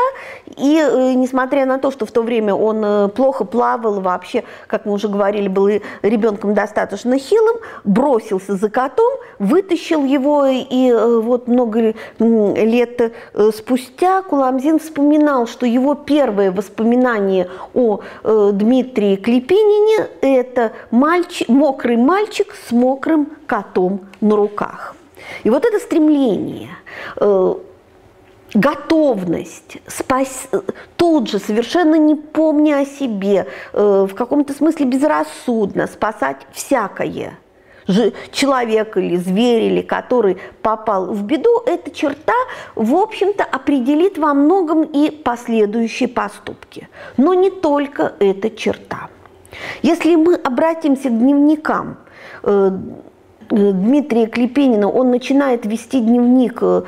и 0.58 0.78
э, 0.78 1.14
несмотря 1.14 1.66
на 1.66 1.78
то, 1.78 1.92
что 1.92 2.06
в 2.06 2.12
то 2.12 2.22
время 2.22 2.56
он 2.56 2.84
э, 2.84 3.08
плохо 3.10 3.46
плавал, 3.46 4.02
вообще, 4.02 4.44
как 4.68 4.86
мы 4.86 4.94
уже 4.94 5.08
говорили, 5.08 5.48
был 5.48 5.70
ребенком 6.02 6.54
достаточно 6.54 7.18
хилым, 7.18 7.58
бросился 7.84 8.56
за 8.56 8.70
котом, 8.70 9.14
вытащил 9.40 10.04
его, 10.04 10.46
и 10.46 10.90
э, 10.90 11.20
вот 11.20 11.48
много 11.48 11.94
лет 12.20 13.02
э, 13.02 13.52
спустя 13.56 14.22
Куламзин 14.24 14.80
вспоминал, 15.04 15.48
что 15.48 15.66
его 15.66 15.96
первое 15.96 16.52
воспоминание 16.52 17.50
о 17.74 18.00
э, 18.24 18.52
Дмитрии 18.54 19.18
Клепинине– 19.18 20.08
это 20.22 20.72
мальчик, 20.92 21.50
мокрый 21.50 21.98
мальчик 21.98 22.56
с 22.68 22.72
мокрым 22.72 23.28
котом 23.46 24.02
на 24.22 24.36
руках. 24.36 24.96
И 25.44 25.50
вот 25.50 25.66
это 25.66 25.80
стремление 25.80 26.70
э, 27.18 27.54
готовность 28.54 29.78
спас... 29.88 30.48
тут 30.96 31.30
же, 31.30 31.40
совершенно 31.40 31.96
не 31.96 32.16
помня 32.16 32.80
о 32.80 32.86
себе, 32.86 33.48
э, 33.74 34.08
в 34.10 34.16
каком-то 34.16 34.54
смысле 34.54 34.86
безрассудно 34.86 35.88
спасать 35.88 36.38
всякое– 36.54 37.38
человек 38.32 38.98
или 38.98 39.16
зверь, 39.18 39.64
или 39.64 39.82
который 39.82 40.38
попал 40.62 41.08
в 41.08 41.24
беду, 41.24 41.62
эта 41.66 41.92
черта, 41.92 42.34
в 42.76 42.96
общем-то, 42.96 43.44
определит 43.44 44.18
во 44.18 44.34
многом 44.34 44.84
и 44.84 45.10
последующие 45.12 46.10
поступки. 46.10 46.90
Но 47.18 47.34
не 47.34 47.50
только 47.50 48.14
эта 48.20 48.50
черта. 48.50 49.10
Если 49.82 50.16
мы 50.16 50.36
обратимся 50.36 51.10
к 51.10 51.18
дневникам 51.18 51.98
э, 52.44 52.72
Дмитрия 53.50 54.28
Клепенина, 54.28 54.90
он 54.90 55.12
начинает 55.12 55.66
вести 55.66 56.00
дневник 56.00 56.60
э, 56.62 56.84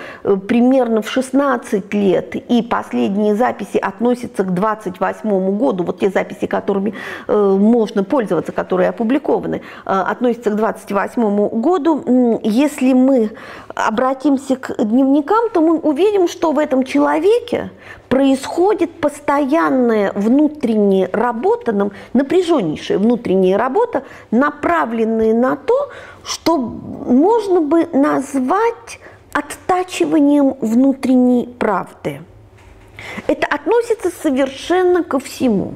примерно 0.47 1.01
в 1.01 1.09
16 1.09 1.93
лет, 1.93 2.35
и 2.35 2.61
последние 2.61 3.35
записи 3.35 3.77
относятся 3.77 4.43
к 4.43 4.53
28 4.53 5.57
году, 5.57 5.83
вот 5.83 5.99
те 5.99 6.09
записи, 6.09 6.47
которыми 6.47 6.93
э, 7.27 7.57
можно 7.59 8.03
пользоваться, 8.03 8.51
которые 8.51 8.89
опубликованы, 8.89 9.61
э, 9.85 9.89
относятся 9.89 10.51
к 10.51 10.55
28 10.55 11.47
году. 11.49 12.39
Если 12.43 12.93
мы 12.93 13.31
обратимся 13.75 14.55
к 14.55 14.83
дневникам, 14.83 15.49
то 15.53 15.61
мы 15.61 15.77
увидим, 15.77 16.27
что 16.27 16.51
в 16.53 16.59
этом 16.59 16.83
человеке 16.83 17.71
происходит 18.07 18.91
постоянная 19.01 20.13
внутренняя 20.13 21.09
работа, 21.11 21.91
напряженнейшая 22.13 22.97
внутренняя 22.97 23.57
работа, 23.57 24.03
направленная 24.31 25.33
на 25.33 25.57
то, 25.57 25.89
что 26.23 26.57
можно 26.57 27.61
бы 27.61 27.87
назвать 27.91 28.99
оттачиванием 29.33 30.55
внутренней 30.61 31.47
правды. 31.59 32.21
Это 33.27 33.45
относится 33.47 34.09
совершенно 34.09 35.03
ко 35.03 35.19
всему. 35.19 35.73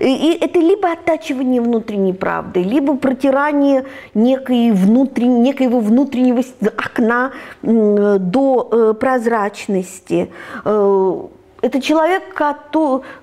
И 0.00 0.38
это 0.40 0.58
либо 0.58 0.92
оттачивание 0.92 1.60
внутренней 1.60 2.12
правды, 2.12 2.62
либо 2.62 2.96
протирание 2.96 3.84
некой 4.14 4.72
внутренней, 4.72 5.40
некоего 5.40 5.80
внутреннего 5.80 6.42
окна 6.76 7.32
до 7.62 8.68
э, 8.70 8.94
прозрачности. 8.94 10.30
Э, 10.64 11.22
это 11.60 11.80
человек, 11.80 12.22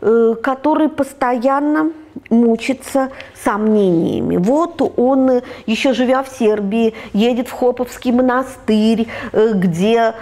э, 0.01 0.36
который 0.41 0.89
постоянно 0.89 1.91
мучиться 2.30 3.10
сомнениями. 3.34 4.38
Вот 4.38 4.82
он, 4.97 5.41
еще 5.66 5.93
живя 5.93 6.24
в 6.24 6.30
Сербии, 6.30 6.93
едет 7.14 7.47
в 7.47 7.53
Хоповский 7.53 8.12
монастырь, 8.12 9.07
где 9.34 10.14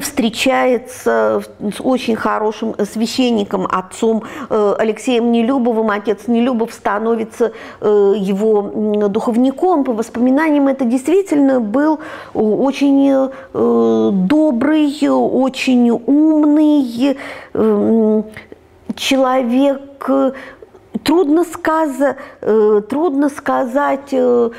встречается 0.00 1.42
с 1.60 1.80
очень 1.80 2.16
хорошим 2.16 2.74
священником, 2.84 3.66
отцом 3.70 4.24
э, 4.50 4.74
Алексеем 4.78 5.32
Нелюбовым. 5.32 5.90
Отец 5.90 6.26
Нелюбов 6.26 6.72
становится 6.72 7.52
его 7.80 9.08
духовником. 9.08 9.84
По 9.84 9.92
воспоминаниям, 9.92 10.68
это 10.68 10.84
действительно 10.84 11.60
был 11.60 12.00
очень 12.34 13.30
добрый, 13.52 15.08
очень 15.08 15.90
умный 15.90 17.16
человек, 18.96 20.04
э, 20.08 20.32
трудно, 21.04 21.44
сказ, 21.44 21.96
э, 22.40 22.82
трудно 22.88 23.28
сказать, 23.28 24.12
э, 24.12 24.50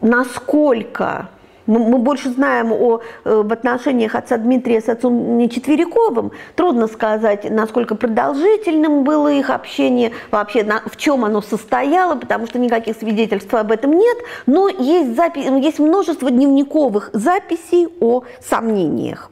насколько 0.00 1.28
Мы, 1.66 1.98
больше 1.98 2.30
знаем 2.30 2.72
о, 2.72 3.00
об 3.24 3.52
отношениях 3.52 4.14
отца 4.14 4.36
Дмитрия 4.36 4.80
с 4.80 4.88
отцом 4.88 5.48
Четвериковым. 5.48 6.32
Трудно 6.56 6.86
сказать, 6.88 7.50
насколько 7.50 7.94
продолжительным 7.94 9.04
было 9.04 9.32
их 9.32 9.50
общение, 9.50 10.12
вообще 10.30 10.62
на, 10.62 10.82
в 10.84 10.96
чем 10.96 11.24
оно 11.24 11.40
состояло, 11.40 12.16
потому 12.16 12.46
что 12.46 12.58
никаких 12.58 12.96
свидетельств 12.96 13.52
об 13.54 13.72
этом 13.72 13.92
нет. 13.92 14.18
Но 14.46 14.68
есть, 14.68 15.16
запись, 15.16 15.44
есть 15.44 15.78
множество 15.78 16.30
дневниковых 16.30 17.10
записей 17.12 17.88
о 18.00 18.24
сомнениях. 18.40 19.30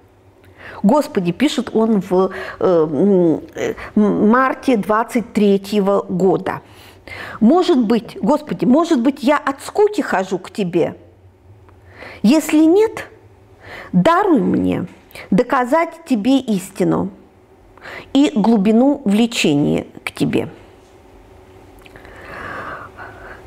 Господи, 0.83 1.33
пишет 1.33 1.70
он 1.74 2.01
в 2.01 2.30
э, 2.59 3.39
марте 3.95 4.76
23 4.76 5.83
года. 6.09 6.61
Может 7.41 7.78
быть, 7.78 8.16
Господи, 8.20 8.64
может 8.64 9.01
быть, 9.01 9.22
я 9.22 9.39
от 9.39 9.62
скуки 9.62 10.01
хожу 10.01 10.39
к 10.39 10.51
Тебе? 10.51 10.97
Если 12.23 12.65
нет, 12.65 13.09
даруй 13.93 14.41
мне 14.41 14.87
доказать 15.31 16.05
Тебе 16.07 16.39
истину 16.39 17.11
и 18.13 18.31
глубину 18.35 19.03
влечения 19.05 19.87
к 20.05 20.13
Тебе. 20.13 20.49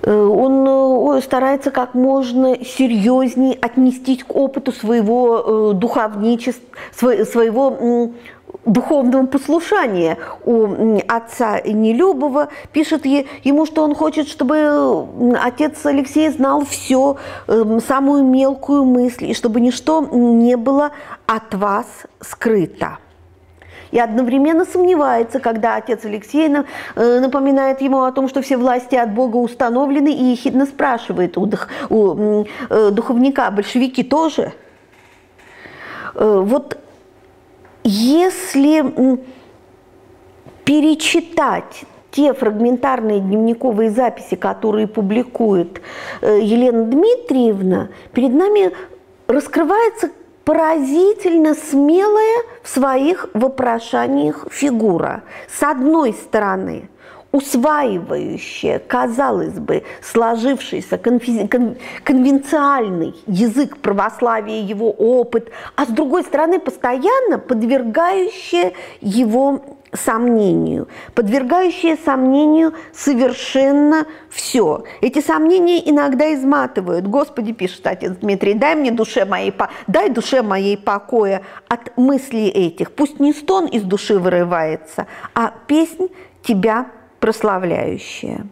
Э, 0.06 0.24
он 0.24 1.18
э, 1.18 1.22
старается 1.22 1.72
как 1.72 1.95
можно 1.95 2.64
серьезнее 2.64 3.58
отнестись 3.60 4.24
к 4.24 4.36
опыту 4.36 4.72
своего 4.72 5.72
э, 5.72 5.74
духовничества, 5.74 7.26
своего 7.26 8.12
духовного 8.66 9.26
послушания 9.28 10.18
у 10.43 10.97
отца 11.07 11.61
Нелюбова. 11.61 12.49
Пишет 12.72 13.05
ему, 13.05 13.66
что 13.66 13.84
он 13.84 13.95
хочет, 13.95 14.28
чтобы 14.28 15.07
отец 15.41 15.86
Алексей 15.86 16.30
знал 16.30 16.66
все, 16.66 17.18
эм, 17.47 17.80
самую 17.80 18.24
мелкую 18.24 18.86
мысль, 18.86 19.32
и 19.32 19.34
чтобы 19.34 19.61
ничто 19.61 20.01
не 20.11 20.57
было 20.57 20.91
от 21.28 21.53
вас 21.53 21.86
скрыто 22.22 22.97
и 23.91 23.99
одновременно 23.99 24.66
сомневается, 24.66 25.39
когда 25.39 25.76
отец 25.78 26.03
Алексей 26.03 26.49
напоминает 26.95 27.80
ему 27.80 28.03
о 28.03 28.11
том, 28.11 28.28
что 28.28 28.41
все 28.41 28.57
власти 28.57 28.95
от 28.95 29.13
Бога 29.13 29.38
установлены, 29.38 30.13
и 30.13 30.24
ехидно 30.32 30.66
спрашивает 30.66 31.38
у, 31.38 31.49
у 31.89 32.45
э, 32.70 32.89
духовника, 32.91 33.49
большевики 33.51 34.03
тоже. 34.03 34.51
Э, 36.13 36.41
вот 36.43 36.78
если 37.86 38.83
перечитать 40.65 41.86
те 42.11 42.33
фрагментарные 42.33 43.19
дневниковые 43.19 43.91
записи, 43.91 44.36
которые 44.36 44.88
публикует 44.88 45.81
э, 46.21 46.39
Елена 46.41 46.86
Дмитриевна, 46.86 47.89
перед 48.13 48.33
нами 48.33 48.71
раскрывается 49.27 50.09
поразительно 50.45 51.53
смелая 51.53 52.43
в 52.63 52.69
своих 52.69 53.29
вопрошаниях 53.33 54.47
фигура. 54.51 55.23
С 55.47 55.61
одной 55.61 56.13
стороны, 56.13 56.89
усваивающая, 57.36 58.79
казалось 58.79 59.59
бы, 59.59 59.83
сложившийся 60.01 60.97
конвенциальный 60.97 63.13
язык 63.27 63.77
православия, 63.79 64.61
его 64.61 64.89
опыт, 64.89 65.51
а 65.75 65.83
с 65.83 65.89
другой 65.89 66.23
стороны, 66.23 66.59
постоянно 66.59 67.38
подвергающая 67.38 68.71
его 69.01 69.59
сомнению, 69.91 70.88
подвергающее 71.13 71.97
сомнению 71.97 72.73
совершенно 72.93 74.05
все. 74.29 74.86
Эти 75.01 75.19
сомнения 75.19 75.89
иногда 75.89 76.33
изматывают. 76.33 77.05
Господи, 77.05 77.51
пишет 77.51 77.86
отец 77.86 78.13
Дмитрий, 78.21 78.53
дай 78.53 78.75
мне 78.75 78.91
душе 78.91 79.25
моей, 79.25 79.53
дай 79.88 80.09
душе 80.09 80.41
моей 80.41 80.77
покоя 80.77 81.41
от 81.67 81.97
мыслей 81.97 82.47
этих. 82.47 82.93
Пусть 82.93 83.19
не 83.19 83.33
стон 83.33 83.65
из 83.65 83.83
души 83.83 84.19
вырывается, 84.19 85.07
а 85.33 85.53
песнь 85.67 86.07
тебя 86.41 86.86
прославляющая. 87.26 88.45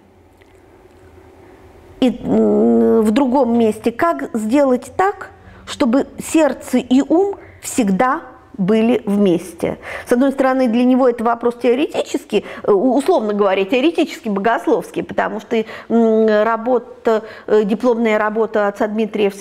И 1.99 2.09
в 2.09 3.11
другом 3.11 3.55
месте, 3.55 3.91
как 3.91 4.31
сделать 4.33 4.91
так, 4.97 5.29
чтобы 5.67 6.07
сердце 6.17 6.79
и 6.79 7.03
ум 7.07 7.35
всегда 7.61 8.23
были 8.57 9.03
вместе. 9.05 9.77
С 10.07 10.11
одной 10.11 10.31
стороны, 10.31 10.67
для 10.69 10.85
него 10.85 11.07
это 11.07 11.23
вопрос 11.23 11.57
теоретический, 11.61 12.45
э, 12.63 12.71
условно 12.71 13.33
говоря, 13.33 13.63
теоретически 13.63 14.29
богословский, 14.29 15.03
потому 15.03 15.39
что 15.39 15.63
работа, 15.87 17.23
э, 17.45 17.63
дипломная 17.65 18.17
работа 18.17 18.67
отца 18.67 18.87
Дмитрия 18.87 19.29
в 19.29 19.35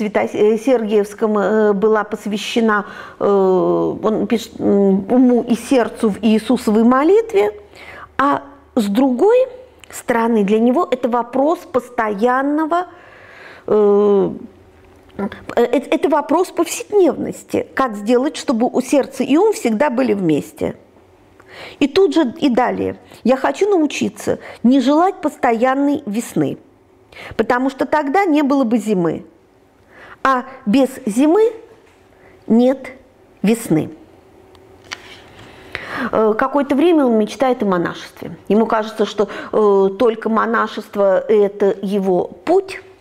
э, 1.38 1.72
была 1.72 2.04
посвящена, 2.04 2.84
он 3.18 4.26
пишет, 4.26 4.60
уму 4.60 5.42
и 5.48 5.54
сердцу 5.54 6.10
в 6.10 6.18
Иисусовой 6.20 6.84
молитве, 6.84 7.52
а 8.18 8.42
с 8.74 8.86
другой 8.86 9.46
стороны, 9.90 10.44
для 10.44 10.58
него 10.58 10.86
это 10.90 11.08
вопрос 11.08 11.60
постоянного 11.60 12.86
Э, 13.66 14.30
это 15.56 16.08
вопрос 16.08 16.48
повседневности. 16.48 17.66
Как 17.74 17.96
сделать, 17.96 18.36
чтобы 18.36 18.66
у 18.66 18.80
сердца 18.80 19.22
и 19.22 19.36
ум 19.36 19.52
всегда 19.52 19.90
были 19.90 20.14
вместе. 20.14 20.76
И 21.80 21.86
тут 21.86 22.14
же 22.14 22.34
и 22.40 22.48
далее. 22.48 22.98
Я 23.22 23.36
хочу 23.36 23.68
научиться 23.68 24.38
не 24.62 24.80
желать 24.80 25.20
постоянной 25.20 26.02
весны, 26.06 26.56
потому 27.36 27.68
что 27.68 27.84
тогда 27.84 28.24
не 28.24 28.42
было 28.42 28.64
бы 28.64 28.78
зимы. 28.78 29.26
А 30.22 30.46
без 30.64 30.88
зимы 31.04 31.52
нет 32.46 32.92
весны. 33.42 33.90
Э, 36.10 36.34
какое-то 36.36 36.74
время 36.74 37.06
он 37.06 37.18
мечтает 37.18 37.62
о 37.62 37.66
монашестве. 37.66 38.36
Ему 38.48 38.66
кажется, 38.66 39.06
что 39.06 39.28
э, 39.52 39.88
только 39.98 40.28
монашество– 40.28 41.20
это 41.28 41.74
его 41.82 42.24
путь– 42.44 42.80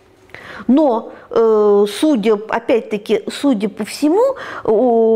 но, 0.68 1.12
э, 1.30 1.86
судя, 1.88 2.34
опять-таки, 2.34 3.24
судя 3.30 3.68
по 3.68 3.84
всему, 3.84 4.36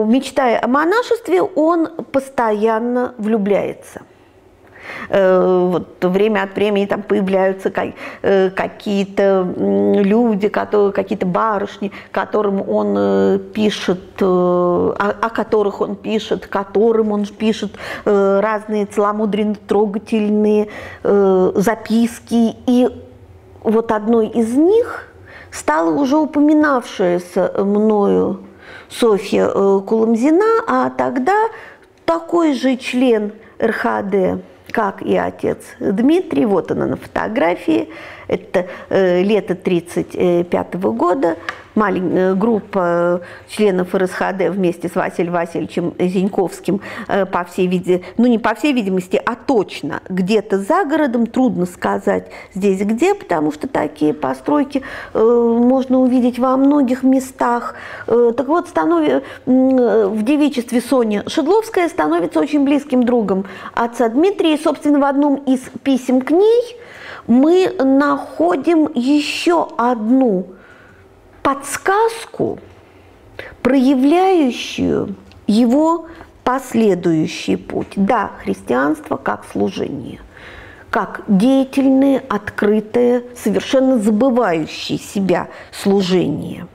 мечтая 0.06 0.60
о 0.60 0.66
монашестве, 0.66 1.42
он 1.42 1.88
постоянно 2.10 3.14
влюбляется 3.18 4.02
вот 5.08 6.04
время 6.04 6.42
от 6.42 6.54
времени 6.54 6.86
там 6.86 7.02
появляются 7.02 7.72
э, 8.22 8.50
какие-то 8.50 9.46
люди, 9.56 10.48
какие-то 10.48 11.26
барышни, 11.26 11.92
которым 12.12 12.68
он 12.68 13.38
пишет, 13.54 14.20
о 14.20 15.30
которых 15.34 15.80
он 15.80 15.96
пишет, 15.96 16.46
которым 16.46 17.12
он 17.12 17.26
пишет 17.26 17.72
разные 18.04 18.86
целомудренно 18.86 19.56
трогательные 19.66 20.68
записки. 21.02 22.56
И 22.66 22.88
вот 23.62 23.92
одной 23.92 24.28
из 24.28 24.54
них 24.54 25.08
стала 25.50 25.90
уже 25.90 26.16
упоминавшаяся 26.16 27.52
мною 27.64 28.40
Софья 28.88 29.50
э, 29.52 29.80
Куломзина, 29.86 30.62
а 30.66 30.90
тогда 30.90 31.48
такой 32.04 32.54
же 32.54 32.76
член 32.76 33.32
РХД, 33.60 34.42
как 34.70 35.02
и 35.02 35.16
отец 35.16 35.58
Дмитрий, 35.80 36.46
вот 36.46 36.70
она 36.70 36.86
на 36.86 36.96
фотографии, 36.96 37.88
это 38.28 38.66
э, 38.88 39.22
лето 39.22 39.52
1935 39.52 40.74
года, 40.74 41.36
маленькая 41.76 42.34
группа 42.34 43.20
членов 43.48 43.94
РСХД 43.94 44.48
вместе 44.50 44.88
с 44.88 44.94
Василием 44.94 45.34
Васильевичем 45.34 45.94
Зиньковским, 45.98 46.80
э, 47.06 47.26
по 47.26 47.44
всей 47.44 47.66
видимости, 47.68 48.04
ну 48.16 48.26
не 48.26 48.38
по 48.38 48.54
всей 48.54 48.72
видимости, 48.72 49.20
а 49.24 49.36
точно 49.36 50.00
где-то 50.08 50.58
за 50.58 50.84
городом, 50.84 51.26
трудно 51.26 51.66
сказать 51.66 52.30
здесь 52.54 52.80
где, 52.80 53.14
потому 53.14 53.52
что 53.52 53.68
такие 53.68 54.14
постройки 54.14 54.82
э, 55.12 55.18
можно 55.20 56.00
увидеть 56.00 56.38
во 56.38 56.56
многих 56.56 57.02
местах. 57.02 57.74
Э, 58.06 58.32
так 58.36 58.48
вот, 58.48 58.68
станови, 58.68 59.20
в 59.44 60.22
девичестве 60.22 60.80
Соня 60.80 61.24
Шедловская 61.28 61.88
становится 61.88 62.40
очень 62.40 62.64
близким 62.64 63.04
другом 63.04 63.44
отца 63.74 64.08
Дмитрия, 64.08 64.54
и, 64.54 64.62
собственно, 64.62 64.98
в 64.98 65.04
одном 65.04 65.36
из 65.36 65.60
писем 65.82 66.22
к 66.22 66.30
ней 66.30 66.76
мы 67.26 67.70
находим 67.78 68.90
еще 68.94 69.68
одну 69.76 70.54
подсказку, 71.42 72.58
проявляющую 73.62 75.14
его 75.46 76.06
последующий 76.44 77.56
путь. 77.56 77.92
Да, 77.96 78.32
христианство 78.42 79.16
как 79.16 79.44
служение, 79.50 80.20
как 80.90 81.22
деятельное, 81.26 82.22
открытое, 82.28 83.24
совершенно 83.36 83.98
забывающее 83.98 84.98
себя 84.98 85.48
служение. 85.72 86.66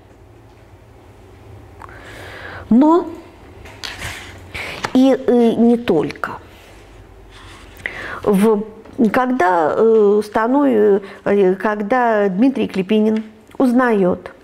Но 2.70 3.08
и 4.94 5.14
э, 5.14 5.54
не 5.56 5.78
только. 5.78 6.40
В, 8.24 8.64
когда, 9.10 9.74
э, 9.76 10.22
станов, 10.24 10.68
э, 10.68 11.56
когда 11.56 12.30
Дмитрий 12.30 12.68
Клепинин 12.68 13.24
узнает– 13.58 14.32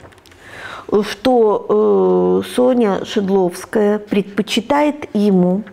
что 1.03 2.41
э, 2.43 2.47
Соня 2.55 3.03
Шедловская 3.05 3.99
предпочитает 3.99 5.10
ему, 5.14 5.64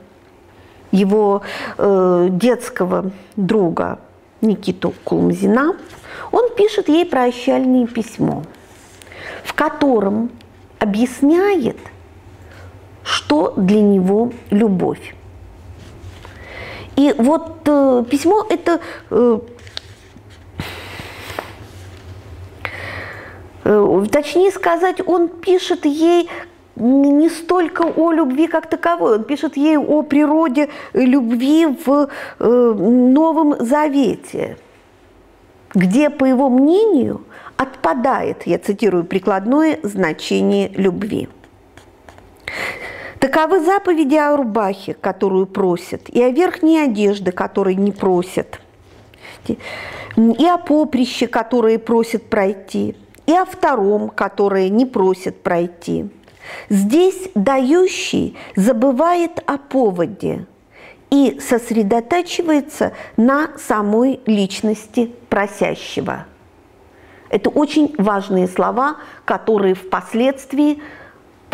его 0.90 1.42
э, 1.76 2.28
детского 2.30 3.10
друга 3.36 3.98
Никиту 4.40 4.94
Кулмзина, 5.04 5.76
он 6.30 6.50
пишет 6.56 6.88
ей 6.88 7.04
прощальное 7.04 7.86
письмо, 7.86 8.42
в 9.44 9.54
котором 9.54 10.30
объясняет, 10.78 11.78
что 13.02 13.54
для 13.56 13.80
него 13.80 14.32
любовь. 14.50 15.14
И 16.96 17.14
вот 17.18 17.62
э, 17.66 18.04
письмо 18.08 18.46
это 18.48 18.80
э, 19.10 19.38
э, 23.64 24.04
точнее 24.10 24.50
сказать, 24.52 25.00
он 25.06 25.28
пишет 25.28 25.84
ей 25.86 26.30
не 26.76 27.28
столько 27.28 27.82
о 27.82 28.12
любви 28.12 28.46
как 28.46 28.68
таковой, 28.68 29.16
он 29.16 29.24
пишет 29.24 29.56
ей 29.56 29.76
о 29.76 30.02
природе 30.02 30.68
любви 30.92 31.66
в 31.66 32.08
э, 32.38 32.74
Новом 32.76 33.56
Завете, 33.64 34.56
где, 35.74 36.10
по 36.10 36.24
его 36.24 36.48
мнению, 36.48 37.22
отпадает, 37.56 38.46
я 38.46 38.58
цитирую, 38.58 39.04
прикладное 39.04 39.78
значение 39.82 40.68
любви. 40.68 41.28
Таковы 43.24 43.60
заповеди 43.60 44.16
о 44.16 44.36
рубахе, 44.36 44.92
которую 44.92 45.46
просят, 45.46 46.10
и 46.10 46.22
о 46.22 46.28
верхней 46.28 46.80
одежде, 46.80 47.32
которой 47.32 47.74
не 47.74 47.90
просят, 47.90 48.60
и 49.48 50.46
о 50.46 50.58
поприще, 50.58 51.26
которое 51.26 51.78
просят 51.78 52.28
пройти, 52.28 52.94
и 53.24 53.32
о 53.32 53.46
втором, 53.46 54.10
которое 54.10 54.68
не 54.68 54.84
просят 54.84 55.42
пройти. 55.42 56.10
Здесь 56.68 57.30
дающий 57.34 58.36
забывает 58.56 59.42
о 59.46 59.56
поводе 59.56 60.44
и 61.08 61.40
сосредотачивается 61.40 62.92
на 63.16 63.52
самой 63.56 64.20
личности 64.26 65.10
просящего. 65.30 66.26
Это 67.30 67.48
очень 67.48 67.94
важные 67.96 68.48
слова, 68.48 68.98
которые 69.24 69.74
впоследствии 69.74 70.82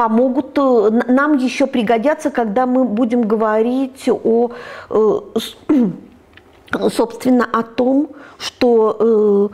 помогут 0.01 0.57
э, 0.57 0.91
нам 1.09 1.37
еще 1.37 1.67
пригодятся, 1.67 2.31
когда 2.31 2.65
мы 2.65 2.85
будем 2.85 3.21
говорить 3.21 4.09
о, 4.09 4.51
э, 4.89 5.21
собственно, 6.89 7.47
о 7.53 7.63
том, 7.63 8.09
что 8.39 9.51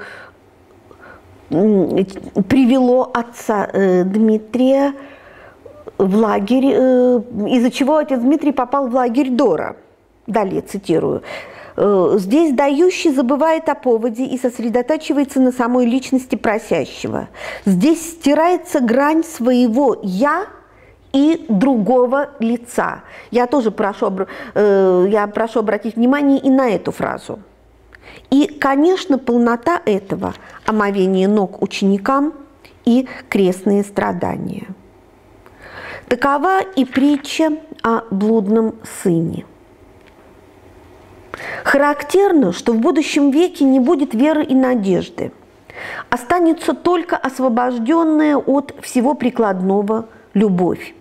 э, 1.50 1.54
привело 2.48 3.10
отца 3.12 3.68
Дмитрия 4.04 4.94
в 5.98 6.16
лагерь, 6.16 6.66
из-за 7.50 7.70
чего 7.72 7.96
отец 7.96 8.20
Дмитрий 8.20 8.52
попал 8.52 8.86
в 8.86 8.94
лагерь 8.94 9.30
Дора. 9.30 9.74
Далее 10.28 10.60
цитирую. 10.60 11.22
Здесь 11.76 12.54
дающий 12.54 13.12
забывает 13.12 13.68
о 13.68 13.74
поводе 13.74 14.24
и 14.24 14.38
сосредотачивается 14.38 15.40
на 15.40 15.52
самой 15.52 15.84
личности 15.84 16.34
просящего. 16.34 17.28
Здесь 17.66 18.12
стирается 18.12 18.80
грань 18.80 19.22
своего 19.22 19.98
«я» 20.02 20.46
и 21.12 21.44
другого 21.48 22.30
лица. 22.40 23.02
Я 23.30 23.46
тоже 23.46 23.70
прошу, 23.70 24.26
э, 24.54 25.06
я 25.10 25.26
прошу 25.26 25.60
обратить 25.60 25.96
внимание 25.96 26.38
и 26.38 26.48
на 26.48 26.70
эту 26.70 26.92
фразу. 26.92 27.40
И, 28.30 28.46
конечно, 28.46 29.18
полнота 29.18 29.80
этого– 29.84 30.34
омовение 30.66 31.28
ног 31.28 31.62
ученикам 31.62 32.32
и 32.84 33.06
крестные 33.28 33.82
страдания. 33.82 34.66
Такова 36.08 36.60
и 36.62 36.84
притча 36.84 37.52
о 37.82 38.02
блудном 38.10 38.76
сыне– 39.02 39.44
Характерно, 41.64 42.52
что 42.52 42.72
в 42.72 42.78
будущем 42.78 43.30
веке 43.30 43.64
не 43.64 43.80
будет 43.80 44.14
веры 44.14 44.44
и 44.44 44.54
надежды. 44.54 45.32
Останется 46.08 46.72
только 46.72 47.16
освобожденная 47.16 48.36
от 48.36 48.74
всего 48.80 49.14
прикладного 49.14 50.06
любовь. 50.32 50.94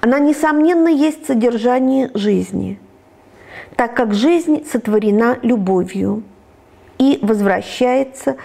Она, 0.00 0.18
несомненно, 0.18 0.88
есть 0.88 1.26
содержание 1.26 2.10
жизни, 2.14 2.80
так 3.76 3.94
как 3.94 4.14
жизнь 4.14 4.64
сотворена 4.70 5.38
любовью 5.42 6.22
и 6.98 7.18
возвращается, 7.22 8.36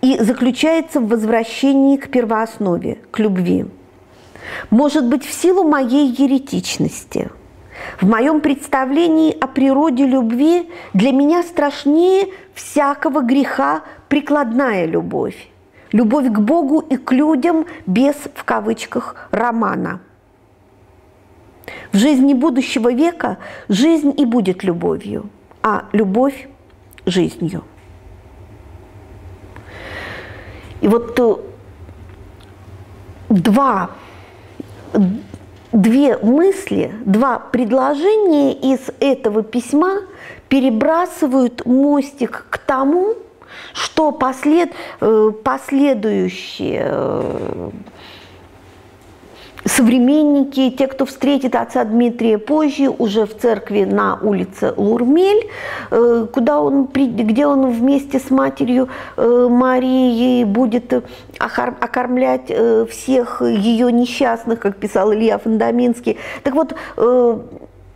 и 0.00 0.18
заключается 0.18 1.00
в 1.00 1.08
возвращении 1.08 1.96
к 1.96 2.10
первооснове, 2.10 2.98
к 3.10 3.18
любви. 3.18 3.66
Может 4.70 5.06
быть, 5.06 5.24
в 5.24 5.32
силу 5.32 5.64
моей 5.64 6.08
еретичности– 6.08 7.30
в 8.00 8.06
моем 8.06 8.40
представлении 8.40 9.36
о 9.38 9.46
природе 9.46 10.06
любви 10.06 10.70
для 10.92 11.12
меня 11.12 11.42
страшнее 11.42 12.28
всякого 12.54 13.20
греха 13.20 13.82
прикладная 14.08 14.86
любовь. 14.86 15.48
Любовь 15.92 16.26
к 16.26 16.38
Богу 16.38 16.80
и 16.80 16.96
к 16.96 17.12
людям 17.12 17.66
без, 17.86 18.16
в 18.34 18.44
кавычках, 18.44 19.28
романа. 19.30 20.00
В 21.92 21.96
жизни 21.96 22.34
будущего 22.34 22.92
века 22.92 23.38
жизнь 23.68 24.12
и 24.16 24.24
будет 24.24 24.64
любовью, 24.64 25.30
а 25.62 25.84
любовь– 25.92 26.48
жизнью. 27.06 27.64
И 30.80 30.88
вот 30.88 31.18
э, 31.18 31.36
два 33.30 33.90
две 35.74 36.16
мысли, 36.16 36.92
два 37.04 37.38
предложения 37.38 38.52
из 38.52 38.80
этого 39.00 39.42
письма 39.42 40.02
перебрасывают 40.48 41.66
мостик 41.66 42.46
к 42.48 42.58
тому, 42.58 43.14
что 43.72 44.12
послед, 44.12 44.70
э, 45.00 45.32
последующие 45.42 46.82
э, 46.86 47.70
современники, 49.64 50.70
те, 50.70 50.86
кто 50.86 51.06
встретит 51.06 51.54
отца 51.54 51.84
Дмитрия 51.84 52.38
позже, 52.38 52.88
уже 52.90 53.26
в 53.26 53.36
церкви 53.36 53.84
на 53.84 54.18
улице 54.20 54.72
Лурмель, 54.76 55.48
э, 55.90 56.26
куда 56.32 56.60
он, 56.60 56.86
где 56.86 57.46
он 57.46 57.70
вместе 57.70 58.18
с 58.18 58.30
матерью 58.30 58.88
э, 59.16 59.48
Марией 59.50 60.44
будет 60.44 60.92
окормлять 61.38 62.46
э, 62.48 62.86
всех 62.90 63.42
ее 63.42 63.90
несчастных, 63.90 64.60
как 64.60 64.76
писал 64.76 65.12
Илья 65.12 65.38
Фундаминский. 65.38 66.18
Так 66.42 66.54
вот, 66.54 66.74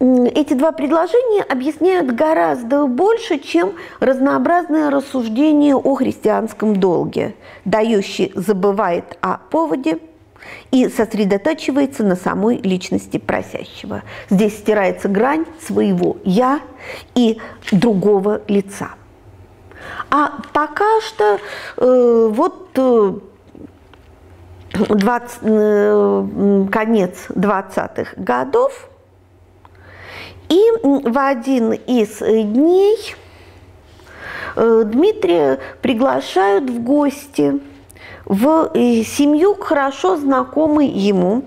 эти 0.01 0.55
два 0.55 0.71
предложения 0.71 1.43
объясняют 1.43 2.14
гораздо 2.14 2.87
больше, 2.87 3.39
чем 3.39 3.73
разнообразное 3.99 4.91
рассуждение 4.91 5.75
о 5.75 5.95
христианском 5.97 6.77
долге. 6.77 7.35
Дающий 7.64 8.33
забывает 8.35 9.19
о 9.21 9.39
поводе– 9.51 9.99
и 10.71 10.89
сосредотачивается 10.89 12.05
на 12.05 12.16
самой 12.16 12.59
личности 12.59 13.19
просящего. 13.19 14.03
Здесь 14.31 14.59
стирается 14.59 15.09
грань 15.09 15.47
своего 15.64 16.19
«я» 16.25 16.61
и 17.14 17.41
другого 17.73 18.43
лица. 18.49 18.91
А 20.11 20.41
пока 20.53 21.01
что 21.01 21.39
э, 21.77 22.29
вот 22.31 22.71
э, 22.77 23.12
20, 24.73 25.39
э, 25.43 26.66
конец 26.71 27.27
20-х 27.31 28.12
годов, 28.16 28.89
и 30.49 30.61
в 30.83 31.19
один 31.19 31.73
из 31.73 32.19
дней 32.19 32.97
э, 34.57 34.83
Дмитрия 34.85 35.59
приглашают 35.81 36.69
в 36.69 36.83
гости– 36.83 37.61
в 38.29 38.70
э, 38.74 39.03
семью 39.03 39.57
хорошо 39.59 40.16
знакомой 40.16 40.87
ему, 40.87 41.43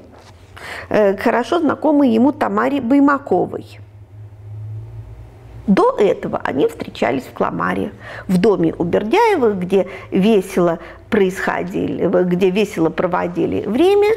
э, 0.90 1.16
хорошо 1.16 1.60
знакомой 1.60 2.10
ему 2.10 2.32
Тамаре 2.32 2.82
Баймаковой. 2.82 3.80
До 5.68 5.96
этого 5.98 6.42
они 6.44 6.68
встречались 6.68 7.24
в 7.24 7.34
Кламаре, 7.34 7.94
в 8.28 8.40
доме 8.40 8.74
у 8.78 8.84
Бердяева, 8.84 9.52
где 9.52 9.88
весело 10.10 10.80
происходили, 11.10 12.08
где 12.24 12.50
весело 12.50 12.90
проводили 12.90 13.64
время. 13.68 14.10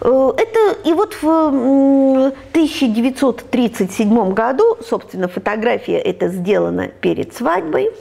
Э, 0.00 0.32
это 0.36 0.58
и 0.84 0.92
вот 0.92 1.16
в 1.22 2.32
1937 2.50 4.34
году, 4.34 4.76
собственно, 4.84 5.28
фотография 5.28 5.98
это 5.98 6.26
сделана 6.28 6.88
перед 6.88 7.32
свадьбой. 7.32 7.92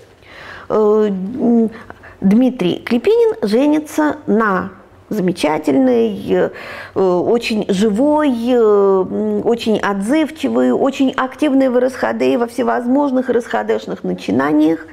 Дмитрий 2.24 2.80
Клепинин 2.80 3.36
женится 3.42 4.16
на 4.28 4.72
замечательной, 5.10 6.26
э, 6.32 6.50
очень 6.96 7.66
живой, 7.68 8.32
э, 8.32 9.42
очень 9.44 9.78
отзывчивой, 9.78 10.72
очень 10.72 11.12
активной 11.12 11.68
в 11.68 11.78
РСХД 11.78 12.38
во 12.38 12.48
всевозможных 12.48 13.30
РСХДшных 13.30 14.06
начинаниях 14.06 14.88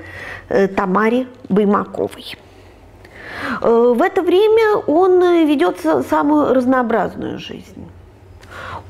э, 0.48 0.66
Тамаре 0.66 1.28
Баймаковой. 1.48 2.36
В 3.60 4.02
это 4.02 4.22
время 4.22 4.76
он 4.86 5.46
ведет 5.46 5.78
самую 6.08 6.52
разнообразную 6.52 7.38
жизнь. 7.38 7.89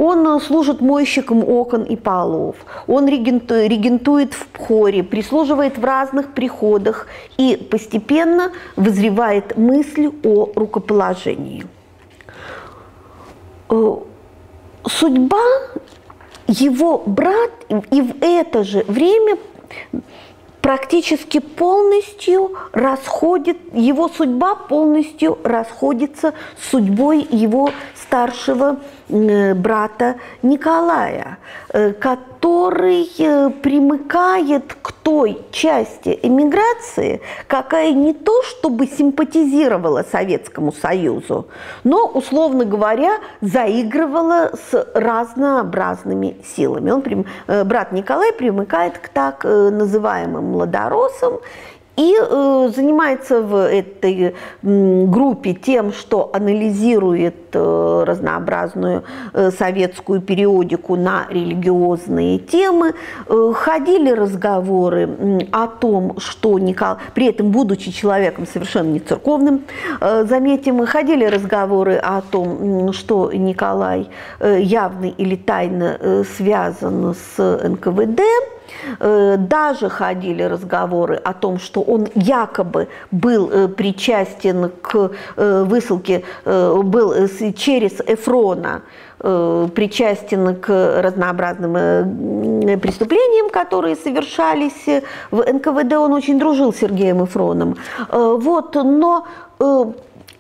Он 0.03 0.41
служит 0.41 0.81
мойщиком 0.81 1.47
окон 1.47 1.83
и 1.83 1.95
полов, 1.95 2.57
он 2.87 3.07
регентует 3.07 4.33
в 4.33 4.57
хоре, 4.57 5.03
прислуживает 5.03 5.77
в 5.77 5.85
разных 5.85 6.33
приходах 6.33 7.07
и 7.37 7.55
постепенно 7.71 8.51
вызревает 8.77 9.59
мысль 9.59 10.11
о 10.25 10.51
рукоположении. 10.57 11.67
Судьба 14.87 15.45
его 16.47 17.03
брат 17.05 17.51
и 17.91 18.01
в 18.01 18.15
это 18.23 18.65
же 18.65 18.85
время 18.89 19.37
практически 20.63 21.41
полностью 21.41 22.53
расходит, 22.73 23.59
его 23.75 24.09
судьба 24.09 24.55
полностью 24.55 25.39
расходится 25.45 26.33
с 26.59 26.71
судьбой 26.71 27.27
его 27.31 27.71
старшего 27.95 28.79
Э, 28.79 29.00
брата 29.55 30.17
Николая, 30.43 31.39
э, 31.73 31.93
который 31.93 33.09
э, 33.19 33.51
примыкает 33.51 34.75
к 34.81 34.93
той 34.93 35.39
части 35.51 36.19
эмиграции, 36.23 37.21
какая 37.47 37.93
не 37.93 38.15
то 38.15 38.43
чтобы 38.43 38.87
симпатизировала 38.87 40.05
Советскому 40.11 40.73
Союзу, 40.73 41.47
но, 41.85 42.07
условно 42.07 42.65
говоря, 42.65 43.19
заигрывала 43.41 44.53
с 44.71 44.87
разнообразными 44.95 46.37
силами. 46.57 46.91
Он, 46.91 47.27
брат 47.65 47.93
Николай 47.93 48.33
примыкает 48.33 48.99
к 48.99 49.09
так 49.09 49.45
называемым 49.45 50.45
младоросам 50.45 51.41
и 52.01 52.17
э, 52.19 52.71
занимается 52.75 53.43
в 53.43 53.69
этой 53.69 54.35
группе 54.63 55.53
тем, 55.53 55.93
что 55.93 56.31
анализирует 56.33 57.35
э, 57.53 58.05
разнообразную 58.07 59.03
э, 59.35 59.51
советскую 59.51 60.23
периодику 60.23 60.97
на 60.97 61.27
религиозные 61.29 62.39
темы. 62.39 62.95
Э, 63.29 63.53
ходили 63.55 64.11
разговоры 64.11 65.11
о 65.53 65.67
том, 65.67 66.19
что 66.19 66.59
Николай, 66.59 66.97
при 67.15 67.27
этом 67.27 67.51
будучи 67.51 67.91
человеком 67.91 68.47
совершенно 68.47 68.93
не 68.93 69.01
церковным, 69.01 69.65
э, 70.01 70.25
заметим, 70.25 70.87
ходили 70.87 71.27
разговоры 71.27 71.97
о 71.97 72.23
том, 72.23 72.95
что 72.95 73.31
Николай 73.31 74.09
э, 74.39 74.61
явно 74.63 75.05
или 75.05 75.37
тайно 75.37 75.99
э, 76.01 76.25
связан 76.35 77.15
с 77.15 77.61
НКВД, 77.63 78.21
Э, 78.21 78.60
даже 78.99 79.89
ходили 79.89 80.43
разговоры 80.43 81.17
о 81.17 81.33
том, 81.33 81.59
что 81.59 81.81
он 81.81 82.09
якобы 82.15 82.89
был 83.11 83.51
э, 83.51 83.69
причастен 83.69 84.71
к 84.83 85.13
э, 85.37 85.65
высылке, 85.65 86.25
был 86.45 87.15
через 87.57 88.01
Эфрона 88.01 88.83
причастен 89.19 90.57
к 90.57 91.03
разнообразным 91.03 91.75
преступлениям, 92.81 93.51
которые 93.51 93.97
совершались 93.97 95.03
в 95.31 95.43
НКВД. 95.43 95.93
Он 95.93 96.15
очень 96.15 96.39
дружил 96.39 96.73
с 96.73 96.79
Сергеем 96.79 97.23
Эфроном. 97.25 97.77
Вот, 98.09 98.75
но 98.77 99.27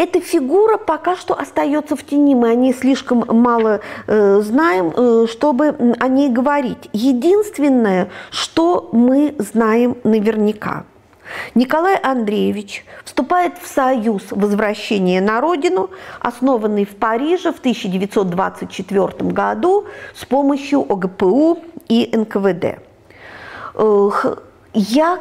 эта 0.01 0.19
фигура 0.19 0.79
пока 0.79 1.15
что 1.15 1.39
остается 1.39 1.95
в 1.95 2.03
тени. 2.05 2.35
Мы 2.35 2.49
о 2.49 2.55
ней 2.55 2.73
слишком 2.73 3.23
мало 3.29 3.81
э, 4.07 4.41
знаем, 4.41 4.95
э, 4.97 5.27
чтобы 5.29 5.77
о 6.01 6.09
ней 6.09 6.31
говорить. 6.31 6.89
Единственное, 6.95 8.09
что 8.31 8.89
мы 8.93 9.35
знаем 9.37 9.99
наверняка. 10.03 10.85
Николай 11.55 11.97
Андреевич 11.97 12.87
вступает 13.05 13.59
в 13.61 13.67
союз 13.67 14.23
возвращения 14.31 15.21
на 15.21 15.39
родину, 15.43 15.91
основанный 16.19 16.87
в 16.87 16.97
Париже 16.97 17.53
в 17.53 17.59
1924 17.59 19.31
году 19.31 19.85
с 20.15 20.25
помощью 20.25 20.81
ОГПУ 20.91 21.59
и 21.89 22.11
НКВД. 22.11 22.79
Я 24.73 25.21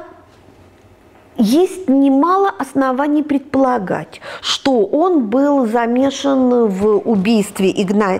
есть 1.39 1.87
немало 1.87 2.49
оснований 2.49 3.23
предполагать, 3.23 4.21
что 4.41 4.85
он 4.85 5.27
был 5.29 5.65
замешан 5.65 6.67
в 6.67 6.97
убийстве 6.97 7.69
Игна... 7.69 8.19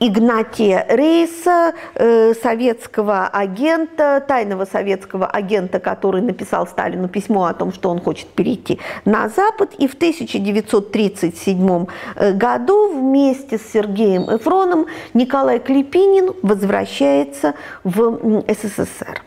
Игнатия 0.00 0.84
Рейса, 0.88 1.72
э, 1.94 2.34
советского 2.34 3.28
агента, 3.28 4.22
тайного 4.26 4.64
советского 4.66 5.26
агента, 5.26 5.78
который 5.78 6.20
написал 6.20 6.66
Сталину 6.66 7.08
письмо 7.08 7.46
о 7.46 7.54
том, 7.54 7.72
что 7.72 7.90
он 7.90 8.00
хочет 8.00 8.26
перейти 8.26 8.80
на 9.04 9.28
Запад. 9.28 9.72
И 9.78 9.86
в 9.86 9.94
1937 9.94 11.86
э, 12.16 12.32
году 12.32 12.92
вместе 12.92 13.56
с 13.56 13.72
Сергеем 13.72 14.24
Эфроном 14.24 14.86
Николай 15.14 15.60
Клепинин 15.60 16.34
возвращается 16.42 17.54
в 17.84 18.42
СССР. 18.48 19.22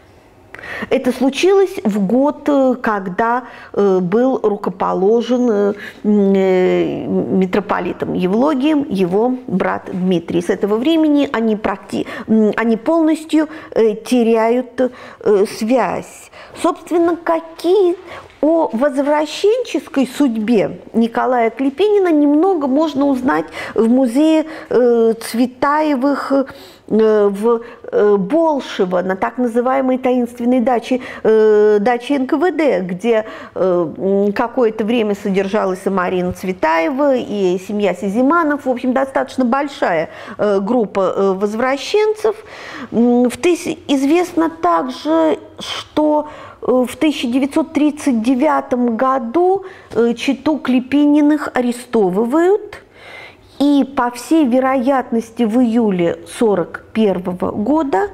Это 0.90 1.12
случилось 1.12 1.80
в 1.84 2.06
год, 2.06 2.48
э, 2.48 2.76
когда 2.82 3.44
э, 3.74 4.00
был 4.00 4.40
рукоположен 4.42 5.52
э, 5.52 5.74
митрополитом 6.04 8.14
Евлогием 8.14 8.86
его 8.90 9.36
брат 9.48 9.90
Дмитрий. 9.92 10.42
С 10.42 10.50
этого 10.50 10.78
времени 10.78 11.30
они, 11.32 11.56
практи... 11.56 12.06
они 12.28 12.78
полностью 12.78 13.48
теряют 13.76 14.92
связь. 15.58 16.32
Собственно, 16.62 17.16
какие 17.16 17.96
о 18.42 18.70
возвращенческой 18.72 20.08
судьбе 20.08 20.80
Николая 20.94 21.50
Клепинина 21.50 22.12
немного 22.12 22.68
можно 22.68 23.08
узнать 23.08 23.46
в 23.74 23.90
музее 23.90 24.46
Цветаевых 24.70 26.32
в 26.88 27.62
э, 27.92 28.16
Болшево, 28.18 29.02
на 29.02 29.16
так 29.16 29.38
называемой 29.38 29.98
таинственной 29.98 30.62
даче, 30.62 31.02
э, 31.24 31.78
даче 31.80 32.20
НКВД, 32.20 32.84
где 32.84 33.26
какое-то 34.34 34.86
время 34.86 35.16
содержалась 35.16 35.80
и 35.86 35.90
Марина 35.90 36.32
Цветаева, 36.32 37.16
и 37.16 37.60
семья 37.68 37.94
Сизиманов, 37.94 38.66
в 38.66 38.70
общем, 38.70 38.94
достаточно 38.94 39.46
большая 39.46 40.10
группа 40.38 41.34
возвращенцев. 41.34 42.36
Известно 42.92 44.50
также, 44.50 45.40
что 45.60 46.30
в 46.62 46.96
1939 46.96 48.74
году 48.96 49.66
Читу 50.16 50.58
Клепининых 50.58 51.50
арестовывают– 51.54 52.82
и 53.60 53.84
по 53.96 54.12
всей 54.12 54.46
вероятности 54.46 55.44
в 55.44 55.60
июле 55.60 56.12
1941 56.12 57.38
года 57.64 58.10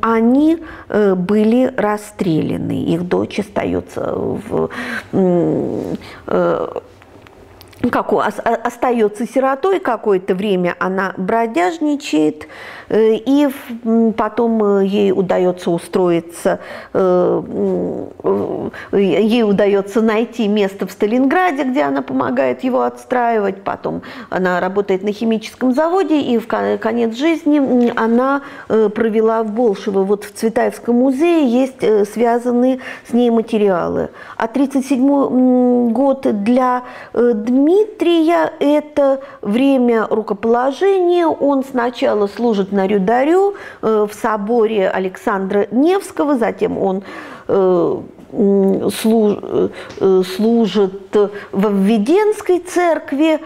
они 0.00 0.58
э, 0.88 1.14
были 1.14 1.72
расстреляны. 1.76 2.82
Их 2.84 3.08
дочь 3.08 3.38
остается 3.38 4.12
в 4.14 4.70
э, 5.12 6.68
как 7.90 8.12
остается 8.12 9.26
сиротой 9.26 9.78
какое-то 9.78 10.34
время, 10.34 10.74
она 10.78 11.14
бродяжничает, 11.16 12.48
и 12.90 13.48
потом 14.16 14.64
э, 14.64 14.86
ей 14.86 15.12
удается 15.12 15.70
устроиться, 15.70 16.60
э, 16.94 17.42
ей 18.92 19.42
удается 19.42 20.00
найти 20.00 20.48
место 20.48 20.86
в 20.86 20.92
Сталинграде, 20.92 21.64
где 21.64 21.82
она 21.82 22.02
помогает 22.02 22.64
его 22.64 22.82
отстраивать, 22.82 23.62
потом 23.62 24.02
она 24.30 24.60
работает 24.60 25.02
на 25.02 25.12
химическом 25.12 25.74
заводе, 25.74 26.20
и 26.20 26.38
в 26.38 26.46
конец 26.46 27.16
жизни 27.16 27.92
она 27.96 28.42
провела 28.68 29.42
в 29.42 29.52
Болшево. 29.52 30.04
Вот 30.04 30.24
в 30.24 30.32
Цветаевском 30.32 30.96
музее 30.96 31.46
есть 31.46 31.84
связанные 32.12 32.80
с 33.08 33.12
ней 33.12 33.30
материалы. 33.30 34.10
А 34.36 34.44
1937 34.44 35.92
год 35.92 36.26
для 36.44 36.82
Дмитрия– 37.12 38.52
это 38.60 39.20
время 39.42 40.06
рукоположения. 40.08 41.26
Он 41.26 41.64
сначала 41.64 42.26
служит 42.26 42.72
на 42.78 42.86
Рюдарю 42.86 43.54
э, 43.82 44.06
в 44.08 44.14
соборе 44.14 44.88
Александра 44.88 45.66
Невского, 45.72 46.38
затем 46.38 46.78
он 46.78 47.02
э, 47.48 48.00
э, 48.32 48.88
служит 50.36 51.16
в 51.52 51.84
Введенской 51.84 52.60
церкви, 52.60 53.40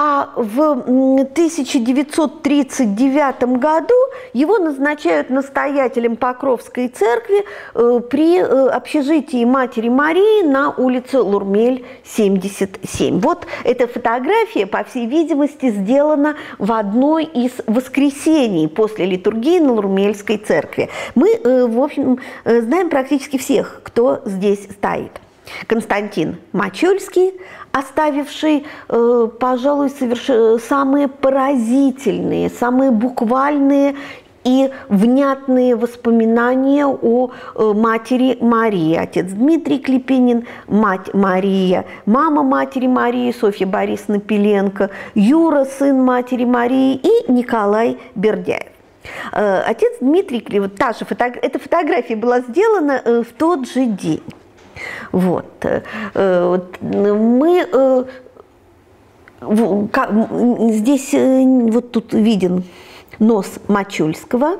а 0.00 0.30
в 0.36 0.84
1939 0.86 3.58
году 3.58 3.96
его 4.32 4.58
назначают 4.58 5.28
настоятелем 5.28 6.14
Покровской 6.14 6.86
церкви 6.86 7.44
э, 7.74 8.00
при 8.08 8.38
э, 8.38 8.68
общежитии 8.68 9.44
Матери 9.44 9.88
Марии 9.88 10.44
на 10.44 10.70
улице 10.70 11.18
Лурмель, 11.18 11.84
77. 12.04 13.18
Вот 13.18 13.48
эта 13.64 13.88
фотография, 13.88 14.66
по 14.66 14.84
всей 14.84 15.06
видимости, 15.06 15.70
сделана 15.70 16.36
в 16.58 16.72
одной 16.72 17.24
из 17.24 17.54
воскресений 17.66 18.68
после 18.68 19.04
литургии 19.04 19.58
на 19.58 19.72
Лурмельской 19.72 20.36
церкви. 20.36 20.90
Мы, 21.16 21.32
э, 21.32 21.66
в 21.66 21.82
общем, 21.82 22.20
знаем 22.44 22.88
практически 22.88 23.36
всех, 23.36 23.80
кто 23.82 24.22
здесь 24.24 24.62
стоит. 24.70 25.20
Константин 25.66 26.36
Мачульский, 26.52 27.34
оставивший, 27.72 28.66
э, 28.88 29.28
пожалуй, 29.38 29.90
соверш... 29.90 30.62
самые 30.62 31.08
поразительные, 31.08 32.50
самые 32.50 32.90
буквальные 32.90 33.94
и 34.44 34.70
внятные 34.88 35.76
воспоминания 35.76 36.86
о 36.86 37.30
э, 37.54 37.72
матери 37.74 38.38
Марии. 38.40 38.96
Отец 38.96 39.26
Дмитрий 39.26 39.78
Клепинин, 39.78 40.46
мать 40.66 41.12
Мария, 41.12 41.84
мама 42.06 42.42
матери 42.42 42.86
Марии 42.86 43.32
Софья 43.32 43.66
Борисовна 43.66 44.20
Пеленко, 44.20 44.90
Юра, 45.14 45.64
сын 45.64 46.02
матери 46.02 46.44
Марии 46.44 46.94
и 46.94 47.30
Николай 47.30 47.98
Бердяев. 48.14 48.72
Э, 49.32 49.60
отец 49.66 49.98
Дмитрий, 50.00 50.60
вот 50.60 50.76
та 50.76 50.92
же 50.92 51.04
фото, 51.04 51.24
эта 51.42 51.58
фотография 51.58 52.16
была 52.16 52.40
сделана 52.40 53.02
э, 53.04 53.22
в 53.22 53.32
тот 53.32 53.68
же 53.68 53.84
день. 53.86 54.22
Вот. 55.12 55.66
Мы 56.80 57.66
здесь 60.72 61.12
вот 61.72 61.92
тут 61.92 62.12
виден 62.12 62.64
нос 63.18 63.58
Мачульского. 63.68 64.58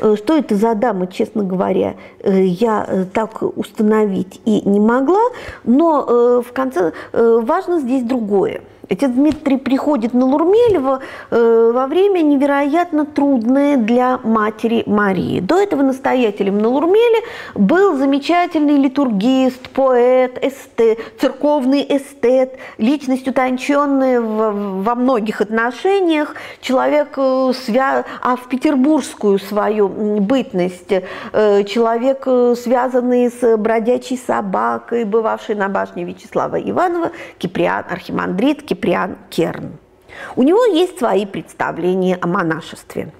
Э, 0.00 0.16
что 0.16 0.36
это 0.36 0.56
за 0.56 0.74
дама, 0.74 1.06
честно 1.06 1.44
говоря, 1.44 1.94
э, 2.20 2.44
я 2.44 2.84
э, 2.86 3.04
так 3.04 3.42
установить 3.42 4.40
и 4.44 4.60
не 4.68 4.80
могла, 4.80 5.22
но 5.64 6.42
в 6.42 6.52
конце 6.52 6.92
важно 7.12 7.80
здесь 7.80 8.02
другое– 8.02 8.62
Отец 8.90 9.10
Дмитрий 9.10 9.56
приходит 9.56 10.12
на 10.12 10.26
Лурмелева 10.26 11.00
э, 11.30 11.70
во 11.72 11.86
время 11.86 12.20
невероятно 12.20 13.06
трудное 13.06 13.76
для 13.78 14.18
матери 14.22 14.82
Марии. 14.86 15.40
До 15.40 15.58
этого 15.58 15.82
настоятелем 15.82 16.58
на 16.58 16.68
Лурмеле 16.68 17.20
был 17.54 17.96
замечательный 17.96 18.76
литургист, 18.76 19.70
поэт, 19.70 20.38
эстет, 20.42 20.98
церковный 21.18 21.86
эстет, 21.88 22.58
личность 22.76 23.26
утонченная 23.26 24.20
во 24.20 24.94
многих 24.94 25.40
отношениях, 25.40 26.34
человек, 26.60 27.14
э, 27.16 27.52
свя... 27.54 28.04
а 28.20 28.36
в 28.36 28.48
петербургскую 28.48 29.38
свою 29.38 29.88
бытность, 29.88 30.92
э, 31.32 31.64
человек, 31.64 32.26
связанный 32.58 33.30
с 33.30 33.56
бродячей 33.56 34.18
собакой, 34.18 35.04
бывавший 35.04 35.54
на 35.54 35.68
башне 35.68 36.04
Вячеслава 36.04 36.56
Иванова, 36.60 37.12
Киприан, 37.38 37.84
архимандрит, 37.88 38.62
Керн. 39.30 39.78
У 40.36 40.42
него 40.42 40.64
есть 40.66 40.98
свои 40.98 41.26
представления 41.26 42.16
о 42.20 42.26
монашестве. 42.26 43.12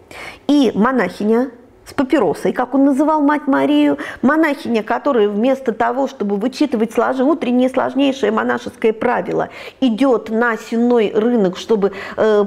И 0.46 0.70
монахиня 0.74 1.50
с 1.88 1.92
папиросой, 1.92 2.52
как 2.52 2.74
он 2.74 2.84
называл 2.84 3.20
мать 3.20 3.46
Марию, 3.46 3.98
монахиня, 4.22 4.82
которая 4.82 5.28
вместо 5.28 5.72
того, 5.72 6.08
чтобы 6.08 6.36
вычитывать 6.36 6.92
слож... 6.92 7.18
утреннее 7.20 7.68
сложнейшее 7.68 8.32
монашеское 8.32 8.92
правило, 8.92 9.50
идет 9.80 10.30
на 10.30 10.56
сенной 10.56 11.12
рынок, 11.14 11.56
чтобы 11.56 11.92
э, 12.16 12.44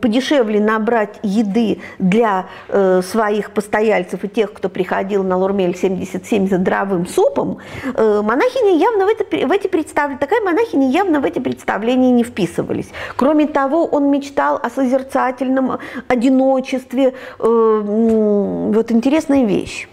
подешевле 0.00 0.60
набрать 0.60 1.18
еды 1.22 1.80
для 1.98 2.46
э, 2.68 3.02
своих 3.02 3.52
постояльцев 3.52 4.24
и 4.24 4.28
тех, 4.28 4.52
кто 4.52 4.68
приходил 4.68 5.22
на 5.22 5.36
Лурмель 5.36 5.76
77 5.76 6.48
за 6.48 6.56
здравым 6.58 7.06
супом, 7.06 7.58
э, 7.94 8.22
монахиня 8.22 8.76
явно 8.76 9.06
в, 9.06 9.08
это, 9.08 9.24
в 9.46 9.52
эти 9.52 9.68
представления, 9.68 10.18
такая 10.18 10.40
монахиня 10.40 10.90
явно 10.90 11.20
в 11.20 11.24
эти 11.24 11.38
представления 11.38 12.10
не 12.10 12.24
вписывались. 12.24 12.90
Кроме 13.16 13.46
того, 13.46 13.84
он 13.84 14.10
мечтал 14.10 14.58
о 14.62 14.70
созерцательном 14.70 15.78
одиночестве, 16.08 17.14
э, 17.38 18.63
вот 18.72 18.92
интересная 18.92 19.44
вещь. 19.44 19.88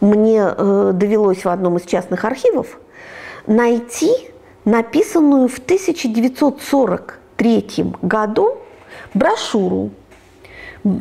Мне 0.00 0.40
э, 0.40 0.90
довелось 0.94 1.44
в 1.44 1.48
одном 1.48 1.76
из 1.78 1.84
частных 1.84 2.24
архивов 2.24 2.78
найти 3.46 4.10
написанную 4.64 5.48
в 5.48 5.58
1943 5.58 7.94
году 8.02 8.58
брошюру 9.14 9.90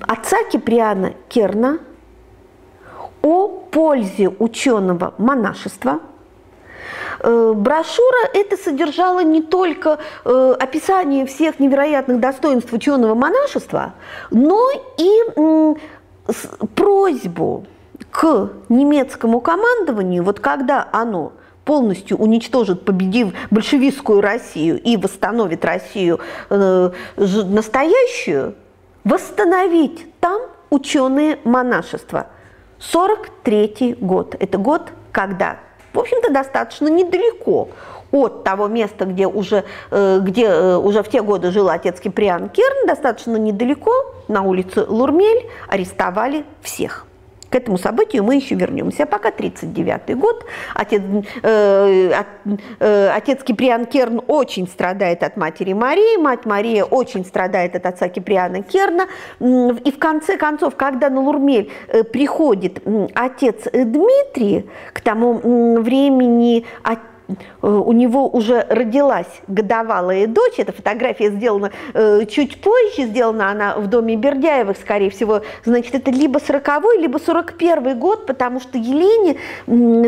отца 0.08 0.38
Киприана 0.52 1.14
Керна 1.28 1.80
о 3.22 3.48
пользе 3.48 4.30
ученого 4.30 5.14
монашества. 5.18 6.00
Э, 7.20 7.54
брошюра 7.56 8.30
это 8.34 8.56
содержала 8.56 9.24
не 9.24 9.42
только 9.42 9.98
э, 10.24 10.56
описание 10.60 11.26
всех 11.26 11.60
невероятных 11.60 12.20
достоинств 12.20 12.72
ученого 12.72 13.16
монашества, 13.16 13.94
но 14.30 14.70
и 14.98 15.80
просьбу 16.76 17.66
к 18.12 18.50
немецкому 18.70 19.42
командованию, 19.42 20.24
вот 20.24 20.40
когда 20.40 20.88
оно 20.92 21.34
полностью 21.66 22.18
уничтожит, 22.18 22.86
победив 22.86 23.34
большевистскую 23.52 24.22
Россию 24.22 24.82
и 24.82 24.98
восстановит 24.98 25.66
Россию 25.66 26.20
э, 26.50 26.92
настоящую, 27.18 28.56
восстановить 29.04 30.08
там 30.20 30.42
ученые 30.70 31.40
монашества. 31.44 32.28
43 32.80 33.98
год. 34.00 34.36
Это 34.40 34.58
год, 34.58 34.92
когда, 35.12 35.58
в 35.94 36.00
общем-то, 36.00 36.32
достаточно 36.32 36.88
недалеко 36.88 37.70
от 38.16 38.44
того 38.44 38.68
места, 38.68 39.06
где 39.06 39.28
уже, 39.28 39.64
э, 39.92 40.20
где 40.22 40.46
э, 40.46 40.78
уже 40.78 41.04
в 41.04 41.10
те 41.10 41.22
годы 41.22 41.52
жил 41.52 41.70
отец 41.70 42.00
Киприан 42.00 42.50
Керн, 42.50 42.88
достаточно 42.88 43.38
недалеко, 43.38 43.92
на 44.28 44.42
улице 44.42 44.86
Лурмель, 44.88 45.46
арестовали 45.68 46.46
всех. 46.62 47.06
К 47.56 47.58
этому 47.58 47.78
событию 47.78 48.24
мы 48.24 48.36
еще 48.36 48.56
вернемся. 48.56 49.04
А 49.04 49.06
пока 49.06 49.32
39 49.32 50.18
год. 50.18 50.46
Отец, 50.74 51.02
э, 51.42 52.12
э, 52.80 53.10
отец 53.16 53.44
Киприан 53.44 53.86
Керн 53.86 54.22
очень 54.28 54.68
страдает 54.68 55.24
от 55.24 55.38
матери 55.38 55.72
Марии. 55.72 56.18
Мать 56.18 56.46
Мария 56.46 56.84
очень 56.84 57.24
страдает 57.24 57.76
от 57.76 57.86
отца 57.86 58.10
Киприана 58.10 58.62
Керна. 58.62 59.08
И 59.40 59.92
в 59.92 60.00
конце 60.00 60.38
концов, 60.38 60.76
когда 60.76 61.10
на 61.10 61.22
Лурмель 61.22 61.72
э, 61.88 62.04
приходит 62.04 62.82
отец 63.14 63.64
Дмитрий, 63.72 64.70
к 64.92 65.00
тому 65.00 65.80
времени 65.80 66.66
отец 66.84 67.15
у 67.62 67.92
него 67.92 68.28
уже 68.28 68.66
родилась 68.70 69.28
годовалая 69.48 70.28
дочь. 70.28 70.54
Эта 70.58 70.72
фотография 70.72 71.32
сделана 71.32 71.72
э, 71.94 72.26
чуть 72.30 72.62
позже, 72.62 73.08
сделана 73.08 73.50
она 73.50 73.76
в 73.78 73.88
доме 73.88 74.16
Бердяевых, 74.16 74.78
скорее 74.78 75.10
всего. 75.10 75.42
Значит, 75.64 75.96
это 75.96 76.12
либо 76.12 76.40
40-й, 76.40 77.02
либо 77.02 77.18
41 77.18 77.98
год, 78.00 78.26
потому 78.26 78.60
что 78.60 78.78
Елене 78.78 79.38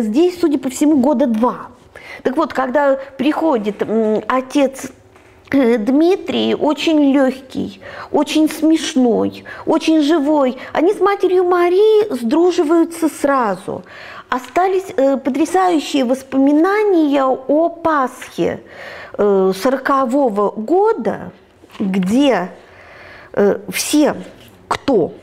здесь, 0.01 0.39
судя 0.39 0.59
по 0.59 0.69
всему, 0.69 0.97
года 0.97 1.27
два. 1.27 1.67
Так 2.23 2.37
вот, 2.37 2.53
когда 2.53 2.99
приходит 3.17 3.83
отец 4.27 4.91
э, 5.51 5.77
Дмитрий 5.77 6.55
очень 6.55 7.11
легкий, 7.13 7.79
очень 8.11 8.49
смешной, 8.49 9.43
очень 9.65 10.01
живой. 10.01 10.57
Они 10.73 10.93
с 10.93 10.99
матерью 10.99 11.45
Марии 11.45 12.13
сдруживаются 12.13 13.09
сразу 13.09 13.83
остались 14.29 14.93
э, 14.95 15.17
потрясающие 15.17 16.05
воспоминания 16.05 17.23
о 17.23 17.69
Пасхе 17.69 18.61
э, 19.17 19.53
сорокового 19.55 20.51
года, 20.51 21.31
где 21.79 22.51
э, 23.33 23.59
все, 23.69 24.15
кто? 24.67 25.13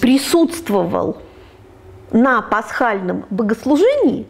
Присутствовал 0.00 1.16
на 2.12 2.40
пасхальном 2.42 3.24
богослужении, 3.30 4.28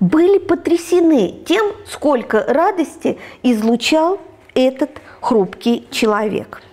были 0.00 0.38
потрясены 0.38 1.44
тем, 1.46 1.72
сколько 1.86 2.44
радости 2.48 3.18
излучал 3.42 4.20
этот 4.54 4.90
хрупкий 5.20 5.86
человек– 5.90 6.62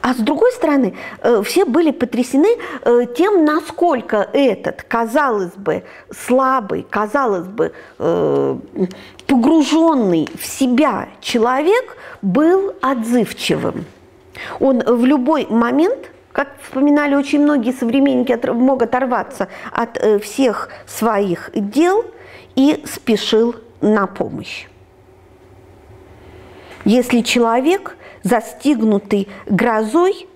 а 0.00 0.14
с 0.14 0.18
другой 0.18 0.52
стороны, 0.52 0.94
э, 1.22 1.42
все 1.44 1.64
были 1.64 1.90
потрясены 1.90 2.56
э, 2.82 3.06
тем, 3.16 3.44
насколько 3.44 4.28
этот, 4.32 4.82
казалось 4.82 5.52
бы, 5.52 5.84
слабый, 6.10 6.86
казалось 6.88 7.46
бы, 7.46 7.72
э, 7.98 8.56
погруженный 9.26 10.28
в 10.38 10.46
себя 10.46 11.08
человек 11.20 11.96
был 12.22 12.74
отзывчивым. 12.80 13.84
Он 14.60 14.80
в 14.80 15.04
любой 15.04 15.46
момент 15.48 16.10
как 16.32 16.48
вспоминали 16.62 17.14
очень 17.14 17.40
многие 17.40 17.72
современники, 17.72 18.36
мог 18.50 18.82
оторваться 18.82 19.46
от 19.70 20.04
всех 20.20 20.68
своих 20.84 21.50
дел 21.54 22.04
и 22.56 22.82
спешил 22.86 23.54
на 23.80 24.08
помощь. 24.08 24.66
Если 26.84 27.20
человек 27.20 27.96
застигнутый 28.24 29.28
грозой, 29.46 30.26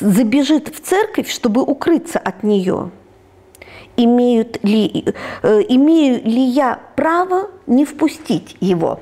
забежит 0.00 0.74
в 0.74 0.80
церковь, 0.80 1.30
чтобы 1.30 1.62
укрыться 1.62 2.18
от 2.18 2.42
нее. 2.42 2.90
Имеют 3.96 4.64
ли, 4.64 5.04
э, 5.42 5.60
имею 5.68 6.24
ли 6.24 6.42
я 6.42 6.80
право 6.96 7.50
не 7.66 7.84
впустить 7.84 8.56
его? 8.60 9.00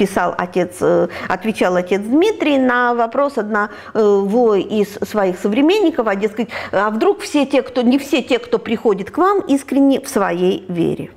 писал 0.00 0.34
отец, 0.38 0.78
э, 0.80 1.08
отвечал 1.28 1.76
отец 1.76 2.00
Дмитрий 2.00 2.56
на 2.56 2.94
вопрос 2.94 3.36
одного 3.36 4.54
из 4.54 4.94
своих 5.06 5.38
современников, 5.38 6.06
а, 6.06 6.16
дескать, 6.16 6.48
а 6.72 6.88
вдруг 6.88 7.20
все 7.20 7.44
те, 7.44 7.60
кто, 7.60 7.82
не 7.82 7.98
все 7.98 8.22
те, 8.22 8.38
кто 8.38 8.58
приходит 8.58 9.10
к 9.10 9.18
вам, 9.18 9.40
искренне 9.40 10.00
в 10.00 10.08
своей 10.08 10.64
вере. 10.68 11.10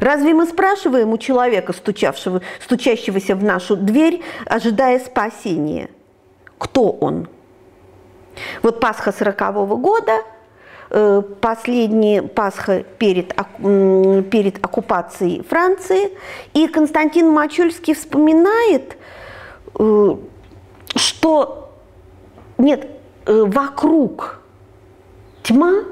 Разве 0.00 0.34
мы 0.34 0.46
спрашиваем 0.46 1.12
у 1.12 1.18
человека, 1.18 1.72
стучавшего, 1.72 2.42
стучащегося 2.60 3.34
в 3.34 3.42
нашу 3.44 3.76
дверь, 3.76 4.22
ожидая 4.46 4.98
спасения, 5.00 5.88
кто 6.58 6.90
он? 6.90 7.28
Вот 8.62 8.80
Пасха 8.80 9.12
сорокового 9.12 9.76
года, 9.76 10.22
э, 10.90 11.22
последняя 11.40 12.22
Пасха 12.22 12.84
перед, 12.98 13.34
перед 14.30 14.64
оккупацией 14.64 15.42
Франции, 15.42 16.16
и 16.54 16.66
Константин 16.68 17.30
Мачульский 17.30 17.94
вспоминает, 17.94 18.96
э, 19.78 20.16
что 20.96 21.70
нет, 22.58 22.86
э, 23.26 23.44
вокруг 23.46 24.40
тьма, 25.42 25.84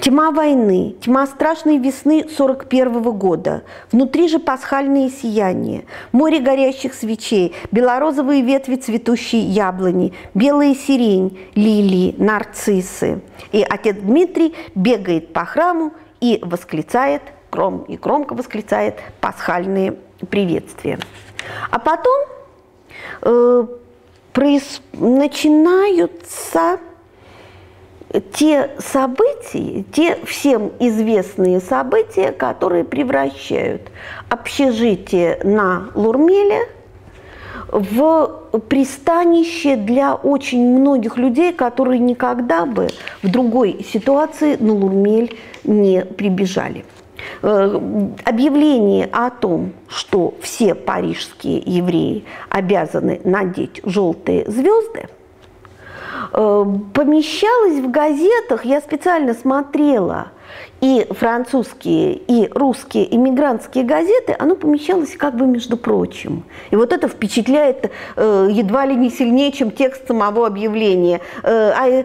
Тьма 0.00 0.30
войны, 0.30 0.94
тьма 1.00 1.26
страшной 1.26 1.78
весны 1.78 2.26
41 2.28 3.00
-го 3.00 3.12
года. 3.12 3.62
Внутри 3.90 4.28
же 4.28 4.38
пасхальные 4.38 5.08
сияния, 5.08 5.84
море 6.12 6.38
горящих 6.38 6.92
свечей, 6.92 7.54
белорозовые 7.72 8.42
ветви 8.42 8.76
цветущей 8.76 9.40
яблони, 9.40 10.12
белая 10.34 10.74
сирень, 10.74 11.38
лилии, 11.54 12.14
нарциссы. 12.18 13.20
И 13.52 13.64
отец 13.68 13.96
Дмитрий 13.96 14.54
бегает 14.74 15.32
по 15.32 15.46
храму 15.46 15.92
и 16.20 16.40
восклицает, 16.42 17.22
гром, 17.50 17.84
и 17.88 17.96
громко 17.96 18.34
восклицает 18.34 19.00
пасхальные 19.20 19.96
приветствия. 20.28 20.98
А 21.70 21.78
потом 21.78 22.22
э, 23.22 23.66
проис... 24.32 24.82
начинаются 24.92 26.78
те 28.20 28.70
события, 28.78 29.84
те 29.92 30.18
всем 30.24 30.72
известные 30.78 31.60
события, 31.60 32.32
которые 32.32 32.84
превращают 32.84 33.82
общежитие 34.28 35.38
на 35.42 35.88
Лурмеле 35.94 36.68
в 37.68 38.60
пристанище 38.68 39.76
для 39.76 40.14
очень 40.14 40.78
многих 40.78 41.16
людей, 41.16 41.52
которые 41.52 41.98
никогда 41.98 42.64
бы 42.64 42.88
в 43.22 43.30
другой 43.30 43.84
ситуации 43.92 44.56
на 44.56 44.74
Лурмель 44.74 45.36
не 45.64 46.04
прибежали. 46.04 46.84
Э, 47.42 47.80
объявление 48.24 49.08
о 49.10 49.30
том, 49.30 49.72
что 49.88 50.34
все 50.40 50.74
парижские 50.74 51.58
евреи 51.58 52.24
обязаны 52.48 53.20
надеть 53.24 53.80
желтые 53.84 54.48
звезды– 54.48 55.08
помещалось 56.32 57.78
в 57.78 57.90
газетах, 57.90 58.64
я 58.64 58.80
специально 58.80 59.34
смотрела, 59.34 60.28
и 60.80 61.06
французские, 61.10 62.14
и 62.14 62.48
русские 62.52 63.14
иммигрантские 63.14 63.84
газеты, 63.84 64.36
оно 64.38 64.56
помещалось 64.56 65.16
как 65.16 65.36
бы 65.36 65.46
между 65.46 65.76
прочим. 65.76 66.44
И 66.70 66.76
вот 66.76 66.92
это 66.92 67.08
впечатляет 67.08 67.90
э, 68.16 68.48
едва 68.50 68.84
ли 68.84 68.94
не 68.94 69.10
сильнее, 69.10 69.52
чем 69.52 69.70
текст 69.70 70.06
самого 70.06 70.46
объявления. 70.46 71.20
Э, 71.42 71.72
а, 71.74 72.04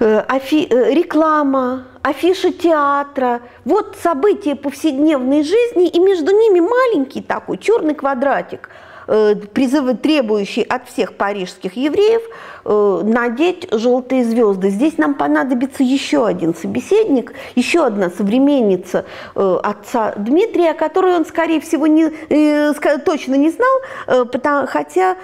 э, 0.00 0.24
афи, 0.28 0.66
э, 0.70 0.94
реклама, 0.94 1.84
афиши 2.02 2.52
театра, 2.52 3.40
вот 3.64 3.96
события 4.02 4.54
повседневной 4.54 5.42
жизни, 5.42 5.88
и 5.88 5.98
между 5.98 6.32
ними 6.32 6.60
маленький 6.60 7.20
такой 7.20 7.58
черный 7.58 7.94
квадратик– 7.94 8.70
Э, 9.08 9.34
призывы, 9.34 9.94
требующий 9.94 10.62
от 10.62 10.86
всех 10.86 11.14
парижских 11.14 11.76
евреев 11.76 12.20
э, 12.66 13.00
надеть 13.04 13.66
желтые 13.72 14.22
звезды. 14.22 14.68
Здесь 14.68 14.98
нам 14.98 15.14
понадобится 15.14 15.82
еще 15.82 16.26
один 16.26 16.54
собеседник, 16.54 17.32
еще 17.54 17.86
одна 17.86 18.10
современница 18.10 19.06
э, 19.34 19.58
отца 19.62 20.12
Дмитрия, 20.16 20.74
которую 20.74 21.16
он, 21.16 21.24
скорее 21.24 21.62
всего, 21.62 21.86
не, 21.86 22.10
точно 22.98 23.36
не 23.36 23.50
знал, 23.50 24.26
хотя 24.66 25.16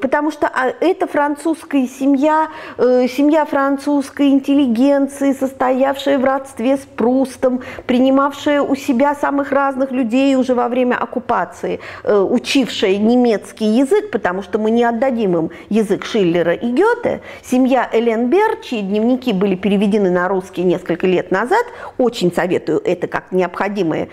потому 0.00 0.30
что 0.30 0.48
а, 0.48 0.72
это 0.80 1.06
французская 1.06 1.86
семья, 1.86 2.48
э, 2.78 3.06
семья 3.08 3.44
французской 3.44 4.30
интеллигенции, 4.30 5.32
состоявшая 5.32 6.18
в 6.18 6.24
родстве 6.24 6.76
с 6.76 6.80
Прустом, 6.80 7.60
принимавшая 7.86 8.62
у 8.62 8.74
себя 8.74 9.14
самых 9.14 9.52
разных 9.52 9.92
людей 9.92 10.36
уже 10.36 10.54
во 10.54 10.68
время 10.68 10.96
оккупации, 10.96 11.80
э, 12.02 12.18
учившая 12.18 12.96
немецкий 12.96 13.66
язык, 13.66 14.10
потому 14.10 14.42
что 14.42 14.58
мы 14.58 14.70
не 14.70 14.84
отдадим 14.84 15.36
им 15.36 15.50
язык 15.68 16.04
Шиллера 16.04 16.52
и 16.52 16.72
Гёте. 16.72 17.20
Семья 17.42 17.88
Эленбер, 17.92 18.56
чьи 18.62 18.80
дневники 18.80 19.32
были 19.32 19.54
переведены 19.54 20.10
на 20.10 20.28
русский 20.28 20.62
несколько 20.62 21.06
лет 21.06 21.30
назад, 21.30 21.64
очень 21.98 22.32
советую 22.32 22.80
это 22.84 23.06
как 23.06 23.32
необходимое 23.32 24.08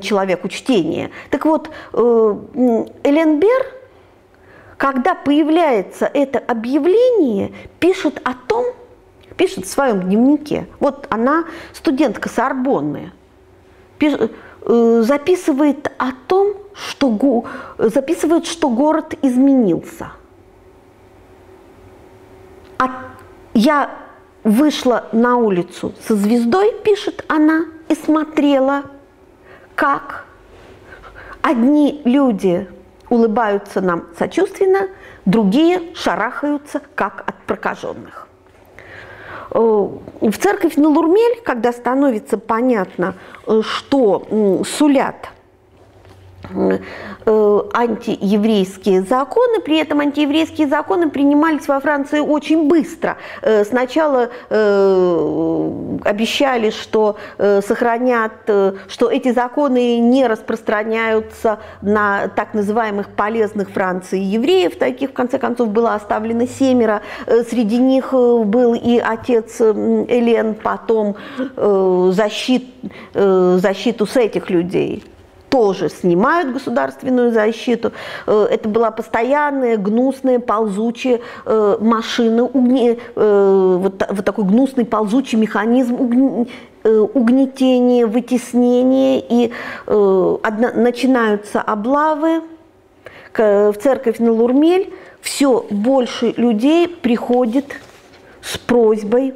человеку 0.00 0.48
чтение. 0.48 1.10
Так 1.30 1.44
вот, 1.44 1.70
Эленбер– 1.92 3.66
когда 4.76 5.14
появляется 5.14 6.10
это 6.12 6.38
объявление, 6.38 7.52
пишет 7.78 8.20
о 8.24 8.34
том, 8.34 8.66
пишет 9.36 9.66
в 9.66 9.68
своем 9.70 10.02
дневнике, 10.02 10.66
вот 10.80 11.06
она 11.10 11.44
студентка 11.72 12.28
Сорбонны, 12.28 13.12
э, 14.00 15.02
записывает 15.02 15.90
о 15.98 16.12
том, 16.26 16.54
что, 16.74 17.44
записывает, 17.78 18.46
что 18.46 18.68
город 18.68 19.14
изменился. 19.22 20.12
А 22.78 23.14
я 23.54 23.90
вышла 24.42 25.08
на 25.12 25.36
улицу 25.36 25.94
со 26.06 26.16
звездой, 26.16 26.74
пишет 26.84 27.24
она, 27.28 27.66
и 27.88 27.94
смотрела, 27.94 28.82
как 29.74 30.24
одни 31.42 32.02
люди 32.04 32.68
улыбаются 33.14 33.80
нам 33.80 34.04
сочувственно, 34.18 34.88
другие 35.24 35.94
шарахаются, 35.94 36.80
как 36.94 37.24
от 37.26 37.36
прокаженных. 37.46 38.28
Э, 39.50 39.58
в 39.58 40.32
церковь 40.38 40.76
на 40.76 40.88
Лурмель, 40.88 41.40
когда 41.44 41.72
становится 41.72 42.38
понятно, 42.38 43.14
э, 43.46 43.62
что 43.62 44.64
сулят 44.66 45.28
антиеврейские 47.26 49.02
законы. 49.02 49.60
При 49.60 49.78
этом 49.78 50.00
антиеврейские 50.00 50.66
законы 50.66 51.08
принимались 51.08 51.66
во 51.68 51.80
Франции 51.80 52.20
очень 52.20 52.68
быстро. 52.68 53.16
Э, 53.42 53.64
сначала 53.64 54.30
э, 54.50 55.70
обещали, 56.04 56.70
что 56.70 57.16
сохранят, 57.38 58.32
что 58.88 59.10
эти 59.10 59.32
законы 59.32 59.98
не 59.98 60.26
распространяются 60.26 61.58
на 61.82 62.28
так 62.28 62.54
называемых 62.54 63.08
полезных 63.10 63.70
Франции 63.70 64.20
евреев. 64.20 64.76
Таких, 64.76 65.10
в 65.10 65.12
конце 65.12 65.38
концов, 65.38 65.68
было 65.68 65.94
оставлено 65.94 66.46
семеро. 66.46 67.02
Среди 67.26 67.78
них 67.78 68.12
был 68.12 68.74
и 68.74 68.98
отец 68.98 69.60
Элен, 69.60 70.54
потом 70.54 71.16
защит, 72.12 72.66
защиту 73.14 74.06
с 74.06 74.16
этих 74.16 74.50
людей 74.50 75.04
тоже 75.54 75.88
снимают 75.88 76.52
государственную 76.52 77.30
защиту. 77.30 77.92
Э, 78.26 78.48
это 78.50 78.68
была 78.68 78.90
постоянная, 78.90 79.76
гнусная, 79.76 80.40
ползучая 80.40 81.20
э, 81.46 81.76
машина, 81.80 82.50
э, 82.52 83.76
вот, 83.80 83.98
такой 84.24 84.44
гнусный, 84.46 84.84
ползучий 84.84 85.38
механизм 85.38 85.94
угнетения, 86.84 88.04
вытеснения, 88.04 89.22
и 89.26 89.52
начинаются 89.86 91.62
облавы 91.62 92.42
в 93.32 93.74
церковь 93.80 94.18
на 94.18 94.32
Лурмель, 94.32 94.92
все 95.22 95.64
больше 95.70 96.34
людей 96.36 96.88
приходит 96.88 97.76
с 98.42 98.58
просьбой 98.58 99.34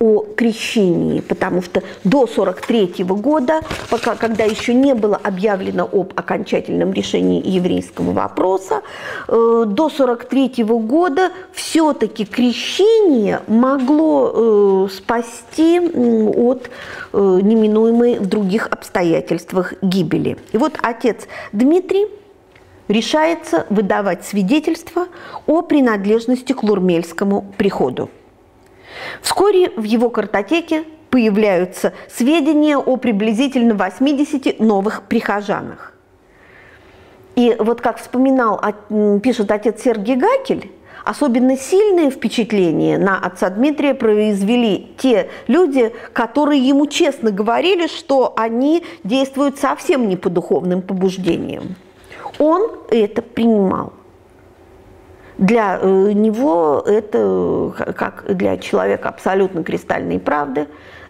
о 0.00 0.24
крещении, 0.36 1.20
потому 1.20 1.62
что 1.62 1.82
до 2.04 2.26
43 2.26 3.04
года, 3.04 3.60
пока, 3.90 4.14
когда 4.14 4.44
еще 4.44 4.74
не 4.74 4.94
было 4.94 5.16
объявлено 5.16 5.88
об 5.90 6.12
окончательном 6.14 6.92
решении 6.92 7.46
еврейского 7.46 8.12
вопроса, 8.12 8.82
э, 9.26 9.64
до 9.66 9.88
43 9.88 10.64
года 10.64 11.30
все-таки 11.52 12.24
крещение 12.24 13.40
могло 13.48 14.32
э, 14.32 14.88
спасти 14.92 15.80
от 15.80 16.70
э, 17.12 17.38
неминуемой 17.42 18.18
в 18.18 18.26
других 18.26 18.68
обстоятельствах 18.68 19.74
гибели. 19.82 20.38
И 20.52 20.58
вот 20.58 20.74
отец 20.82 21.26
Дмитрий 21.52 22.06
решается 22.88 23.66
выдавать 23.68 24.24
свидетельство 24.24 25.08
о 25.46 25.62
принадлежности 25.62 26.52
к 26.52 26.62
Лурмельскому 26.62 27.52
приходу. 27.56 28.10
Вскоре 29.22 29.70
в 29.70 29.84
его 29.84 30.10
картотеке 30.10 30.84
появляются 31.10 31.92
сведения 32.08 32.76
о 32.76 32.96
приблизительно 32.96 33.74
80 33.74 34.60
новых 34.60 35.02
прихожанах. 35.04 35.94
И 37.36 37.56
вот 37.58 37.80
как 37.80 37.98
вспоминал, 37.98 38.60
пишет 39.22 39.50
отец 39.50 39.82
Сергей 39.82 40.16
Гакель, 40.16 40.72
особенно 41.04 41.56
сильное 41.56 42.10
впечатление 42.10 42.98
на 42.98 43.18
отца 43.18 43.48
Дмитрия 43.48 43.94
произвели 43.94 44.92
те 44.98 45.30
люди, 45.46 45.94
которые 46.12 46.60
ему 46.60 46.86
честно 46.86 47.30
говорили, 47.30 47.86
что 47.86 48.34
они 48.36 48.84
действуют 49.04 49.58
совсем 49.58 50.08
не 50.08 50.16
по 50.16 50.28
духовным 50.28 50.82
побуждениям. 50.82 51.76
Он 52.38 52.70
это 52.90 53.22
принимал. 53.22 53.92
Для 55.38 55.78
э, 55.80 56.12
него 56.12 56.82
это, 56.84 57.72
как 57.96 58.24
для 58.28 58.58
человека 58.58 59.08
абсолютно 59.08 59.62
кристальной 59.62 60.18
правды, 60.18 60.66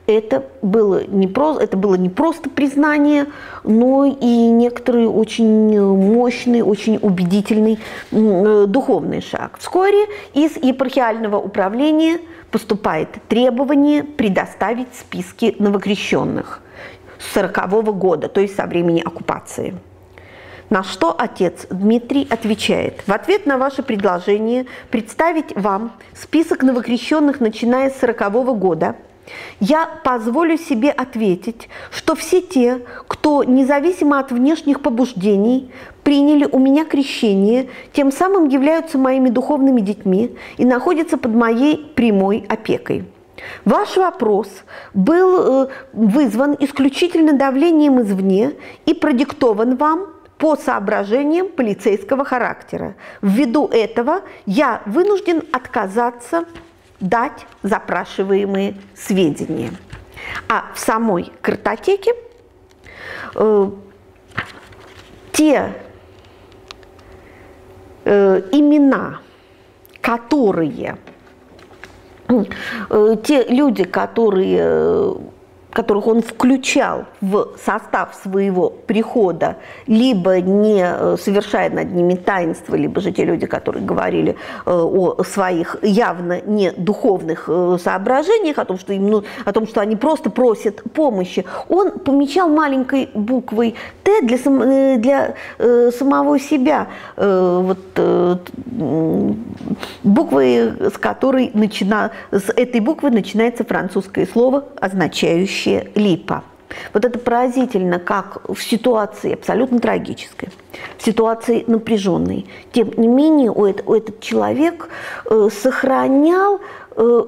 это 0.06 0.44
было, 0.62 1.05
не 1.05 1.26
про, 1.26 1.59
это 1.59 1.76
было 1.76 1.94
не 1.94 2.09
просто 2.09 2.48
признание, 2.48 3.26
но 3.64 4.05
и 4.06 4.48
некоторый 4.48 5.06
очень 5.06 5.78
мощный, 5.80 6.62
очень 6.62 6.98
убедительный 7.00 7.78
э, 8.10 8.64
духовный 8.66 9.20
шаг. 9.20 9.56
Вскоре 9.59 10.06
из 10.34 10.56
епархиального 10.56 11.36
управления 11.36 12.20
поступает 12.50 13.09
требование 13.28 14.02
предоставить 14.02 14.94
списки 14.94 15.55
новокрещенных 15.59 16.62
с 17.18 17.34
40 17.34 17.98
года, 17.98 18.28
то 18.28 18.40
есть 18.40 18.56
со 18.56 18.66
времени 18.66 19.02
оккупации. 19.05 19.74
На 20.70 20.82
что 20.82 21.14
отец 21.18 21.66
Дмитрий 21.70 22.26
отвечает, 22.28 23.02
в 23.06 23.12
ответ 23.12 23.46
на 23.46 23.58
ваше 23.58 23.82
предложение 23.82 24.66
представить 24.90 25.56
вам 25.56 25.92
список 26.14 26.62
новокрещенных, 26.62 27.40
начиная 27.40 27.90
с 27.90 27.98
40 27.98 28.58
года– 28.58 28.96
я 29.60 29.88
позволю 30.04 30.56
себе 30.56 30.90
ответить, 30.90 31.68
что 31.90 32.14
все 32.14 32.40
те, 32.40 32.80
кто 33.06 33.44
независимо 33.44 34.18
от 34.18 34.30
внешних 34.30 34.80
побуждений 34.80 35.70
приняли 36.02 36.48
у 36.50 36.58
меня 36.58 36.84
крещение, 36.84 37.68
тем 37.92 38.12
самым 38.12 38.48
являются 38.48 38.98
моими 38.98 39.28
духовными 39.28 39.80
детьми 39.80 40.36
и 40.56 40.64
находятся 40.64 41.18
под 41.18 41.34
моей 41.34 41.76
прямой 41.94 42.44
опекой. 42.48 43.04
Ваш 43.64 43.96
вопрос 43.96 44.48
был 44.94 45.66
э, 45.66 45.68
вызван 45.92 46.56
исключительно 46.58 47.34
давлением 47.34 48.00
извне 48.00 48.54
и 48.84 48.94
продиктован 48.94 49.76
вам 49.76 50.08
по 50.39 50.56
соображениям 50.56 51.48
полицейского 51.48 52.24
характера. 52.24 52.94
Ввиду 53.23 53.69
этого 53.69 54.23
я 54.47 54.82
вынужден 54.86 55.43
отказаться 55.52 56.44
дать 57.01 57.47
запрашиваемые 57.62 58.77
сведения. 58.94 59.70
А 60.48 60.66
в 60.74 60.78
самой 60.78 61.32
картотеке 61.40 62.12
э, 63.35 63.70
те 65.32 65.73
э, 68.05 68.43
имена, 68.52 69.20
которые, 70.01 70.98
э, 72.28 73.16
те 73.24 73.44
люди, 73.44 73.85
которые 73.85 74.59
э, 74.60 75.15
которых 75.72 76.06
он 76.06 76.22
включал 76.22 77.04
в 77.20 77.48
состав 77.64 78.14
своего 78.22 78.70
прихода, 78.70 79.56
либо 79.86 80.40
не 80.40 80.82
э, 80.82 81.16
совершая 81.20 81.70
над 81.70 81.92
ними 81.92 82.14
таинство, 82.14 82.74
либо 82.74 83.00
же 83.00 83.12
те 83.12 83.24
люди, 83.24 83.46
которые 83.46 83.84
говорили 83.84 84.36
э, 84.64 84.70
о 84.72 85.22
своих 85.24 85.76
явно 85.82 86.40
не 86.40 86.72
духовных 86.72 87.44
э, 87.48 87.76
соображениях, 87.82 88.58
о 88.58 88.64
том, 88.64 88.78
что, 88.78 88.92
им, 88.92 89.08
ну, 89.08 89.24
о 89.44 89.52
том, 89.52 89.66
что 89.66 89.80
они 89.80 89.96
просто 89.96 90.30
просят 90.30 90.82
помощи, 90.94 91.44
он 91.68 91.98
помечал 91.98 92.48
маленькой 92.48 93.10
буквой 93.12 93.74
«Т» 94.04 94.22
для, 94.22 94.38
сам, 94.38 95.00
для 95.00 95.34
самого 95.58 96.38
себя, 96.38 96.88
вот, 97.16 97.78
буквой, 100.02 100.72
с 100.90 100.98
которой 100.98 101.50
начина, 101.54 102.10
с 102.30 102.50
этой 102.50 102.80
буквы 102.80 103.10
начинается 103.10 103.64
французское 103.64 104.26
слово, 104.26 104.64
означающее 104.80 105.57
вообще 105.59 105.90
липа. 105.94 106.44
Вот 106.93 107.05
это 107.05 107.18
поразительно, 107.18 107.98
как 107.98 108.48
в 108.48 108.60
ситуации 108.60 109.32
абсолютно 109.32 109.80
трагической, 109.80 110.51
в 110.98 111.05
ситуации 111.05 111.64
напряженной, 111.66 112.47
тем 112.72 112.93
не 112.97 113.09
менее 113.09 113.51
у, 113.51 113.64
это, 113.64 113.82
у 113.86 113.94
этот 113.94 114.20
человек 114.20 114.90
э, 115.24 115.48
сохранял 115.51 116.60
э, 116.97 117.24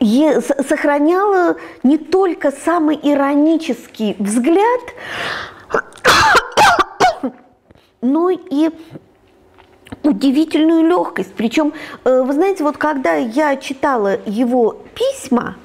е, 0.00 0.40
сохранял 0.42 1.56
не 1.82 1.96
только 1.96 2.50
самый 2.52 3.00
иронический 3.02 4.14
взгляд, 4.18 4.80
но 8.02 8.28
и 8.28 8.70
удивительную 10.02 10.86
легкость. 10.86 11.32
Причем, 11.34 11.72
э, 12.04 12.22
вы 12.22 12.34
знаете, 12.34 12.62
вот 12.62 12.76
когда 12.76 13.14
я 13.14 13.56
читала 13.56 14.18
его 14.26 14.76
письма, 14.94 15.56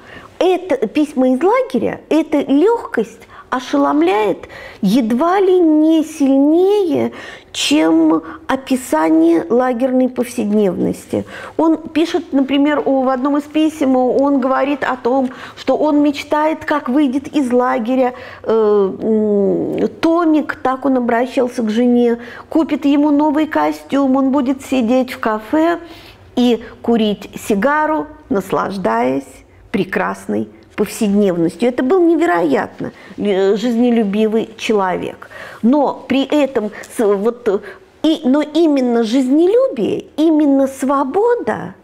это 0.44 0.86
письма 0.86 1.34
из 1.34 1.42
лагеря, 1.42 2.00
эта 2.08 2.40
легкость 2.40 3.26
ошеломляет 3.54 4.48
едва 4.82 5.38
ли 5.38 5.60
не 5.60 6.02
сильнее, 6.02 7.12
чем 7.52 8.22
описание 8.48 9.46
лагерной 9.48 10.08
повседневности. 10.08 11.24
Он 11.56 11.76
пишет, 11.76 12.32
например, 12.32 12.80
в 12.80 13.08
одном 13.08 13.38
из 13.38 13.44
писем, 13.44 13.96
он 13.96 14.40
говорит 14.40 14.82
о 14.82 14.96
том, 14.96 15.30
что 15.56 15.76
он 15.76 16.02
мечтает, 16.02 16.64
как 16.64 16.88
выйдет 16.88 17.28
из 17.28 17.52
лагеря 17.52 18.14
э, 18.42 19.88
Томик, 20.00 20.56
так 20.56 20.84
он 20.84 20.96
обращался 20.96 21.62
к 21.62 21.70
жене, 21.70 22.18
купит 22.48 22.84
ему 22.84 23.12
новый 23.12 23.46
костюм, 23.46 24.16
он 24.16 24.32
будет 24.32 24.62
сидеть 24.62 25.12
в 25.12 25.20
кафе 25.20 25.78
и 26.34 26.60
курить 26.82 27.30
сигару, 27.36 28.08
наслаждаясь 28.30 29.43
прекрасной 29.74 30.48
повседневностью. 30.76 31.68
Это 31.68 31.82
был 31.82 32.00
невероятно 32.00 32.92
э, 33.16 33.56
жизнелюбивый 33.56 34.50
человек. 34.56 35.28
Но 35.62 36.04
при 36.06 36.24
этом 36.24 36.70
вот, 36.96 37.64
и, 38.04 38.20
но 38.24 38.40
именно 38.40 39.02
жизнелюбие, 39.02 40.04
именно 40.16 40.68
свобода 40.68 41.74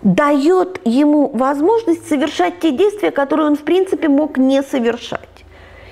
дает 0.00 0.80
ему 0.86 1.28
возможность 1.34 2.08
совершать 2.08 2.58
те 2.60 2.70
действия, 2.70 3.10
которые 3.10 3.48
он 3.48 3.56
в 3.56 3.62
принципе 3.62 4.08
мог 4.08 4.38
не 4.38 4.62
совершать. 4.62 5.35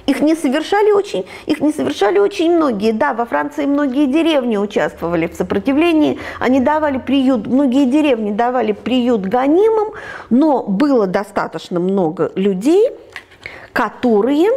Их 0.07 0.21
не 0.21 0.35
совершали 0.35 0.93
очень, 0.93 1.25
их 1.47 1.61
не 1.61 1.73
совершали 1.73 2.19
очень 2.19 2.55
многие. 2.55 2.93
Да, 2.93 3.15
во 3.15 3.25
Франции 3.25 3.65
многие 3.65 4.07
деревни 4.07 4.57
участвовали 4.57 5.27
в 5.27 5.35
сопротивлении, 5.35 6.19
они 6.41 6.61
давали 6.61 6.99
приют, 6.99 7.47
многие 7.47 7.87
деревни 7.87 8.31
давали 8.31 8.73
приют 8.73 9.23
гонимым, 9.23 9.95
но 10.29 10.63
было 10.63 11.07
достаточно 11.07 11.81
много 11.81 12.33
людей, 12.35 12.91
которые, 13.73 14.51
э, 14.51 14.57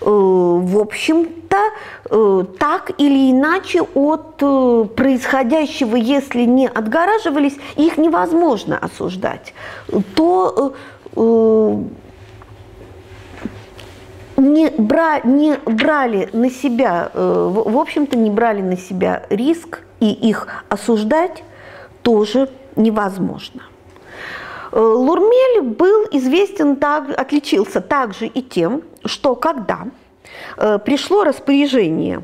в 0.00 0.78
общем-то, 0.78 1.56
э, 2.10 2.44
так 2.58 2.92
или 2.98 3.32
иначе 3.32 3.82
от 3.82 4.36
э, 4.40 4.84
происходящего, 4.96 5.96
если 5.96 6.42
не 6.42 6.68
отгораживались, 6.68 7.56
их 7.76 7.98
невозможно 7.98 8.78
осуждать, 8.78 9.54
то 10.14 10.74
не, 14.38 14.70
бра, 14.70 15.20
не 15.24 15.56
брали 15.66 16.28
на 16.32 16.50
себя, 16.50 17.10
э, 17.12 17.52
в 17.52 17.76
общем-то, 17.76 18.16
не 18.16 18.30
брали 18.30 18.62
на 18.62 18.76
себя 18.76 19.24
риск, 19.30 19.80
и 20.00 20.10
их 20.10 20.46
осуждать 20.68 21.42
тоже 22.02 22.48
невозможно. 22.76 23.62
Э, 24.72 24.78
Лурмель 24.80 25.62
был 25.62 26.06
известен, 26.12 26.76
так, 26.76 27.18
отличился 27.18 27.80
также 27.80 28.26
и 28.26 28.42
тем, 28.42 28.82
что 29.04 29.34
когда 29.34 29.86
э, 30.56 30.78
пришло 30.78 31.24
распоряжение 31.24 32.22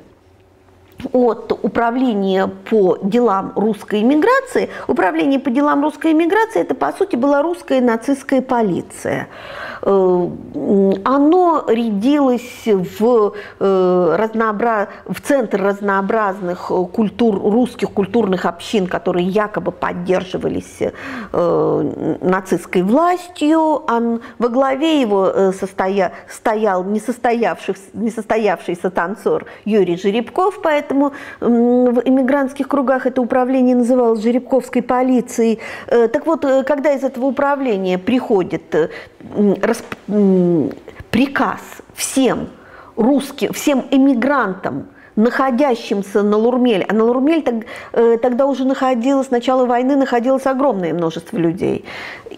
от 1.12 1.52
Управления 1.62 2.46
по 2.46 2.98
делам 3.02 3.52
русской 3.56 4.02
иммиграции. 4.02 4.70
Управление 4.86 5.40
по 5.40 5.50
делам 5.50 5.82
русской 5.82 6.12
иммиграции– 6.12 6.60
это, 6.62 6.74
по 6.74 6.92
сути, 6.92 7.16
была 7.16 7.42
русская 7.42 7.80
нацистская 7.80 8.40
полиция. 8.40 9.28
Оно 9.84 11.64
рядилось 11.68 12.66
в, 12.66 13.34
разнообра... 13.58 14.88
в 15.06 15.20
центр 15.20 15.62
разнообразных 15.62 16.70
культур, 16.92 17.40
русских 17.40 17.90
культурных 17.90 18.46
общин, 18.46 18.86
которые 18.86 19.26
якобы 19.26 19.72
поддерживались 19.72 20.80
нацистской 21.32 22.82
властью. 22.82 23.60
Он, 23.60 24.20
во 24.38 24.48
главе 24.48 25.00
его 25.00 25.52
состоя... 25.52 26.12
стоял 26.28 26.84
несостоявшийся, 26.84 28.90
танцор 28.90 29.46
Юрий 29.64 29.96
Жеребков, 29.96 30.60
поэтому 30.62 31.12
в 31.40 32.02
иммигрантских 32.04 32.68
кругах 32.68 33.06
это 33.06 33.20
управление 33.20 33.76
называлось 33.76 34.22
Жеребковской 34.22 34.82
полицией. 34.82 35.60
Э, 35.86 36.08
так 36.08 36.26
вот, 36.26 36.44
э, 36.44 36.64
когда 36.64 36.92
из 36.92 37.04
этого 37.04 37.26
управления 37.26 37.98
приходит 37.98 38.74
э, 38.74 38.88
приказ 41.10 41.60
всем 41.94 42.48
русским, 42.96 43.52
всем 43.52 43.84
эмигрантам 43.90 44.86
находящимся 45.16 46.22
на 46.22 46.36
Лурмель. 46.36 46.84
А 46.88 46.94
на 46.94 47.04
Лурмель 47.04 47.44
э, 47.92 48.18
тогда 48.20 48.46
уже 48.46 48.64
находилось, 48.64 49.28
с 49.28 49.30
начала 49.30 49.64
войны 49.66 49.96
находилось 49.96 50.46
огромное 50.46 50.92
множество 50.92 51.36
людей. 51.36 51.84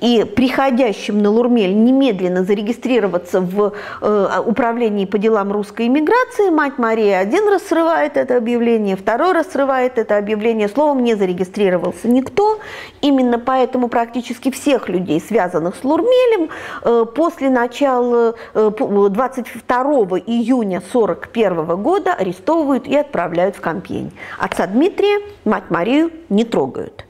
И 0.00 0.24
приходящим 0.24 1.22
на 1.22 1.30
Лурмель 1.30 1.74
немедленно 1.74 2.44
зарегистрироваться 2.44 3.40
в 3.40 3.72
э, 4.00 4.28
управлении 4.44 5.06
по 5.06 5.18
делам 5.18 5.52
русской 5.52 5.86
иммиграции, 5.86 6.50
мать 6.50 6.74
Мария 6.78 7.18
один 7.18 7.48
раз 7.48 7.62
срывает 7.62 8.16
это 8.16 8.36
объявление, 8.36 8.96
второй 8.96 9.32
раз 9.32 9.52
срывает 9.52 9.98
это 9.98 10.18
объявление, 10.18 10.68
словом, 10.68 11.02
не 11.02 11.14
зарегистрировался 11.14 12.08
никто. 12.08 12.58
Именно 13.00 13.38
поэтому 13.38 13.88
практически 13.88 14.50
всех 14.50 14.88
людей, 14.88 15.20
связанных 15.20 15.76
с 15.76 15.84
Лурмелем, 15.84 16.50
э, 16.82 17.04
после 17.14 17.50
начала 17.50 18.34
э, 18.54 18.70
22 18.70 19.80
июня 20.26 20.78
1941 20.78 21.82
года 21.82 22.12
арестовывают 22.12 22.86
и 22.86 22.96
отправляют 22.96 23.56
в 23.56 23.60
Компьень. 23.60 24.12
Отца 24.38 24.66
Дмитрия, 24.66 25.20
мать 25.44 25.64
Марию 25.70 26.10
не 26.28 26.44
трогают. 26.44 27.04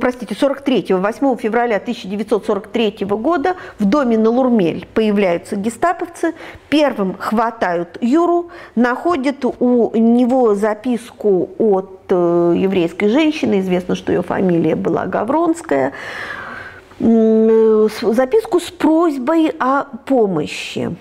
простите, 0.00 0.34
43 0.34 0.94
8 0.94 1.36
февраля 1.36 1.76
1943 1.76 3.06
года 3.06 3.56
в 3.78 3.84
доме 3.84 4.16
на 4.16 4.30
Лурмель 4.30 4.86
появляются 4.94 5.56
гестаповцы, 5.56 6.34
первым 6.68 7.16
хватают 7.18 7.98
Юру, 8.00 8.50
находят 8.74 9.44
у 9.44 9.96
него 9.96 10.54
записку 10.54 11.50
от 11.58 12.06
э, 12.08 12.54
еврейской 12.56 13.08
женщины, 13.08 13.60
известно, 13.60 13.94
что 13.94 14.12
ее 14.12 14.22
фамилия 14.22 14.76
была 14.76 15.06
Гавронская, 15.06 15.92
э, 17.00 17.88
записку 18.02 18.60
с 18.60 18.70
просьбой 18.70 19.52
о 19.58 19.84
помощи. 20.06 20.96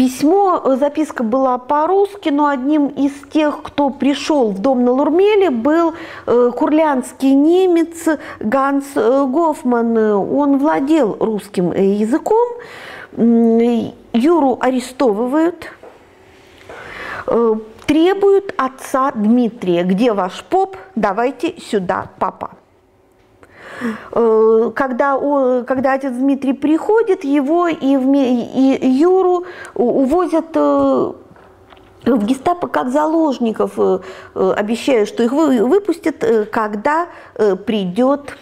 Письмо, 0.00 0.62
э, 0.64 0.76
записка 0.76 1.22
была 1.22 1.58
по-русски, 1.58 2.30
но 2.30 2.46
одним 2.46 2.86
из 2.86 3.12
тех, 3.30 3.62
кто 3.62 3.90
пришел 3.90 4.50
в 4.50 4.58
дом 4.58 4.82
на 4.82 4.92
Лурмеле, 4.92 5.50
был 5.50 5.92
э, 6.26 6.52
курлянский 6.56 7.34
немец 7.34 8.08
Ганс 8.40 8.86
э, 8.94 9.26
Гофман. 9.26 9.94
Он 9.98 10.56
владел 10.56 11.18
русским 11.20 11.72
языком. 11.72 12.48
Юру 13.12 14.56
арестовывают, 14.58 15.70
требуют 17.84 18.54
отца 18.56 19.12
Дмитрия. 19.14 19.82
Где 19.82 20.14
ваш 20.14 20.42
поп? 20.44 20.78
Давайте 20.94 21.60
сюда, 21.60 22.06
папа. 22.18 22.52
Э, 24.12 24.70
когда, 24.74 25.16
он, 25.16 25.64
когда 25.64 25.94
отец 25.94 26.12
Дмитрий 26.12 26.52
приходит, 26.52 27.24
его 27.24 27.68
и, 27.68 27.76
и 27.76 28.88
Юру 28.88 29.44
увозят 29.74 30.46
э, 30.54 31.12
в 32.04 32.24
гестапо 32.24 32.68
как 32.68 32.90
заложников, 32.90 33.72
э, 33.76 34.00
обещая, 34.34 35.06
что 35.06 35.22
их 35.22 35.32
выпустят, 35.32 36.48
когда 36.50 37.06
придет 37.66 38.36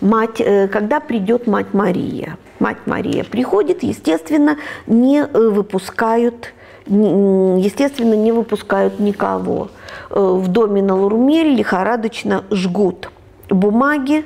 мать, 0.00 0.42
когда 0.72 1.00
придет 1.00 1.46
мать 1.46 1.72
Мария. 1.72 2.36
Мать 2.58 2.78
Мария 2.86 3.24
приходит, 3.24 3.82
естественно, 3.82 4.56
не 4.86 5.24
выпускают 5.24 6.52
естественно, 6.86 8.14
не 8.14 8.32
выпускают 8.32 8.98
никого. 8.98 9.68
В 10.08 10.48
доме 10.48 10.82
на 10.82 10.96
Лурмель 10.96 11.54
лихорадочно 11.54 12.42
жгут 12.50 13.10
бумаги, 13.50 14.24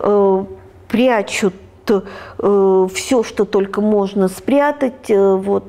Э, 0.00 0.44
прячут 0.88 1.54
э, 1.88 2.88
все, 2.94 3.22
что 3.22 3.44
только 3.44 3.80
можно 3.80 4.28
спрятать. 4.28 5.10
Э, 5.10 5.34
вот 5.34 5.64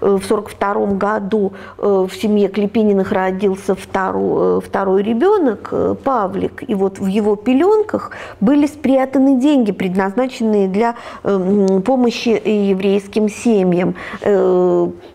в 0.00 0.24
1942 0.24 0.86
году 0.96 1.52
э, 1.78 2.06
в 2.08 2.14
семье 2.14 2.48
Клепининых 2.48 3.12
родился 3.12 3.74
второй, 3.74 4.58
э, 4.58 4.60
второй 4.64 5.02
ребенок, 5.02 5.72
Павлик, 6.04 6.62
и 6.68 6.74
вот 6.74 6.98
в 6.98 7.06
его 7.06 7.36
пеленках 7.36 8.12
были 8.40 8.66
спрятаны 8.66 9.40
деньги, 9.40 9.72
предназначенные 9.72 10.68
для 10.68 10.94
помощи 11.22 12.28
еврейским 12.28 13.28
семьям. 13.28 13.94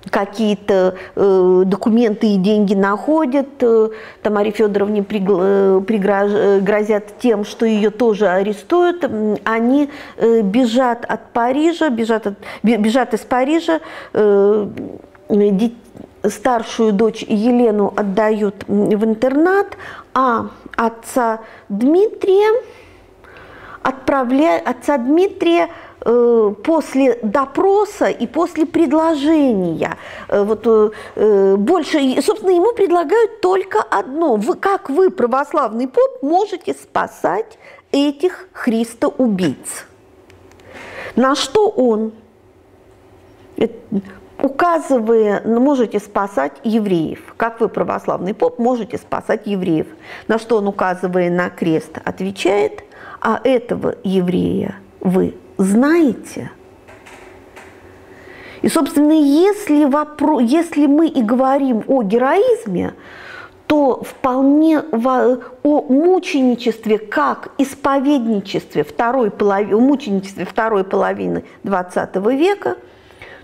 Какие-то 0.09 0.95
документы 1.15 2.27
и 2.27 2.37
деньги 2.37 2.73
находят, 2.73 3.47
Тамаре 4.21 4.51
Федоровне 4.51 5.03
пригрозят 5.03 5.83
тем, 7.19 7.45
что 7.45 7.65
ее 7.65 7.89
тоже 7.89 8.27
арестуют. 8.27 9.09
Они 9.43 9.89
бежат 10.43 11.05
от 11.05 11.31
Парижа, 11.31 11.89
бежат, 11.89 12.27
от, 12.27 12.35
бежат 12.63 13.13
из 13.13 13.21
Парижа, 13.21 13.79
Э, 14.13 14.50
старшую 16.29 16.93
дочь 16.93 17.23
Елену 17.23 17.93
отдают 17.95 18.63
в 18.67 19.05
интернат, 19.05 19.77
а 20.13 20.49
отца 20.75 21.39
Дмитрия 21.69 22.61
отправляют, 23.81 24.67
отца 24.67 24.97
Дмитрия 24.97 25.69
э, 26.01 26.53
после 26.63 27.17
допроса 27.23 28.09
и 28.09 28.27
после 28.27 28.65
предложения. 28.65 29.97
Э, 30.27 30.43
вот, 30.43 30.93
больше, 31.57 32.21
собственно, 32.21 32.51
ему 32.51 32.73
предлагают 32.73 33.41
только 33.41 33.81
одно. 33.81 34.35
Вы, 34.35 34.55
как 34.55 34.89
вы, 34.89 35.09
православный 35.09 35.87
поп, 35.87 36.21
можете 36.21 36.73
спасать 36.73 37.57
этих 37.91 38.47
христоубийц? 38.53 39.85
На 41.15 41.35
что 41.35 41.67
он 41.67 42.13
указывая, 44.41 45.41
ну, 45.45 45.59
можете 45.59 45.99
спасать 45.99 46.53
евреев. 46.63 47.19
Как 47.37 47.59
вы, 47.59 47.69
православный 47.69 48.33
поп, 48.33 48.59
можете 48.59 48.97
спасать 48.97 49.45
евреев. 49.45 49.87
На 50.27 50.39
что 50.39 50.57
он, 50.57 50.67
указывая 50.67 51.29
на 51.29 51.49
крест, 51.49 51.97
отвечает, 52.03 52.83
а 53.19 53.39
этого 53.43 53.95
еврея 54.03 54.75
вы 54.99 55.35
знаете? 55.57 56.51
И, 58.61 58.69
собственно, 58.69 59.13
если, 59.13 59.85
вопрос, 59.85 60.43
если 60.43 60.85
мы 60.85 61.07
и 61.07 61.21
говорим 61.21 61.83
о 61.87 62.03
героизме, 62.03 62.93
то 63.65 64.03
вполне 64.03 64.79
о 64.79 65.37
мученичестве 65.63 66.97
как 66.97 67.49
исповедничестве 67.57 68.83
второй 68.83 69.31
половины, 69.31 69.79
мученичестве 69.79 70.45
второй 70.45 70.83
половины 70.83 71.43
XX 71.63 72.35
века– 72.35 72.77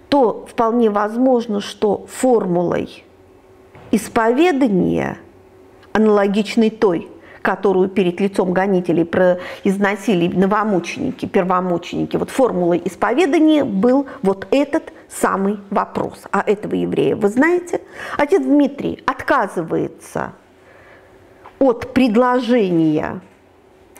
то 0.10 0.46
вполне 0.50 0.90
возможно, 0.90 1.60
что 1.62 2.06
формулой 2.08 3.04
исповедания, 3.92 5.18
аналогичной 5.94 6.70
той, 6.70 7.10
которую 7.42 7.90
перед 7.90 8.20
лицом 8.20 8.52
гонителей 8.52 9.06
произносили 9.06 10.28
новомученики, 10.28 11.26
первомученики, 11.26 12.18
вот 12.18 12.30
формулой 12.30 12.82
исповедания 12.84 13.64
был 13.64 14.08
вот 14.22 14.48
этот 14.52 14.92
самый 15.10 15.60
вопрос. 15.70 16.24
А 16.32 16.44
этого 16.46 16.76
еврея 16.76 17.16
вы 17.16 17.30
знаете? 17.30 17.82
Отец 18.18 18.42
Дмитрий 18.42 19.02
отказывается 19.06 20.34
от 21.60 21.94
предложения 21.94 23.22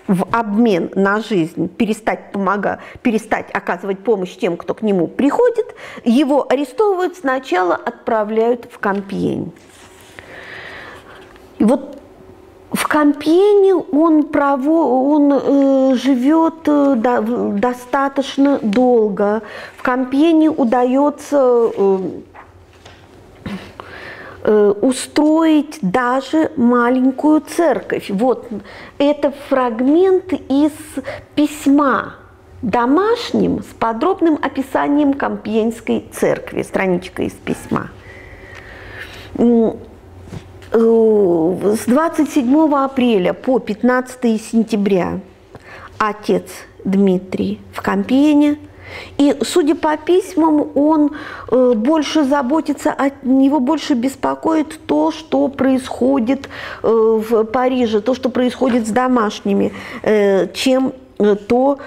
в 0.08 0.28
обмен 0.32 0.92
на 0.96 1.20
жизнь 1.20 1.68
перестать 1.68 2.32
помогать, 2.32 2.80
перестать 3.02 3.52
оказывать 3.52 4.00
помощь 4.00 4.36
тем, 4.38 4.58
кто 4.58 4.74
к 4.74 4.82
нему 4.82 5.08
приходит, 5.08 5.76
его 6.04 6.46
арестовывают, 6.50 7.18
сначала 7.18 7.76
отправляют 7.76 8.68
в 8.72 8.80
Кампьень. 8.80 9.52
И 11.60 11.64
вот 11.64 11.98
в 12.72 12.88
Кампьене 12.88 13.76
он, 13.76 14.24
право, 14.24 14.70
он 14.70 15.32
э, 15.34 15.96
живет 15.96 16.68
э, 16.68 16.96
до, 16.96 17.22
достаточно 17.22 18.60
долго. 18.62 19.42
В 19.78 19.84
Кампьене 19.84 20.50
удается 20.50 21.72
э, 21.74 21.98
устроить 24.48 25.80
даже 25.82 26.52
маленькую 26.56 27.41
церковь. 27.41 28.10
Вот 28.10 28.48
это 28.98 29.34
фрагмент 29.49 30.32
из 30.32 30.72
письма 31.36 32.15
домашним 32.61 33.61
с 33.61 33.74
подробным 33.78 34.40
описанием 34.41 35.14
Кампьенской 35.14 36.06
церкви, 36.11 36.64
страничка 36.64 37.24
из 37.24 37.34
письма. 37.34 37.90
Э, 39.38 39.72
с 40.72 41.86
27 41.86 42.74
апреля 42.76 43.34
по 43.34 43.60
15 43.60 44.41
сентября 44.41 45.19
отец 45.98 46.49
Дмитрий 46.84 47.61
в 47.74 47.82
Кампьене. 47.82 48.57
И, 49.18 49.35
судя 49.41 49.76
по 49.76 49.97
письмам, 49.97 50.68
он 50.76 51.11
э, 51.49 51.73
больше 51.76 52.23
заботится, 52.23 52.91
от 52.91 53.23
него 53.23 53.59
больше 53.59 53.93
беспокоит 53.93 54.80
то, 54.85 55.11
что 55.11 55.47
происходит 55.47 56.49
э, 56.84 56.88
в 56.88 57.43
Париже, 57.45 58.01
то, 58.01 58.14
что 58.14 58.30
происходит 58.30 58.88
с 58.88 58.91
домашними, 58.91 59.72
чем 60.53 60.93
то, 61.47 61.80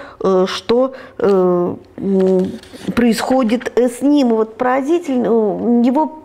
что 0.45 0.93
происходит 2.95 3.71
с 3.77 4.01
ним. 4.01 4.29
Вот 4.29 4.57
поразительно, 4.57 5.81
его 5.85 6.19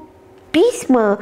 письма 0.50 1.18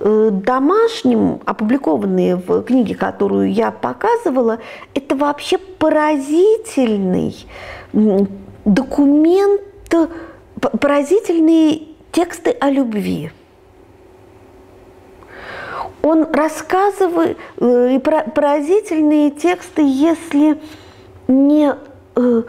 Э, 0.00 0.30
домашним, 0.30 1.40
опубликованные 1.44 2.36
в 2.36 2.62
книге, 2.62 2.94
которую 2.94 3.52
я 3.52 3.72
показывала, 3.72 4.60
это 4.94 5.16
вообще 5.16 5.58
поразительный 5.58 7.34
документ, 8.68 9.62
поразительные 10.80 11.88
тексты 12.12 12.50
о 12.50 12.70
любви. 12.70 13.30
Он 16.02 16.24
рассказывает 16.32 17.36
э, 17.58 17.96
и 17.96 17.98
поразительные 17.98 19.30
тексты, 19.30 19.82
если 19.82 20.60
не... 21.26 21.74
Э, 22.16 22.42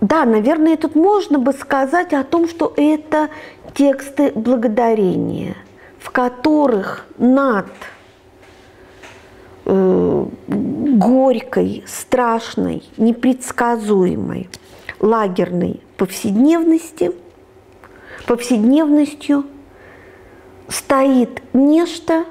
да, 0.00 0.24
наверное, 0.24 0.76
тут 0.76 0.94
можно 0.94 1.38
бы 1.38 1.52
сказать 1.52 2.12
о 2.12 2.22
том, 2.24 2.46
что 2.46 2.72
это 2.76 3.30
тексты 3.74 4.32
благодарения– 4.34 5.56
в 5.98 6.10
которых 6.10 7.06
над 7.18 7.66
э, 9.66 10.26
горькой, 10.46 11.84
страшной, 11.86 12.82
непредсказуемой 12.96 14.48
лагерной 15.00 15.80
повседневности, 15.96 17.12
повседневностью 18.26 19.44
стоит 20.68 21.42
нечто 21.52 22.24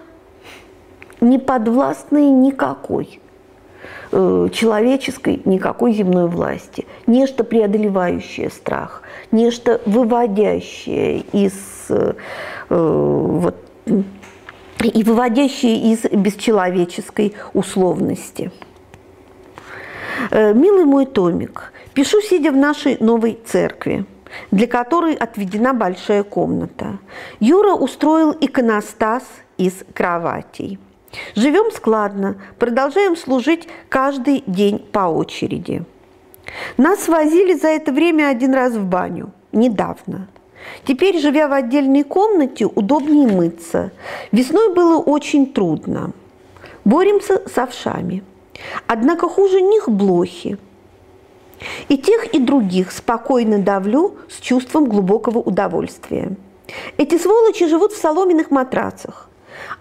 неподвластное 1.21 2.29
никакой 2.29 3.19
э, 4.11 4.47
человеческой, 4.53 5.41
никакой 5.45 5.93
земной 5.93 6.27
власти. 6.27 6.85
Нечто 7.07 7.43
преодолевающее 7.43 8.49
страх, 8.49 9.01
нечто 9.31 9.81
выводящее 9.85 11.19
из 11.31 11.53
э, 11.89 12.13
вот, 12.69 13.55
и 14.83 15.03
выводящие 15.03 15.93
из 15.93 16.03
бесчеловеческой 16.03 17.33
условности. 17.53 18.51
Э, 20.31 20.53
«Милый 20.53 20.85
мой 20.85 21.05
Томик, 21.05 21.73
пишу, 21.97 22.21
сидя 22.21 22.51
в 22.51 22.55
нашей 22.55 22.97
новой 22.99 23.39
церкви, 23.43 24.05
для 24.51 24.67
которой 24.67 25.15
отведена 25.15 25.73
большая 25.73 26.23
комната. 26.23 26.99
Юра 27.39 27.73
устроил 27.73 28.35
иконостас 28.39 29.23
из 29.57 29.73
кроватей. 29.95 30.77
Живем 31.35 31.71
складно, 31.71 32.35
продолжаем 32.59 33.15
служить 33.15 33.67
каждый 33.89 34.43
день 34.45 34.77
по 34.77 35.07
очереди. 35.09 35.85
Нас 36.77 37.07
возили 37.07 37.55
за 37.55 37.69
это 37.69 37.91
время 37.91 38.27
один 38.27 38.53
раз 38.53 38.73
в 38.73 38.85
баню, 38.85 39.31
недавно. 39.51 40.27
Теперь, 40.85 41.17
живя 41.17 41.47
в 41.47 41.53
отдельной 41.53 42.03
комнате, 42.03 42.67
удобнее 42.67 43.27
мыться. 43.27 43.91
Весной 44.31 44.71
было 44.71 44.99
очень 44.99 45.51
трудно. 45.51 46.11
Боремся 46.85 47.41
с 47.47 47.57
овшами. 47.57 48.23
Однако 48.85 49.27
хуже 49.27 49.61
них 49.61 49.89
блохи. 49.89 50.59
И 51.89 51.97
тех, 51.97 52.33
и 52.33 52.39
других 52.39 52.91
спокойно 52.91 53.59
давлю 53.59 54.17
с 54.29 54.39
чувством 54.39 54.85
глубокого 54.85 55.39
удовольствия. 55.39 56.35
Эти 56.97 57.17
сволочи 57.17 57.67
живут 57.67 57.93
в 57.93 58.01
соломенных 58.01 58.51
матрацах. 58.51 59.29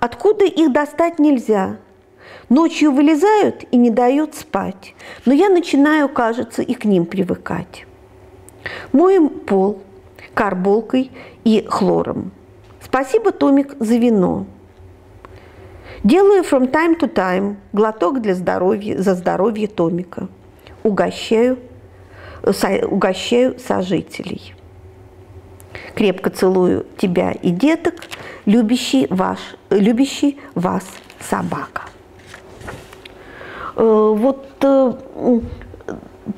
Откуда 0.01 0.45
их 0.45 0.73
достать 0.73 1.19
нельзя? 1.19 1.77
Ночью 2.49 2.93
вылезают 2.93 3.65
и 3.71 3.77
не 3.77 3.91
дают 3.91 4.35
спать. 4.35 4.95
Но 5.25 5.33
я 5.33 5.49
начинаю, 5.49 6.09
кажется, 6.09 6.63
и 6.63 6.75
к 6.75 6.85
ним 6.85 7.05
привыкать. 7.05 7.87
Моем 8.93 9.29
пол, 9.29 9.83
карболкой 10.35 11.11
и 11.45 11.65
хлором. 11.69 12.31
Спасибо, 12.81 13.33
Томик, 13.33 13.75
за 13.81 13.97
вино. 13.97 14.47
Делаю 16.05 16.45
from 16.45 16.71
time 16.71 16.99
to 16.99 17.13
time 17.13 17.57
глоток 17.73 18.21
для 18.21 18.35
здоровья, 18.35 18.99
за 18.99 19.15
здоровье 19.15 19.67
Томика. 19.67 20.29
Угощаю, 20.87 21.59
со, 22.53 22.87
угощаю 22.87 23.59
сожителей. 23.59 24.55
Крепко 25.97 26.31
целую 26.31 26.87
тебя 26.97 27.33
и 27.33 27.51
деток, 27.51 27.95
любящий, 28.45 29.09
ваш, 29.11 29.41
любящий 29.71 30.39
вас 30.55 30.85
собака. 31.19 31.83
Э, 33.75 34.15
вот 34.17 34.47
э, 34.61 34.93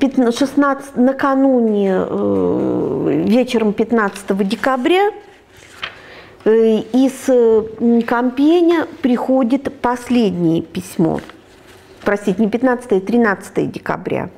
16, 0.01 0.97
накануне 0.97 1.93
э, 1.93 3.25
вечером 3.27 3.75
15 3.75 4.49
декабря 4.49 5.11
э, 6.45 6.79
из 6.93 7.29
э, 7.29 8.03
Кампеня 8.07 8.87
приходит 9.03 9.81
последнее 9.83 10.63
письмо. 10.63 11.21
Простите, 12.03 12.41
не 12.43 12.49
15, 12.49 12.93
а 12.93 13.01
13 13.01 13.71
декабря. 13.71 14.31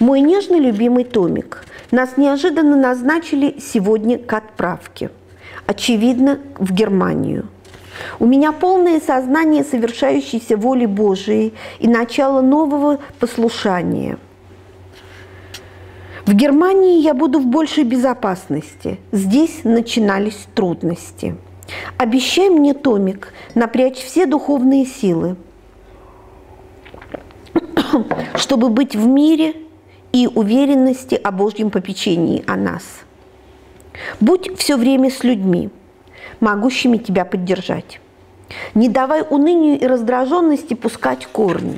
Мой 0.00 0.20
нежный 0.20 0.58
любимый 0.58 1.04
Томик, 1.04 1.64
нас 1.90 2.16
неожиданно 2.16 2.76
назначили 2.76 3.56
сегодня 3.60 4.18
к 4.18 4.32
отправке. 4.32 5.10
Очевидно, 5.66 6.38
в 6.58 6.72
Германию. 6.72 7.48
У 8.18 8.26
меня 8.26 8.52
полное 8.52 9.00
сознание 9.00 9.64
совершающейся 9.64 10.56
воли 10.56 10.86
Божией 10.86 11.54
и 11.78 11.88
начало 11.88 12.40
нового 12.40 12.98
послушания– 13.18 14.18
в 16.26 16.32
Германии 16.32 17.02
я 17.02 17.12
буду 17.12 17.38
в 17.38 17.46
большей 17.46 17.84
безопасности. 17.84 18.98
Здесь 19.12 19.60
начинались 19.62 20.46
трудности. 20.54 21.36
Обещай 21.98 22.48
мне, 22.48 22.72
Томик, 22.72 23.34
напрячь 23.54 23.98
все 23.98 24.24
духовные 24.24 24.86
силы, 24.86 25.36
чтобы 28.36 28.70
быть 28.70 28.96
в 28.96 29.06
мире 29.06 29.54
и 30.14 30.28
уверенности 30.28 31.16
о 31.16 31.32
Божьем 31.32 31.70
попечении 31.70 32.44
о 32.46 32.56
нас. 32.56 32.84
Будь 34.20 34.56
все 34.56 34.76
время 34.76 35.10
с 35.10 35.24
людьми, 35.24 35.70
могущими 36.38 36.98
тебя 36.98 37.24
поддержать. 37.24 38.00
Не 38.74 38.88
давай 38.88 39.24
унынию 39.28 39.80
и 39.80 39.84
раздраженности 39.84 40.74
пускать 40.74 41.26
корни. 41.26 41.76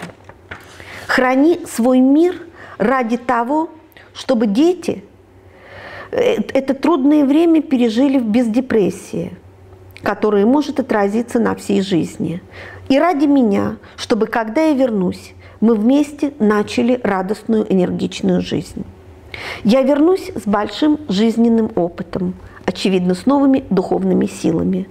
Храни 1.07 1.61
свой 1.67 2.01
мир 2.01 2.43
ради 2.77 3.17
того, 3.17 3.71
чтобы 4.13 4.47
дети 4.47 5.03
э, 6.11 6.35
это 6.53 6.75
трудное 6.75 7.25
время 7.25 7.63
пережили 7.63 8.19
без 8.19 8.49
депрессии, 8.49 9.33
которая 10.03 10.45
может 10.45 10.79
отразиться 10.79 11.39
на 11.39 11.55
всей 11.55 11.81
жизни. 11.81 12.43
И 12.91 12.99
ради 12.99 13.25
меня, 13.25 13.79
чтобы 13.97 14.27
когда 14.27 14.67
я 14.67 14.75
вернусь, 14.75 15.33
мы 15.61 15.75
вместе 15.75 16.33
начали 16.39 17.01
радостную, 17.03 17.71
энергичную 17.73 18.41
жизнь. 18.41 18.85
Я 19.65 19.83
вернусь 19.83 20.31
с 20.35 20.47
большим 20.47 20.99
жизненным 21.09 21.71
опытом, 21.75 22.35
очевидно, 22.65 23.15
с 23.15 23.27
новыми 23.27 23.65
духовными 23.71 24.27
силами. 24.27 24.89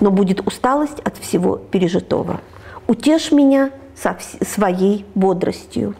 Но 0.00 0.10
будет 0.10 0.46
усталость 0.46 1.00
от 1.00 1.16
всего 1.18 1.56
пережитого. 1.56 2.40
Утешь 2.86 3.32
меня 3.32 3.70
со 3.94 4.16
своей 4.42 5.04
бодростью. 5.14 5.94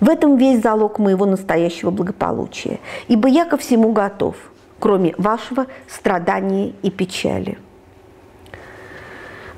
В 0.00 0.08
этом 0.08 0.36
весь 0.36 0.62
залог 0.62 0.98
моего 0.98 1.26
настоящего 1.26 1.90
благополучия, 1.90 2.80
ибо 3.08 3.28
я 3.28 3.44
ко 3.44 3.56
всему 3.56 3.92
готов, 3.92 4.36
кроме 4.78 5.14
вашего 5.16 5.66
страдания 5.88 6.72
и 6.82 6.90
печали. 6.90 7.58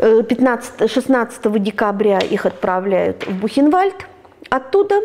15, 0.02 0.90
16 0.90 1.62
декабря 1.62 2.18
их 2.18 2.44
отправляют 2.44 3.24
в 3.24 3.40
Бухенвальд. 3.40 3.94
Оттуда, 4.50 5.00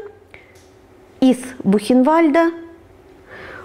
из 1.19 1.37
Бухенвальда, 1.63 2.51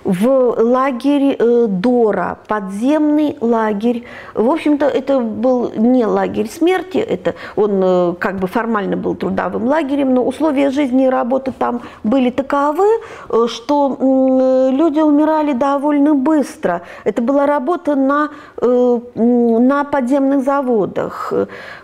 в 0.04 0.54
лагерь 0.58 1.36
э, 1.38 1.66
Дора, 1.68 2.38
подземный 2.48 3.36
лагерь. 3.40 4.04
В 4.34 4.50
общем-то, 4.50 4.86
это 4.86 5.20
был 5.20 5.72
не 5.76 6.04
лагерь 6.06 6.48
смерти, 6.48 6.98
это 6.98 7.34
он 7.56 7.80
э, 7.82 8.14
как 8.18 8.38
бы 8.38 8.46
формально 8.46 8.96
был 8.96 9.14
трудовым 9.14 9.66
лагерем, 9.66 10.14
но 10.14 10.24
условия 10.24 10.70
жизни 10.70 11.06
и 11.06 11.08
работы 11.08 11.52
там 11.56 11.82
были 12.02 12.30
таковы, 12.30 12.86
э, 13.28 13.46
что 13.48 13.96
люди 14.72 15.00
умирали 15.00 15.52
довольно 15.52 16.14
быстро. 16.14 16.82
Это 17.04 17.22
была 17.22 17.46
работа 17.46 17.94
на, 17.94 18.30
на 18.60 19.84
подземных 19.84 20.42
заводах. 20.44 21.32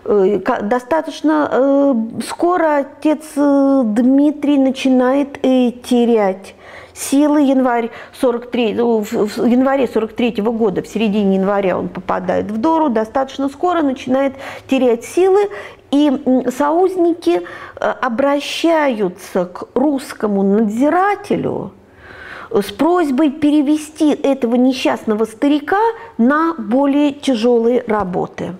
Достаточно 0.03 1.95
скоро 2.27 2.77
отец 2.77 3.23
Дмитрий 3.35 4.57
начинает 4.57 5.41
терять 5.41 6.55
силы 6.99 7.41
январь 7.41 7.89
43, 8.19 8.73
ну, 8.73 9.01
в 9.01 9.45
январе 9.45 9.87
43 9.87 10.41
-го 10.41 10.51
года, 10.51 10.81
в 10.81 10.87
середине 10.87 11.35
января 11.35 11.77
он 11.77 11.87
попадает 11.87 12.51
в 12.51 12.57
Дору, 12.57 12.89
достаточно 12.89 13.49
скоро 13.49 13.81
начинает 13.81 14.33
терять 14.67 15.05
силы, 15.05 15.49
и 15.91 16.11
союзники 16.55 17.41
э, 17.41 17.89
обращаются 18.01 19.45
к 19.45 19.69
русскому 19.73 20.43
надзирателю 20.43 21.71
с 22.51 22.71
просьбой 22.71 23.31
перевести 23.31 24.11
этого 24.11 24.55
несчастного 24.55 25.25
старика 25.25 25.79
на 26.17 26.53
более 26.57 27.13
тяжелые 27.13 27.83
работы. 27.87 28.55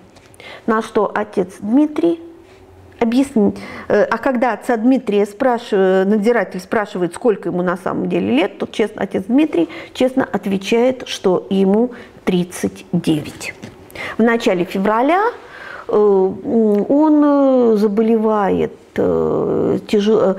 На 0.66 0.82
что 0.82 1.10
отец 1.14 1.56
Дмитрий 1.60 2.20
объяснить. 3.00 3.56
Э, 3.88 4.04
а 4.04 4.18
когда 4.18 4.52
отца 4.52 4.76
Дмитрия 4.76 5.26
спрашивает, 5.26 6.08
надзиратель 6.08 6.60
спрашивает, 6.60 7.14
сколько 7.14 7.48
ему 7.48 7.62
на 7.62 7.76
самом 7.76 8.08
деле 8.08 8.30
лет, 8.30 8.58
то 8.58 8.66
честно, 8.66 9.02
отец 9.02 9.24
Дмитрий 9.26 9.68
честно 9.94 10.24
отвечает, 10.24 11.08
что 11.08 11.46
ему 11.50 11.90
39. 12.24 13.54
В 14.18 14.22
начале 14.22 14.64
февраля 14.64 15.22
э, 15.88 15.92
он 15.92 17.24
э, 17.24 17.76
заболевает 17.76 18.72
тяжело 18.92 20.36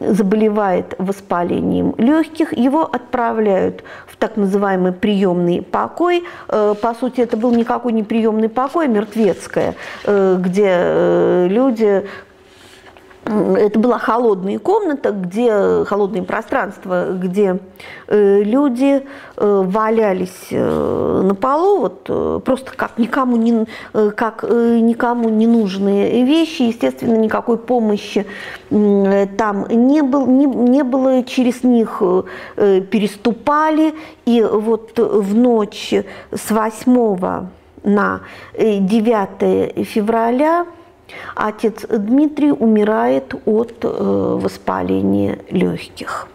заболевает 0.00 0.94
воспалением 0.98 1.94
легких, 1.98 2.56
его 2.56 2.84
отправляют 2.84 3.84
так 4.20 4.36
называемый 4.36 4.92
приемный 4.92 5.62
покой. 5.62 6.22
Э, 6.48 6.74
по 6.80 6.94
сути, 6.94 7.22
это 7.22 7.36
был 7.36 7.52
никакой 7.52 7.92
не 7.92 8.04
приемный 8.04 8.48
покой, 8.48 8.84
а 8.84 8.88
мертвецкое, 8.88 9.74
э, 10.04 10.36
где 10.38 10.68
э, 10.68 11.46
люди 11.48 12.06
это 13.24 13.78
была 13.78 13.98
холодная 13.98 14.58
комната, 14.58 15.12
где 15.12 15.84
холодное 15.84 16.22
пространство, 16.22 17.12
где 17.12 17.58
э, 18.08 18.42
люди 18.42 19.02
э, 19.36 19.62
валялись 19.66 20.48
э, 20.50 21.22
на 21.24 21.34
полу, 21.34 21.80
вот 21.80 22.44
просто 22.44 22.72
как 22.74 22.98
никому 22.98 23.36
не 23.36 23.66
как 23.92 24.42
никому 24.42 25.28
не 25.28 25.46
нужные 25.46 26.24
вещи, 26.24 26.62
естественно, 26.62 27.16
никакой 27.16 27.58
помощи 27.58 28.26
там 28.70 29.66
не 29.68 30.02
было, 30.02 30.26
не, 30.26 30.46
не 30.46 30.82
было 30.82 31.22
через 31.24 31.62
них 31.62 32.02
переступали, 32.56 33.94
и 34.24 34.42
вот 34.42 34.98
в 34.98 35.34
ночь 35.34 35.92
с 36.32 36.50
8 36.50 37.48
на 37.84 38.20
9 38.58 39.28
э, 39.40 39.84
февраля 39.84 40.66
Отец 41.34 41.86
Дмитрий 41.88 42.52
умирает 42.52 43.34
от 43.46 43.74
э, 43.82 44.38
воспаления 44.40 45.38
легких. 45.50 46.28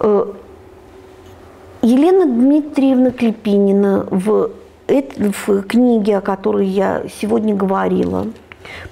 Э, 0.00 0.32
Елена 1.82 2.26
Дмитриевна 2.26 3.10
Клепинина 3.10 4.06
в, 4.10 4.50
в 4.88 5.62
книге, 5.62 6.18
о 6.18 6.20
которой 6.20 6.66
я 6.66 7.02
сегодня 7.20 7.54
говорила, 7.54 8.26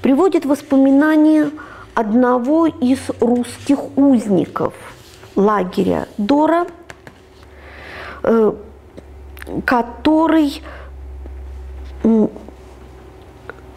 приводит 0.03 0.45
воспоминания 0.45 1.51
одного 1.95 2.67
из 2.67 2.99
русских 3.21 3.97
узников 3.97 4.75
лагеря 5.37 6.07
Дора, 6.19 6.67
э, 8.23 8.53
который 9.65 10.63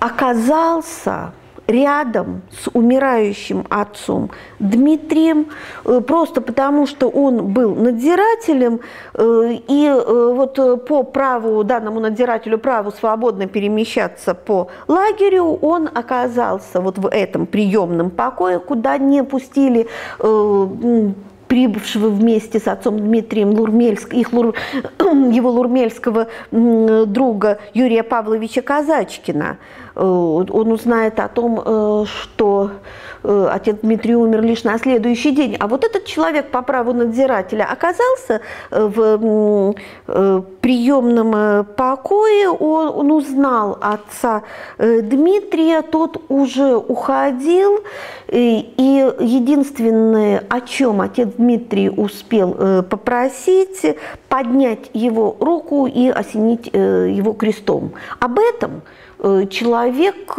оказался 0.05 1.33
рядом 1.67 2.43
с 2.51 2.69
умирающим 2.73 3.65
отцом 3.69 4.29
Дмитрием, 4.59 5.47
э, 5.83 5.99
просто 6.01 6.41
потому 6.41 6.85
что 6.85 7.09
он 7.09 7.47
был 7.47 7.73
надзирателем, 7.73 8.81
э, 9.15 9.57
и 9.67 9.87
э, 9.87 10.33
вот 10.35 10.85
по 10.87 11.01
праву, 11.01 11.63
данному 11.63 11.99
надзирателю 11.99 12.59
праву 12.59 12.91
свободно 12.91 13.47
перемещаться 13.47 14.35
по 14.35 14.67
лагерю, 14.87 15.57
он 15.61 15.89
оказался 15.91 16.81
вот 16.81 16.99
в 16.99 17.07
этом 17.07 17.47
приемном 17.47 18.11
покое, 18.11 18.59
куда 18.59 18.99
не 18.99 19.23
пустили 19.23 19.87
прибывшего 21.47 22.09
вместе 22.09 22.59
с 22.59 22.67
отцом 22.67 22.99
Дмитрием 22.99 23.51
Лурмельск, 23.51 24.13
их 24.13 24.33
Лур, 24.33 24.53
его 24.99 25.51
лурмельского 25.51 26.27
друга 26.51 27.59
Юрия 27.73 28.03
Павловича 28.03 28.61
Казачкина. 28.61 29.57
Э, 29.95 30.01
он 30.01 30.71
узнает 30.71 31.19
о 31.19 31.27
том, 31.27 31.61
э, 31.63 32.05
что 32.05 32.71
э, 33.23 33.49
отец 33.51 33.77
Дмитрий 33.81 34.15
умер 34.15 34.41
лишь 34.41 34.63
на 34.63 34.77
следующий 34.77 35.31
день. 35.31 35.55
А 35.59 35.67
вот 35.67 35.83
этот 35.83 36.05
человек 36.05 36.51
по 36.51 36.61
праву 36.61 36.93
надзирателя 36.93 37.65
оказался 37.71 38.41
в 38.71 39.75
приемном 40.61 41.65
покое, 41.75 42.49
он, 42.49 42.89
он 42.89 43.11
узнал 43.11 43.77
отца 43.81 44.43
Дмитрия, 44.77 45.81
тот 45.81 46.21
уже 46.29 46.75
уходил, 46.75 47.79
и 48.31 48.73
единственное, 49.19 50.43
о 50.49 50.61
чем 50.61 51.01
отец 51.01 51.29
Дмитрий 51.37 51.89
успел 51.89 52.83
попросить, 52.83 53.97
поднять 54.29 54.89
его 54.93 55.35
руку 55.39 55.87
и 55.87 56.09
осенить 56.09 56.67
его 56.73 57.33
крестом. 57.33 57.91
Об 58.19 58.39
этом 58.39 58.81
человек 59.49 60.37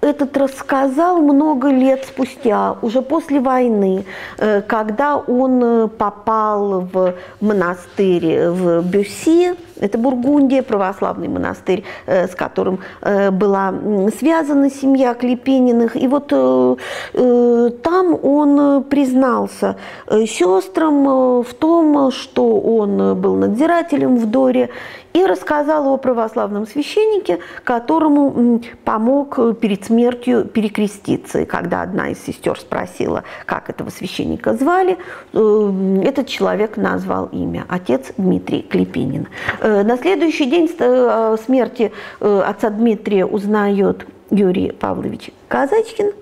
этот 0.00 0.36
рассказал 0.36 1.20
много 1.20 1.68
лет 1.68 2.04
спустя, 2.04 2.76
уже 2.82 3.02
после 3.02 3.40
войны, 3.40 4.04
э, 4.38 4.62
когда 4.62 5.16
он 5.16 5.62
э, 5.64 5.88
попал 5.88 6.80
в 6.92 7.14
монастырь 7.40 8.48
в 8.50 8.82
Бюсси, 8.82 9.54
это 9.80 9.98
Бургундия, 9.98 10.62
православный 10.62 11.28
монастырь, 11.28 11.84
с 12.06 12.34
которым 12.34 12.80
была 13.02 13.74
связана 14.18 14.70
семья 14.70 15.14
Клепениных. 15.14 15.96
И 15.96 16.06
вот 16.08 16.28
там 16.28 18.18
он 18.22 18.84
признался 18.84 19.76
сестрам 20.10 21.42
в 21.42 21.54
том, 21.54 22.10
что 22.10 22.60
он 22.60 23.20
был 23.20 23.36
надзирателем 23.36 24.16
в 24.16 24.26
Доре 24.26 24.70
и 25.16 25.24
рассказал 25.24 25.94
о 25.94 25.96
православном 25.96 26.66
священнике, 26.66 27.38
которому 27.64 28.60
помог 28.84 29.58
перед 29.60 29.86
смертью 29.86 30.44
перекреститься. 30.44 31.40
И 31.40 31.44
когда 31.46 31.80
одна 31.80 32.10
из 32.10 32.22
сестер 32.22 32.58
спросила, 32.60 33.24
как 33.46 33.70
этого 33.70 33.88
священника 33.88 34.52
звали, 34.52 34.98
э, 35.32 36.02
этот 36.04 36.26
человек 36.26 36.76
назвал 36.76 37.30
имя– 37.32 37.64
отец 37.68 38.12
Дмитрий 38.18 38.60
Клепинин. 38.60 39.28
Э, 39.66 39.82
на 39.82 39.96
следующий 39.98 40.46
день 40.46 40.70
э, 40.78 41.36
смерти 41.44 41.90
отца 42.20 42.70
Дмитрия 42.70 43.26
узнает 43.26 44.06
Юрий 44.30 44.70
Павлович 44.70 45.32
Казачкин 45.48 46.12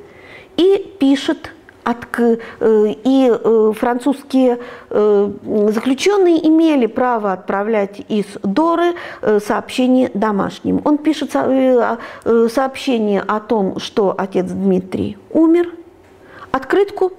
и 0.57 0.97
пишет 0.99 1.53
э, 1.85 2.37
и 2.61 3.31
э, 3.31 3.73
французские 3.77 4.61
э, 4.89 5.31
заключенные 5.69 6.49
имели 6.49 6.87
право 6.87 7.35
отправлять 7.35 8.01
из 8.09 8.25
Доры 8.43 8.95
сообщение 9.41 10.11
домашним. 10.15 10.81
Он 10.85 10.97
пишет 10.97 11.33
сообщение 11.33 13.21
о 13.21 13.41
том, 13.41 13.79
что 13.79 14.15
отец 14.17 14.47
Дмитрий 14.47 15.19
умер, 15.31 15.71
открытку 16.51 17.13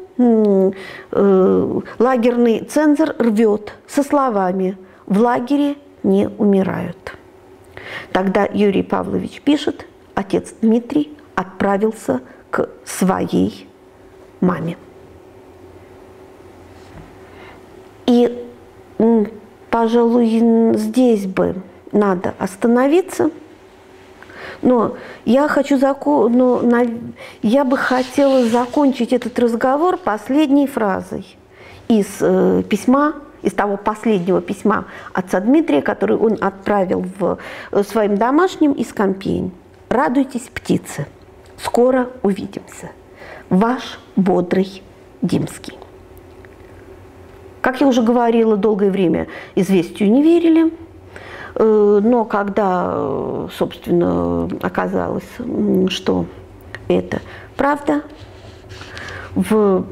лагерный 1.11 2.61
цензор 2.61 3.15
рвет 3.19 3.73
со 3.85 4.01
словами 4.01 4.77
«в 5.05 5.19
лагере 5.19 5.75
не 6.05 6.29
умирают». 6.29 7.17
Тогда 8.11 8.47
Юрий 8.51 8.83
Павлович 8.83 9.41
пишет 9.41 9.85
отец 10.15 10.53
Дмитрий 10.61 11.15
отправился 11.35 12.21
к 12.49 12.69
своей 12.85 13.67
маме. 14.39 14.77
И, 18.05 18.47
пожалуй, 19.69 20.75
здесь 20.75 21.25
бы 21.25 21.55
надо 21.91 22.33
остановиться. 22.39 23.31
Но 24.61 24.95
я 25.25 25.47
хочу 25.47 25.77
закон, 25.77 26.33
но 26.33 26.61
я 27.41 27.65
бы 27.65 27.77
хотела 27.77 28.45
закончить 28.45 29.11
этот 29.11 29.37
разговор 29.37 29.97
последней 29.97 30.67
фразой 30.67 31.25
из 31.87 32.07
э, 32.21 32.63
письма, 32.69 33.15
из 33.45 33.53
того 33.53 33.77
последнего 33.77 34.41
письма 34.41 34.85
отца 35.13 35.39
Дмитрия, 35.39 35.81
который 35.81 36.17
он 36.17 36.37
отправил 36.41 37.05
в 37.19 37.37
э, 37.71 37.83
своим 37.83 38.17
домашним 38.17 38.73
из 38.73 38.91
Компень. 38.91 39.51
Радуйтесь, 39.87 40.49
птицы, 40.53 41.05
скоро 41.57 42.09
увидимся. 42.23 42.89
Ваш 43.49 43.99
бодрый 44.15 44.81
Димский. 45.21 45.77
Как 47.61 47.81
я 47.81 47.87
уже 47.87 48.01
говорила, 48.01 48.57
долгое 48.57 48.89
время 48.89 49.27
известию 49.53 50.11
не 50.11 50.23
верили, 50.23 50.73
э, 51.55 52.01
но 52.03 52.25
когда, 52.25 53.47
собственно, 53.55 54.49
оказалось, 54.61 55.29
что 55.89 56.25
это 56.87 57.21
правда, 57.55 58.01
в 59.35 59.85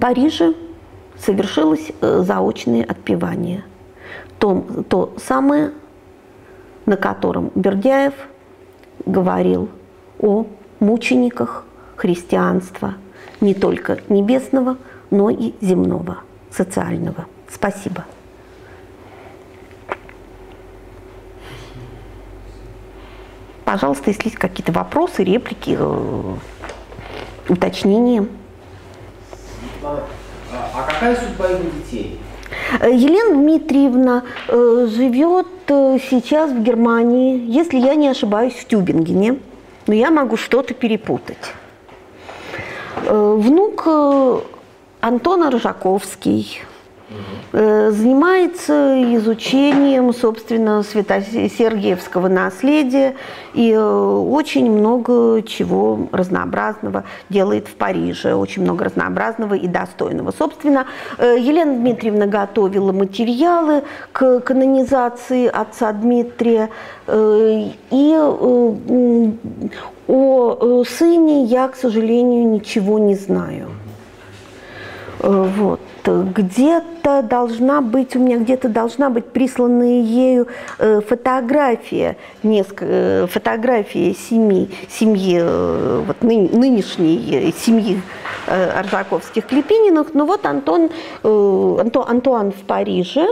Париже 0.00 0.54
совершилось 1.18 1.92
э, 2.00 2.22
заочное 2.24 2.84
отпевание. 2.84 3.64
То, 4.38 4.64
то 4.88 5.14
самое, 5.18 5.72
на 6.86 6.96
котором 6.96 7.50
Бердяев 7.54 8.14
говорил 9.04 9.68
о 10.20 10.46
мучениках 10.80 11.64
христианства, 11.96 12.94
не 13.40 13.54
только 13.54 13.98
небесного, 14.08 14.76
но 15.10 15.30
и 15.30 15.54
земного 15.60 16.18
социального. 16.50 17.26
Спасибо. 17.48 18.04
Пожалуйста, 23.64 24.10
если 24.10 24.28
есть 24.28 24.38
какие-то 24.38 24.72
вопросы, 24.72 25.22
реплики, 25.22 25.76
э, 25.78 26.34
уточнения. 27.50 28.26
А 30.52 30.82
какая 30.82 31.16
судьба 31.16 31.48
его 31.48 31.64
детей? 31.70 32.18
Э, 32.80 32.90
Елена 32.90 33.34
Дмитриевна 33.34 34.22
э, 34.48 34.88
живет 34.90 35.46
сейчас 35.66 36.50
в 36.50 36.62
Германии, 36.62 37.44
если 37.46 37.78
я 37.78 37.94
не 37.94 38.08
ошибаюсь, 38.08 38.54
в 38.54 38.64
Тюбингене, 38.66 39.38
но 39.86 39.94
я 39.94 40.10
могу 40.10 40.36
что-то 40.36 40.72
перепутать. 40.72 41.52
Внук 43.04 43.86
Антон 45.00 45.48
Ржаковский 45.54 46.62
э, 47.52 47.90
занимается 47.90 49.02
изучением, 49.16 50.12
собственно, 50.12 50.82
Свято-Сергиевского 50.82 52.28
наследия 52.28 53.14
и 53.54 53.72
э, 53.72 53.78
очень 53.80 54.70
много 54.70 55.42
чего 55.42 56.08
разнообразного 56.12 57.04
делает 57.28 57.68
в 57.68 57.74
Париже, 57.74 58.34
очень 58.34 58.62
много 58.62 58.84
разнообразного 58.84 59.54
и 59.54 59.66
достойного. 59.66 60.32
Собственно, 60.36 60.86
э, 61.18 61.36
Елена 61.38 61.74
Дмитриевна 61.74 62.26
готовила 62.26 62.92
материалы 62.92 63.82
к 64.12 64.40
канонизации 64.40 65.46
отца 65.46 65.92
Дмитрия, 65.92 66.70
и 67.08 68.14
о 70.08 70.84
сыне 70.84 71.44
я, 71.44 71.68
к 71.68 71.76
сожалению, 71.76 72.48
ничего 72.48 72.98
не 72.98 73.14
знаю. 73.14 73.70
Вот. 75.20 75.80
Где-то 76.08 77.22
должна 77.22 77.80
быть, 77.80 78.16
у 78.16 78.18
меня 78.18 78.38
где-то 78.38 78.68
должна 78.68 79.10
быть 79.10 79.26
присланная 79.26 80.02
ею 80.02 80.48
э, 80.78 81.00
фотография, 81.06 82.16
несколько, 82.42 82.84
э, 82.88 83.26
фотография 83.26 84.14
семьи, 84.14 84.70
семьи 84.88 85.40
вот, 86.06 86.22
ны, 86.22 86.48
нынешней 86.50 87.52
семьи 87.56 88.00
Аржаковских 88.46 89.46
Клепининых. 89.46 90.14
Ну 90.14 90.24
вот 90.24 90.46
Антон, 90.46 90.90
Антон, 91.22 92.04
Антуан 92.08 92.52
в 92.52 92.62
Париже, 92.62 93.26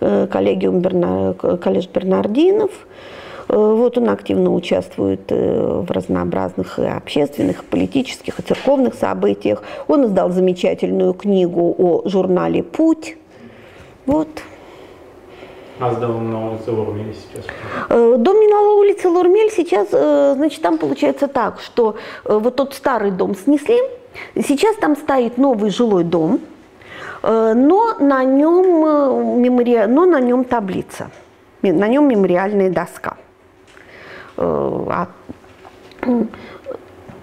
коллегиум 0.00 0.80
Берна, 0.80 1.34
коллеж 1.34 1.88
Бернардинов, 1.88 2.70
Э, 2.70 3.15
вот 3.48 3.96
он 3.96 4.08
активно 4.10 4.52
участвует 4.52 5.30
э, 5.30 5.82
в 5.86 5.90
разнообразных 5.90 6.78
общественных, 6.78 7.64
политических 7.64 8.40
и 8.40 8.42
церковных 8.42 8.94
событиях. 8.94 9.62
Он 9.86 10.06
издал 10.06 10.30
замечательную 10.30 11.14
книгу 11.14 11.74
о 11.78 12.08
журнале 12.08 12.62
«Путь». 12.62 13.16
Вот. 14.04 14.28
А 15.78 15.92
с 15.92 15.96
домом 15.98 16.32
на 16.32 16.50
улице 16.50 16.70
Лурмель 16.72 17.14
сейчас? 17.14 17.44
Э, 17.88 18.16
дом 18.18 18.40
не 18.40 18.48
на 18.48 18.60
улице 18.74 19.08
Лурмель 19.08 19.50
сейчас, 19.50 19.90
значит, 19.90 20.62
там 20.62 20.78
получается 20.78 21.28
так, 21.28 21.60
что 21.60 21.96
вот 22.24 22.56
тот 22.56 22.74
старый 22.74 23.10
дом 23.10 23.36
снесли, 23.36 23.78
сейчас 24.34 24.76
там 24.76 24.96
стоит 24.96 25.38
новый 25.38 25.70
жилой 25.70 26.02
дом, 26.02 26.40
но 27.22 27.96
на 27.98 28.24
нем, 28.24 29.42
мемори... 29.42 29.86
но 29.86 30.06
на 30.06 30.20
нем 30.20 30.44
таблица, 30.44 31.10
на 31.62 31.88
нем 31.88 32.08
мемориальная 32.08 32.70
доска. 32.70 33.16
Э, 34.36 35.06
э, 36.02 36.24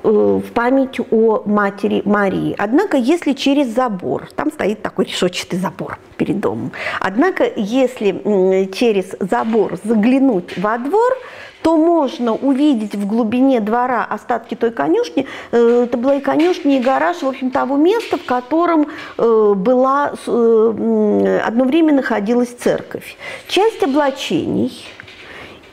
в 0.04 0.52
память 0.54 1.00
о 1.12 1.44
матери 1.46 2.02
Марии. 2.04 2.54
Однако, 2.58 2.98
если 2.98 3.32
через 3.32 3.68
забор, 3.68 4.28
там 4.36 4.52
стоит 4.52 4.82
такой 4.82 5.06
решетчатый 5.06 5.58
забор 5.58 5.98
перед 6.18 6.42
домом, 6.42 6.74
однако, 7.00 7.50
если 7.56 8.70
через 8.74 9.16
забор 9.22 9.78
заглянуть 9.82 10.58
во 10.58 10.78
двор, 10.78 11.14
то 11.62 11.78
можно 11.78 12.34
увидеть 12.34 12.96
в 12.96 13.08
глубине 13.08 13.62
двора 13.62 14.04
остатки 14.04 14.56
той 14.56 14.72
конюшни. 14.72 15.26
Э, 15.54 15.86
это 15.86 15.98
была 15.98 16.16
и 16.16 16.20
конюшня, 16.20 16.80
и 16.80 16.82
гараж, 16.82 17.22
в 17.22 17.28
общем, 17.28 17.50
того 17.50 17.78
места, 17.78 18.18
в 18.18 18.26
котором 18.26 18.88
была, 19.16 20.08
одно 20.08 21.64
время 21.64 21.94
находилась 21.94 22.50
церковь. 22.50 23.16
Часть 23.48 23.82
облачений– 23.84 24.86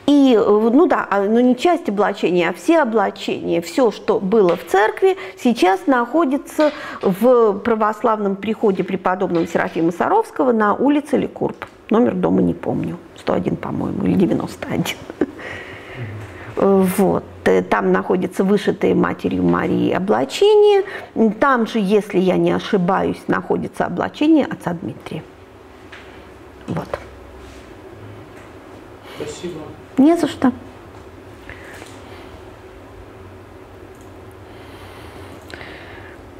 и, 0.06 0.34
э, 0.34 0.70
ну 0.72 0.86
да, 0.86 1.06
а, 1.10 1.22
ну 1.22 1.40
не 1.40 1.56
часть 1.56 1.88
облачения, 1.88 2.48
а 2.48 2.52
все 2.52 2.82
облачения, 2.82 3.60
все, 3.60 3.90
что 3.90 4.18
было 4.18 4.56
в 4.56 4.66
церкви, 4.66 5.16
сейчас 5.38 5.86
находится 5.86 6.72
в 7.02 7.54
православном 7.60 8.36
приходе 8.36 8.82
преподобного 8.82 9.46
Серафима 9.46 9.92
Саровского 9.92 10.52
на 10.52 10.74
улице 10.74 11.16
Ликурб. 11.16 11.66
Номер 11.90 12.14
дома 12.14 12.42
не 12.42 12.54
помню, 12.54 12.96
101, 13.18 13.56
по-моему, 13.56 14.04
или 14.04 14.14
91. 14.14 14.96
Вот. 16.56 17.24
Э, 17.44 17.62
там 17.62 17.92
находится 17.92 18.44
вышитое 18.44 18.94
матерью 18.94 19.42
Марии 19.42 19.92
облачение. 19.92 20.84
Там 21.40 21.66
же, 21.66 21.78
если 21.78 22.18
я 22.18 22.36
не 22.36 22.52
ошибаюсь, 22.52 23.22
находится 23.28 23.86
облачение 23.86 24.44
отца 24.44 24.74
Дмитрия. 24.74 25.22
Вот. 26.66 26.88
Спасибо. 29.16 29.60
Не 30.00 30.16
за 30.16 30.28
что. 30.28 30.50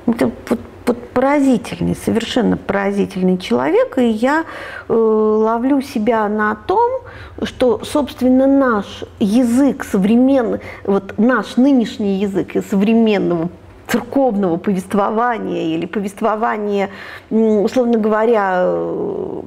Это 0.07 0.33
вот, 0.49 0.61
вот 0.87 1.09
поразительный, 1.11 1.95
совершенно 1.95 2.57
поразительный 2.57 3.37
человек, 3.37 3.99
и 3.99 4.09
я 4.09 4.47
э, 4.89 4.95
ловлю 4.95 5.83
себя 5.83 6.27
на 6.31 6.55
том, 6.55 7.03
что, 7.43 7.85
собственно, 7.85 8.47
наш 8.47 9.05
язык 9.19 9.85
современный, 9.85 10.61
вот 10.87 11.19
наш 11.19 11.59
нынешний 11.59 12.17
язык 12.17 12.57
из 12.57 12.67
современного 12.67 13.51
церковного 13.89 14.57
повествования 14.57 15.77
или 15.77 15.85
повествования, 15.85 16.89
условно 17.29 17.99
говоря, 17.99 18.63
э, 18.65 19.43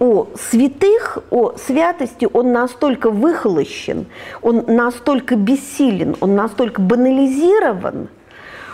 о 0.00 0.28
святых, 0.34 1.18
о 1.30 1.56
святости, 1.56 2.26
он 2.32 2.52
настолько 2.52 3.10
выхолощен, 3.10 4.06
он 4.40 4.64
настолько 4.66 5.36
бессилен, 5.36 6.16
он 6.20 6.34
настолько 6.34 6.80
банализирован, 6.80 8.08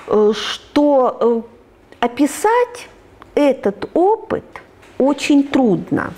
э, 0.07 0.33
что 0.35 1.45
э, 2.01 2.05
описать 2.07 2.89
этот 3.35 3.91
опыт 3.93 4.45
очень 4.99 5.43
трудно. 5.43 6.13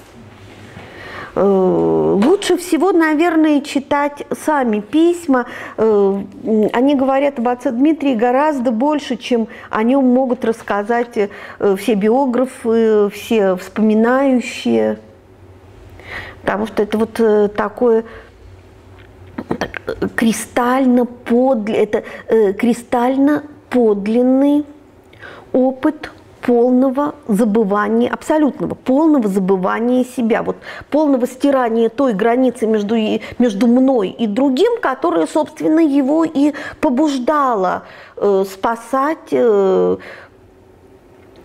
Э, 1.40 2.20
лучше 2.24 2.56
всего, 2.56 2.90
наверное, 2.90 3.60
читать 3.60 4.26
сами 4.44 4.80
письма. 4.80 5.46
Они 5.76 6.94
говорят 6.96 7.38
об 7.38 7.46
отце 7.46 7.70
Дмитрии 7.70 8.14
гораздо 8.14 8.72
больше, 8.72 9.16
чем 9.16 9.46
о 9.70 9.84
нем 9.84 10.04
могут 10.04 10.44
рассказать 10.44 11.30
все 11.76 11.94
биографы, 11.94 13.08
все 13.10 13.54
вспоминающие. 13.54 14.98
Потому 16.42 16.66
что 16.66 16.82
это 16.82 16.98
вот 16.98 17.20
э, 17.20 17.48
такое 17.48 18.04
кристально 20.16 21.04
подл... 21.04 21.72
это 21.72 22.02
э, 22.26 22.52
кристально 22.54 23.44
подлинный 23.70 24.64
опыт 25.52 26.10
полного 26.48 27.14
забывания, 27.28 28.08
абсолютного 28.08 28.74
полного 28.74 29.28
забывания 29.28 30.02
себя, 30.02 30.42
вот 30.42 30.56
полного 30.88 31.26
стирания 31.26 31.90
той 31.90 32.14
границы 32.14 32.66
между, 32.66 32.96
между 33.38 33.66
мной 33.66 34.08
и 34.08 34.26
другим, 34.26 34.80
которая, 34.80 35.26
собственно, 35.26 35.80
его 35.80 36.24
и 36.24 36.54
побуждала 36.80 37.82
э, 38.16 38.46
спасать 38.50 39.28
э, 39.30 39.96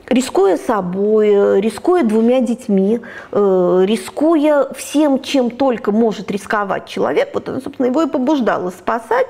рискуя 0.07 0.55
собой, 0.55 1.59
рискуя 1.59 2.03
двумя 2.03 2.39
детьми, 2.39 3.01
э, 3.33 3.83
рискуя 3.85 4.71
всем, 4.73 5.21
чем 5.21 5.49
только 5.49 5.91
может 5.91 6.31
рисковать 6.31 6.85
человек, 6.85 7.31
вот 7.33 7.49
она, 7.49 7.59
собственно, 7.59 7.87
его 7.87 8.03
и 8.03 8.07
побуждала 8.07 8.69
спасать 8.69 9.27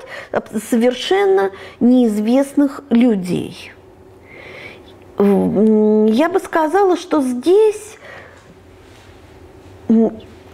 совершенно 0.70 1.50
неизвестных 1.80 2.84
людей. 2.92 3.74
Я 5.18 6.30
бы 6.30 6.40
сказала, 6.40 6.98
что 6.98 7.22
здесь 7.22 7.98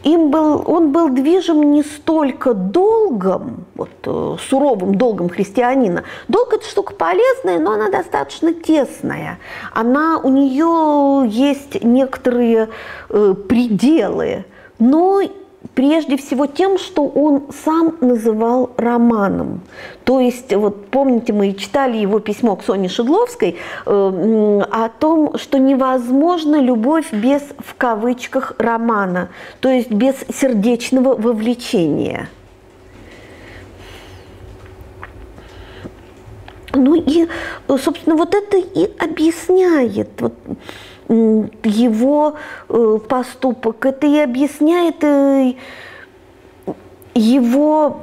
им 0.03 0.31
был, 0.31 0.63
он 0.65 0.91
был 0.91 1.09
движим 1.09 1.71
не 1.71 1.83
столько 1.83 2.53
долгом, 2.53 3.65
вот, 3.75 3.89
э, 4.05 4.35
суровым 4.49 4.95
долгом 4.95 5.29
христианина. 5.29 6.03
Долг– 6.27 6.53
это 6.53 6.65
штука 6.65 6.93
полезная, 6.93 7.59
но 7.59 7.73
она 7.73 7.89
достаточно 7.89 8.53
тесная. 8.53 9.39
Она, 9.73 10.19
у 10.19 10.29
нее 10.29 11.27
есть 11.29 11.83
некоторые 11.83 12.69
э, 13.09 13.35
пределы, 13.47 14.45
но 14.77 15.21
прежде 15.75 16.17
всего 16.17 16.45
тем, 16.45 16.77
что 16.77 17.05
он 17.07 17.43
сам 17.63 17.95
называл 18.01 18.71
романом. 18.77 19.61
То 20.03 20.19
есть, 20.19 20.53
вот 20.53 20.87
помните, 20.87 21.33
мы 21.33 21.53
читали 21.53 21.97
его 21.97 22.19
письмо 22.19 22.55
к 22.55 22.63
Соне 22.63 22.89
Шедловской 22.89 23.55
э, 23.85 24.61
о 24.71 24.89
том, 24.89 25.37
что 25.37 25.57
невозможна 25.57 26.61
любовь 26.61 27.11
без, 27.13 27.41
в 27.59 27.75
кавычках, 27.75 28.53
романа, 28.57 29.29
то 29.59 29.69
есть 29.69 29.91
без 29.91 30.15
сердечного 30.33 31.15
вовлечения. 31.15 32.29
Ну 36.73 36.95
и, 36.95 37.27
собственно, 37.67 38.15
вот 38.15 38.35
это 38.35 38.57
и 38.57 38.89
объясняет 38.99 40.09
вот, 40.19 40.33
его 41.09 42.35
э, 42.69 42.99
поступок. 43.07 43.85
Это 43.85 44.07
и 44.07 44.19
объясняет 44.19 45.03
э, 45.03 45.55
его 47.15 48.01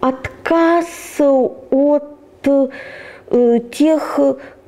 отказ 0.00 0.86
от 1.18 2.04
э, 2.46 3.60
тех 3.70 4.18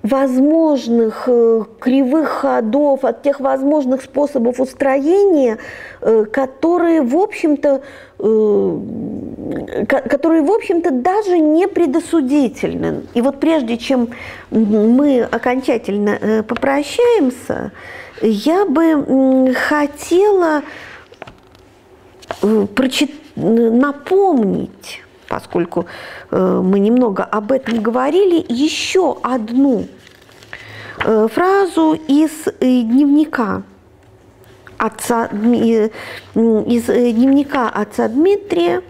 возможных 0.03 1.29
кривых 1.79 2.29
ходов, 2.29 3.05
от 3.05 3.23
тех 3.23 3.41
возможных 3.41 4.03
способов 4.03 4.59
устроения, 4.61 5.59
которые, 6.01 7.03
в 7.03 7.17
общем-то, 7.17 7.83
которые, 9.87 10.43
в 10.43 10.51
общем-то, 10.51 10.91
даже 10.91 11.39
не 11.39 11.67
предосудительны. 11.67 13.03
И 13.15 13.21
вот 13.21 13.41
прежде 13.41 13.77
чем 13.77 14.11
мы 14.51 15.23
окончательно 15.23 16.19
э, 16.21 16.43
попрощаемся, 16.43 17.73
я 18.21 18.65
бы 18.65 19.53
хотела 19.55 20.63
э, 22.43 22.67
напомнить, 23.35 25.02
поскольку 25.33 25.87
э, 26.31 26.61
мы 26.63 26.79
немного 26.79 27.25
об 27.25 27.53
этом 27.53 27.81
говорили, 27.81 28.45
еще 28.53 29.17
одну 29.23 29.87
фразу 30.99 31.99
из 32.07 32.31
дневника 32.61 33.63
отца, 34.77 35.25
из 35.27 36.85
дневника 36.85 37.71
отца 37.71 38.09
Дмитрия, 38.09 38.83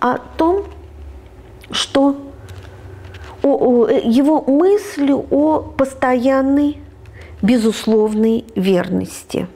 о 0.00 0.18
том, 0.18 0.64
что 1.70 2.16
о, 3.42 3.84
о, 3.84 3.88
его 3.88 4.42
мысли 4.42 5.12
о 5.12 5.60
постоянной, 5.60 6.78
безусловной 7.42 8.44
верности. 8.54 9.46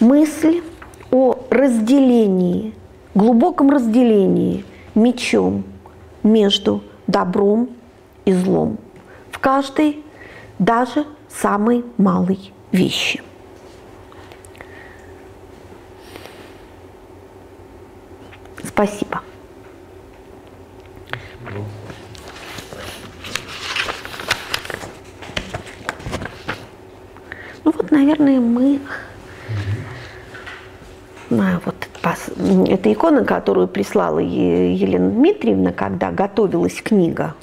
Мысль 0.00 0.62
о 1.10 1.38
разделении, 1.50 2.74
глубоком 3.14 3.70
разделении 3.70 4.64
мечом 4.94 5.64
между 6.22 6.82
добром 7.06 7.68
и 8.24 8.32
злом 8.32 8.78
в 9.30 9.38
каждой, 9.38 10.02
даже 10.58 11.04
самой 11.28 11.84
малой 11.96 12.52
вещи– 12.72 13.22
Спасибо. 18.74 19.22
Ну 27.62 27.72
вот, 27.72 27.90
наверное, 27.92 28.40
мы... 28.40 28.80
А, 31.30 31.60
вот 31.64 31.76
эта 32.68 32.92
икона, 32.92 33.24
которую 33.24 33.68
прислала 33.68 34.18
Елена 34.18 35.10
Дмитриевна, 35.10 35.72
когда 35.72 36.10
готовилась 36.10 36.80
книга. 36.82 37.34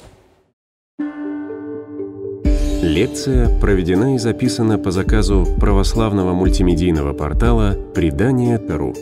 Лекция 2.82 3.48
проведена 3.60 4.16
и 4.16 4.18
записана 4.18 4.76
по 4.76 4.90
заказу 4.90 5.46
православного 5.60 6.32
мультимедийного 6.32 7.12
портала 7.12 7.76
«Предание.ру». 7.94 8.94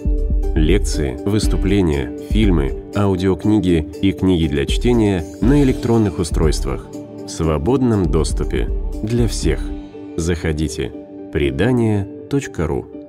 Лекции, 0.54 1.18
выступления, 1.24 2.18
фильмы, 2.30 2.84
аудиокниги 2.94 3.88
и 4.02 4.12
книги 4.12 4.48
для 4.48 4.66
чтения 4.66 5.24
на 5.40 5.62
электронных 5.62 6.18
устройствах 6.18 6.88
в 7.24 7.28
свободном 7.28 8.04
доступе 8.04 8.68
для 9.02 9.26
всех. 9.26 9.60
Заходите. 10.16 10.92
Предание.ру 11.32 12.99